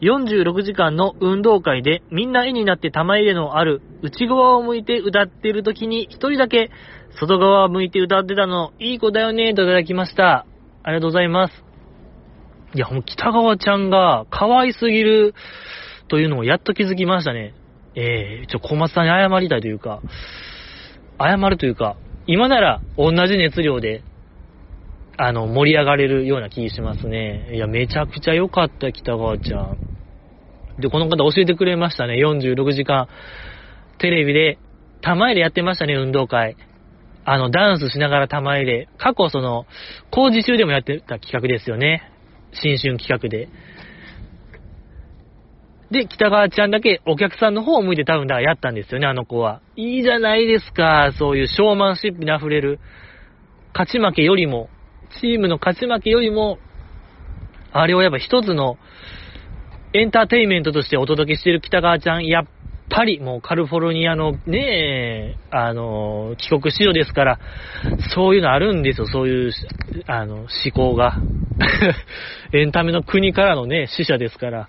[0.00, 6.72] 46時間の運動会でみんな絵になって玉入れのある内側を向いて歌ってる時に一人だけ
[7.20, 10.44] 外側を向いて歌ってたのいい子だよねといただきました。
[10.82, 11.64] ありがとうございます。
[12.74, 15.34] いや、もう北川ちゃんが可愛すぎる
[16.12, 17.54] というのをやっと気づきましたね。
[17.94, 20.02] えー、ちょ、小松さんに謝りたいというか、
[21.18, 24.02] 謝るというか、今なら同じ熱量で、
[25.16, 27.54] あの、盛り上がれるような気しますね。
[27.54, 29.78] いや、めちゃくちゃ良かった、北川ちゃん。
[30.78, 32.22] で、この方教えてくれましたね。
[32.22, 33.08] 46時間、
[33.96, 34.58] テレビで、
[35.00, 36.58] 玉入れやってましたね、運動会。
[37.24, 38.90] あの、ダンスしながら玉入れ。
[38.98, 39.64] 過去、その、
[40.10, 42.12] 工事中でもやってた企画ですよね。
[42.52, 43.48] 新春企画で。
[45.92, 49.60] で、北川ちゃんだけお客さんの方を向いて多分だからやったんですよね、あの子は。
[49.76, 52.80] いいじゃないですか、そういうショーマンシップに溢れる。
[53.74, 54.70] 勝ち負けよりも、
[55.20, 56.58] チームの勝ち負けよりも、
[57.72, 58.78] あれをやっぱ一つの
[59.92, 62.44] エンターテインメントとしてお届けしている北川ちゃん、やっ
[62.88, 67.38] ぱりもうカリフォルニアのね、あの、帰国子女ですから、
[68.14, 69.52] そういうのあるんですよ、そういう、
[70.06, 71.18] あの、思考が。
[72.54, 74.68] エンタメの国からのね、死者ですから。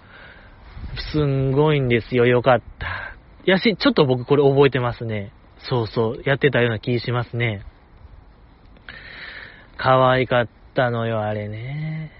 [0.97, 3.15] すんごいんですよ、よかった。
[3.45, 5.31] やし、ちょっと僕これ覚えてますね。
[5.57, 7.65] そうそう、やってたような気しますね。
[9.77, 12.11] 可愛かったのよ、あれね。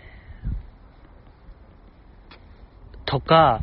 [3.05, 3.61] とか、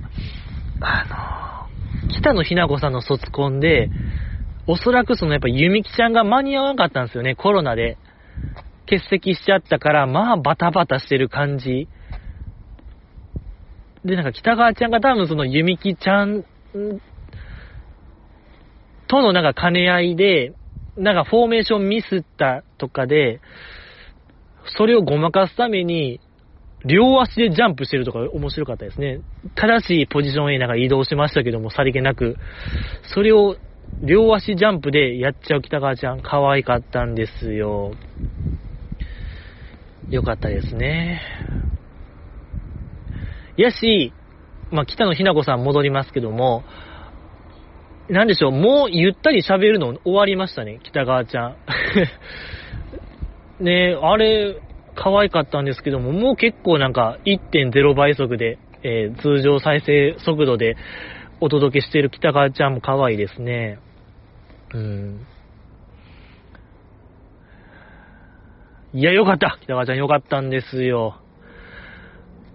[0.80, 1.68] あ
[2.06, 3.90] の、北野日な子さんの卒コンで、
[4.66, 7.98] おそらくそのやっぱゆみきちゃんが間に合わなかったんですよね、コロナで。
[8.86, 11.88] 欠席しちゃったから、まあバタバタしてる感じ。
[14.04, 16.44] で、なんか北川ちゃんが多分そのゆみきちゃん
[19.08, 20.54] とのなんか兼ね合いで、
[20.96, 23.40] なんかフォーメーションミスったとかで、
[24.76, 26.20] それをごまかすために、
[26.84, 29.20] 両足でジャンプしてるとか面白かったですね。
[29.54, 32.38] 正しいポジションへなんか移動しましたけども、さりげなく。
[33.14, 33.56] それを
[34.02, 37.92] 両足ジャンプでやっちゃう北川ちゃん、可愛かったんですよ。
[40.10, 41.20] よかったですね。
[43.56, 44.12] やし、
[44.70, 46.64] まあ、北野日な子さん戻りますけども、
[48.08, 51.56] なんでしょう、もうゆったり喋るの終わりましたね、北川ちゃん。
[53.64, 54.56] ねあれ、
[54.94, 60.76] 可愛かったんですけども、もう結構なんか1.0倍速で、えー、通常再生速度で
[61.40, 63.78] お届けしている北川ちゃんも可愛いですね。
[64.74, 65.26] うん。
[68.92, 71.20] いや、よかった北川ちゃんよかったんですよ。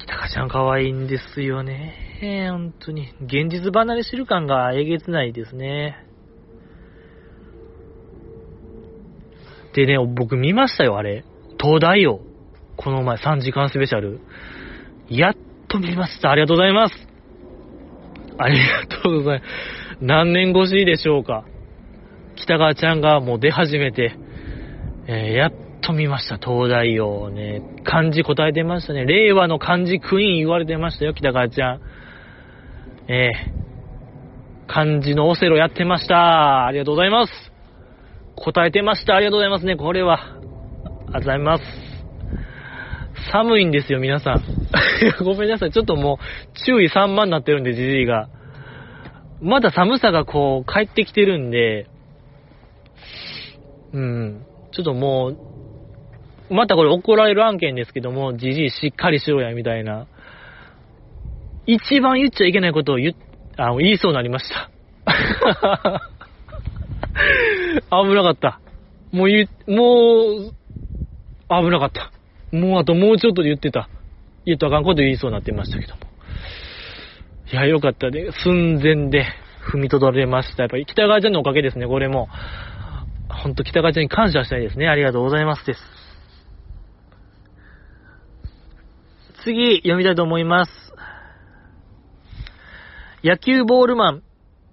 [0.05, 2.49] 北川ちゃん可愛いんですよね。
[2.51, 3.13] 本当に。
[3.21, 5.97] 現実離れしてる感がえげつないですね。
[9.73, 11.25] でね、僕見ましたよ、あれ。
[11.59, 12.21] 東大王。
[12.77, 14.21] この前3時間スペシャル。
[15.09, 15.35] やっ
[15.67, 16.29] と見ました。
[16.31, 16.95] ありがとうございます。
[18.37, 19.97] ありがとうございます。
[20.01, 21.45] 何年越しでしょうか。
[22.35, 24.17] 北川ちゃんがもう出始めて、
[25.07, 27.61] えー、やっと見ました、東大王ね。
[27.83, 29.05] 漢字答えてましたね。
[29.05, 31.81] 令和の漢字クイーン言われてましたよ、北川ちゃん。
[33.07, 33.31] え
[34.67, 36.65] 漢字のオセロやってました。
[36.65, 37.33] ありがとうございます。
[38.35, 39.15] 答えてました。
[39.15, 40.19] ありがとうございますね、これは。
[40.21, 41.63] ありがとうございます。
[43.31, 44.43] 寒いんですよ、皆さん。
[45.23, 45.71] ごめんなさい。
[45.71, 48.27] ちょっともう、注意散漫になってるんで、じじいが。
[49.41, 51.87] まだ寒さがこう、帰ってきてるんで、
[53.93, 54.45] うん。
[54.71, 55.54] ちょっともう、
[56.49, 60.07] またこれ怒られる案件ですけども、じじいしっかりしろや、みたいな。
[61.65, 63.15] 一番言っちゃいけないことを言っ、
[63.57, 64.69] あ、言いそうになりました。
[67.91, 68.59] 危なかった。
[69.11, 70.53] もう言、もう、
[71.49, 72.11] 危なかった。
[72.55, 73.89] もうあともうちょっとで言ってた。
[74.45, 76.01] 言うとあかんこと言いそうになってましたけども。
[77.51, 79.25] いや、よかったで、寸前で
[79.71, 80.63] 踏みとどれました。
[80.63, 82.29] やっぱり北川ちゃんのおかげですね、これも。
[83.29, 84.87] ほんと北川ちゃんに感謝したいですね。
[84.87, 85.94] ありがとうございますです。
[89.45, 90.71] 次、読みたいと思います。
[93.23, 94.23] 野球ボールマン、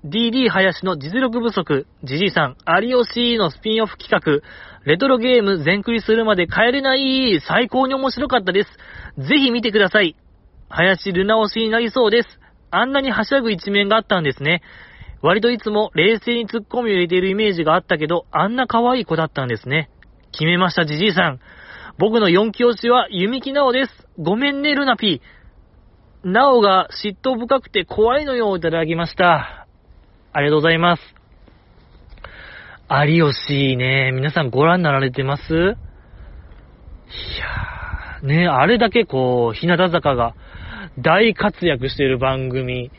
[0.06, 4.48] DD 林の実力不足、ジジイさん、有吉のスピンオフ企画、
[4.86, 8.70] レトロゲーム全クリするまで帰れない、最高に面白かったです。
[9.18, 10.16] ぜひ見てください。
[10.70, 12.40] 林ルナ推しになりそうです。
[12.70, 14.62] あんなにはしゃぐ一面があったんですね。
[15.20, 19.90] 割といつも冷静にツッコミを入れているイメージがあったけど、あんな可愛い子だったんですね。
[20.32, 21.40] 決めました、ジジイさん。
[21.98, 24.08] 僕の4期推しは、弓木直です。
[24.18, 26.28] ごめんね、ルナピー。
[26.28, 29.66] なおが嫉妬深くて怖いのよ、いただきました。
[30.32, 31.02] ありがとうございます。
[33.06, 35.42] 有吉ね、皆さんご覧になられてます？
[35.52, 40.34] いやー、ね、あれだけこう、日向坂が
[40.98, 42.90] 大活躍してる番組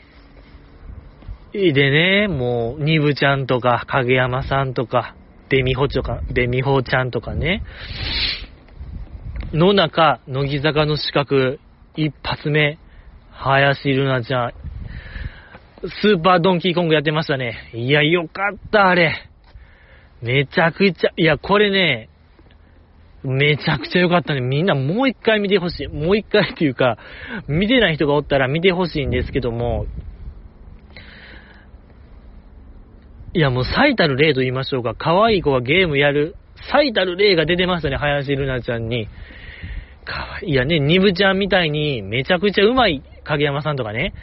[1.52, 5.14] でね、もう、ニブちゃんとか、影山さんとか、
[5.48, 7.62] ベミホチョか、ベミホちゃんとかね、
[9.54, 11.60] の中、乃木坂の資格、
[11.96, 12.78] 一発目、
[13.30, 14.52] 林ルナちゃん、
[16.02, 17.70] スーパードンキーコングやってましたね。
[17.72, 19.30] いや、よかった、あれ。
[20.22, 22.08] めちゃくちゃ、いや、これね、
[23.22, 24.40] めちゃくちゃ良かったね。
[24.40, 25.86] みんなもう一回見てほしい。
[25.86, 26.98] もう一回っていうか、
[27.46, 29.86] 見てない人がおったら見てほしいんですけども、
[33.34, 34.94] いや、もう最たる例と言いましょうか。
[34.96, 36.34] 可愛い子がゲームやる、
[36.70, 39.08] 最たる例が出てましたね、林ルナちゃんに。
[40.04, 40.50] かわいい。
[40.52, 44.14] いやね、ニブちゃんみたいにめちゃくちゃうまい影山さんとかね、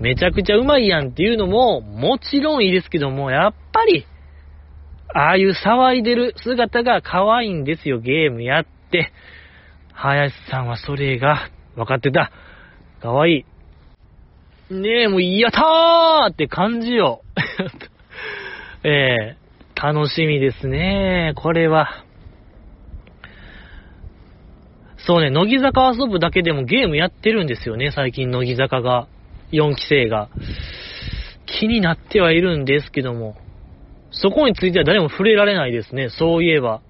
[0.00, 4.06] めちゃくちゃうまいやんっていうのも、もちろんいいですけども、やっぱり、
[5.14, 9.12] ああいう騒いでる姿が可愛いんですよ、ゲームやって。
[9.92, 12.32] 林さんはそれが分かってた。
[13.00, 13.44] 可愛い。
[14.70, 17.22] いねえ、もう、やったーって感じよ。
[18.82, 21.32] ええ楽しみですね。
[21.36, 22.03] これは。
[25.06, 29.06] そうね、乃木坂遊ぶだけでもゲームやってるんですよね、最近乃木坂が。
[29.52, 30.30] 4期生が。
[31.46, 33.36] 気になってはいるんですけども。
[34.10, 36.08] そこについては誰も触れられないですね。
[36.08, 36.80] そういえば。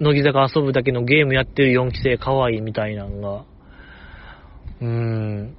[0.00, 3.44] 乃木坂遊ぶだけのゲームやってる4期生可愛いみたいなのが。
[4.82, 5.56] うーん。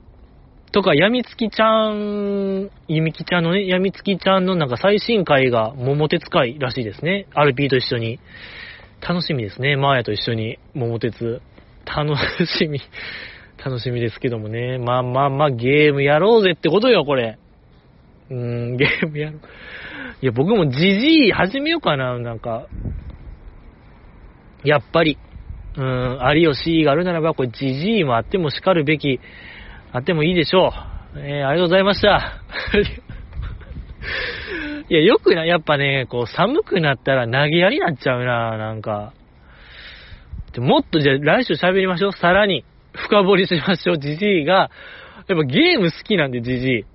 [0.71, 7.25] とか、やみつきちゃん、ゆみきちゃんのね、やみつきちゃんのなんか最新回が桃鉄会らしいですね。
[7.33, 8.19] RP と一緒に。
[9.07, 9.77] 楽しみですね。
[9.77, 11.41] マーヤと一緒に桃鉄。
[11.85, 12.81] 楽しみ。
[13.63, 14.77] 楽しみですけどもね。
[14.79, 17.39] まあまあまあ、ゲームやろうぜってことよ、これ。
[18.29, 18.35] うー
[18.73, 19.41] ん、ゲームやろう。
[20.21, 22.67] いや、僕もジジイ始めようかな、なんか。
[24.65, 25.17] やっぱり。
[25.77, 29.21] うーん、有吉があるならば、これジジイもあっても叱るべき、
[29.93, 30.73] あってもいいでしょ
[31.15, 31.19] う。
[31.19, 32.41] えー、ありがとうございました。
[34.89, 39.13] いや、よくな、やっぱね、こう、寒くなったら投げやりになっちゃうな、なんか。
[40.57, 42.11] もっとじゃあ来週喋りましょう。
[42.13, 43.99] さらに、深掘りしましょう。
[43.99, 44.71] ジジイが、
[45.27, 46.85] やっぱゲーム好きなんで、ジジイ。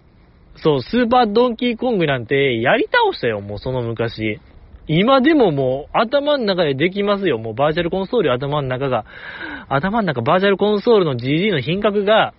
[0.57, 4.41] そう、スーパードンキーコングなんてやり倒したよ、もうその昔。
[4.89, 7.39] 今でももう頭の中でできますよ。
[7.39, 9.05] もうバーチャルコンソール頭の中が。
[9.69, 12.35] 頭の中バーチャルコンソールの GG の品格が、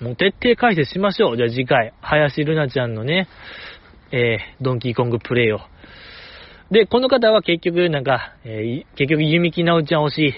[0.00, 1.36] もう徹底解説しましょう。
[1.36, 3.28] じゃあ次回、林ルナちゃんのね、
[4.16, 5.60] えー、ドンキーコングプレイを。
[6.70, 10.34] で、この方は結局なんか、えー、結局弓木直ちゃん推し、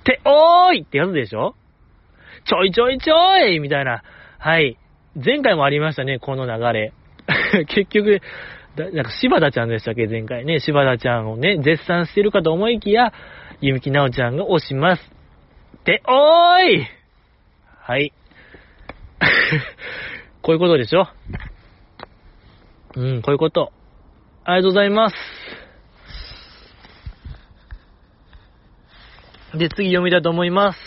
[0.00, 1.54] って、おーいってやつでしょ？
[2.44, 4.02] ちょいちょいちょいみたいな。
[4.38, 4.76] はい。
[5.14, 6.92] 前回もありましたね、この流れ。
[7.68, 8.20] 結局、
[8.76, 10.58] なんか柴田ちゃんでしたっけ、前回ね。
[10.58, 13.12] 柴田ちゃんをね、絶賛してるかと思いきや、
[13.60, 15.12] ゆみきなおちゃんが押します。
[15.76, 16.86] って、おーい
[17.80, 18.12] はい。
[20.42, 21.06] こういうことでしょ？
[22.94, 23.72] うん、こういうこと。
[24.44, 25.16] ありがとうございます。
[29.54, 30.78] で、次読みたいと思います。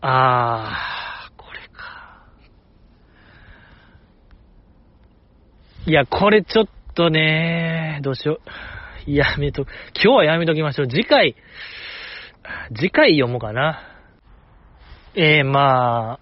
[0.00, 2.26] あー、これか。
[5.86, 8.40] いや、これちょっとね、どうしよ
[9.06, 9.10] う。
[9.10, 9.62] やめと、
[9.94, 10.88] 今日はやめときましょう。
[10.88, 11.36] 次回、
[12.74, 13.82] 次回読もうかな。
[15.14, 16.20] えー、まあ、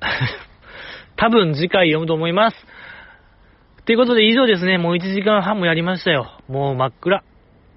[1.16, 2.66] 多分次回読むと思います。
[3.86, 4.78] ということで以上ですね。
[4.78, 6.38] もう1時間半もやりましたよ。
[6.48, 7.18] もう真っ暗。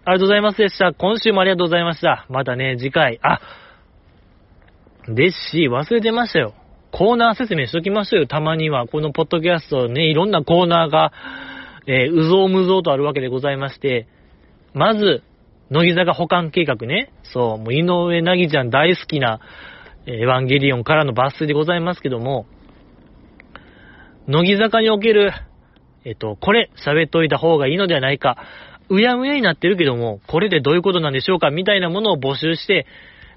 [0.05, 0.93] ありがとうございますでした。
[0.93, 2.25] 今週もありがとうございました。
[2.29, 3.19] またね、次回。
[3.23, 3.39] あ、
[5.07, 6.53] ですし、忘れてましたよ。
[6.91, 8.27] コーナー説明しときましょうよ。
[8.27, 8.87] たまには。
[8.87, 11.13] このポッドキャストね、いろんなコーナーが、
[11.87, 14.07] えー、うぞうむぞうとあるわけでございまして、
[14.73, 15.23] まず、
[15.69, 17.13] 乃木坂保管計画ね。
[17.23, 19.39] そう、もう井上なぎちゃん大好きな、
[20.05, 22.45] エヴァンゲリオンからの抜粋でございますけども、
[24.27, 25.31] 乃木坂における、
[26.05, 28.37] えっと、これ喋っといた方がいいのではないか、
[28.89, 32.85] うやむやになってるけども、これでどういうことなんでしょうかみたいなものを募集して、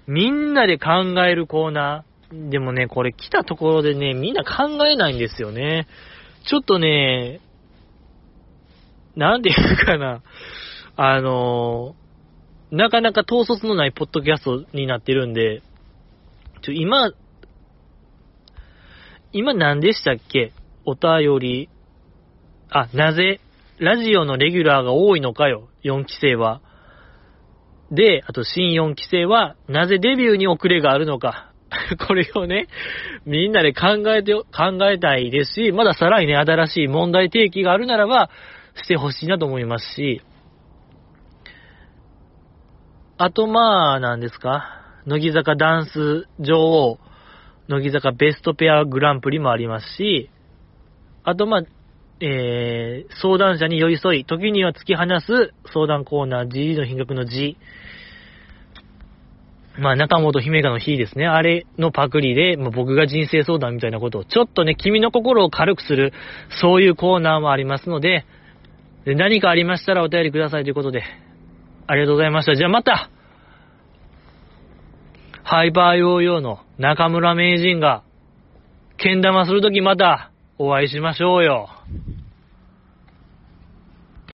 [0.07, 2.51] みんなで考えるコーナー。
[2.51, 5.87] でもね、これ来たところでね、みんな考えないんですよね。
[6.45, 7.41] ちょっとね、
[9.15, 10.23] なんていうかな、
[10.97, 11.95] あの
[12.73, 15.63] なかなか統率のないポッドキャストになってるんで、
[16.63, 17.13] ちょ、今、
[19.33, 20.53] 今何でしたっけ？
[20.85, 21.69] お便り。
[22.71, 23.41] あ、なぜ、
[23.79, 26.61] ラジオのレギュラーが多いのかよ、4期生は。
[27.91, 31.53] で、あと新4期生は、なぜデビューに遅れがあるのか。
[32.07, 32.69] これをね、
[33.25, 34.45] みんなで考えて、考
[34.91, 38.31] えたいですし、まださらにね、新しい問題提起があるならば、
[38.83, 40.23] してほしいなと思いますし、
[43.19, 46.99] あとまあ、なんですか、乃木坂ダンス女王、
[47.69, 50.31] 乃木坂ベストペアグランプリもありますし、
[51.25, 51.63] あとまあ、
[52.21, 57.57] えー、相談者に寄り添い、時には突き放す相談コーナー G の品格の G。
[59.79, 61.27] まあ、中本姫香の日ですね。
[61.27, 66.15] あれのパクリで、まあ、僕が人生相談みたいなことを、ちょっとね、君の心を軽くする、
[66.63, 68.25] そういうコーナーもありますので、
[69.05, 71.03] で何かありましたらお便りくださいということで、
[71.87, 72.57] ありがとうございました。
[72.57, 73.11] じゃあまた
[75.45, 78.03] ハイパーヨーヨーの中村名人が、
[78.97, 81.76] 剣玉するときまたお会いしましょうよ。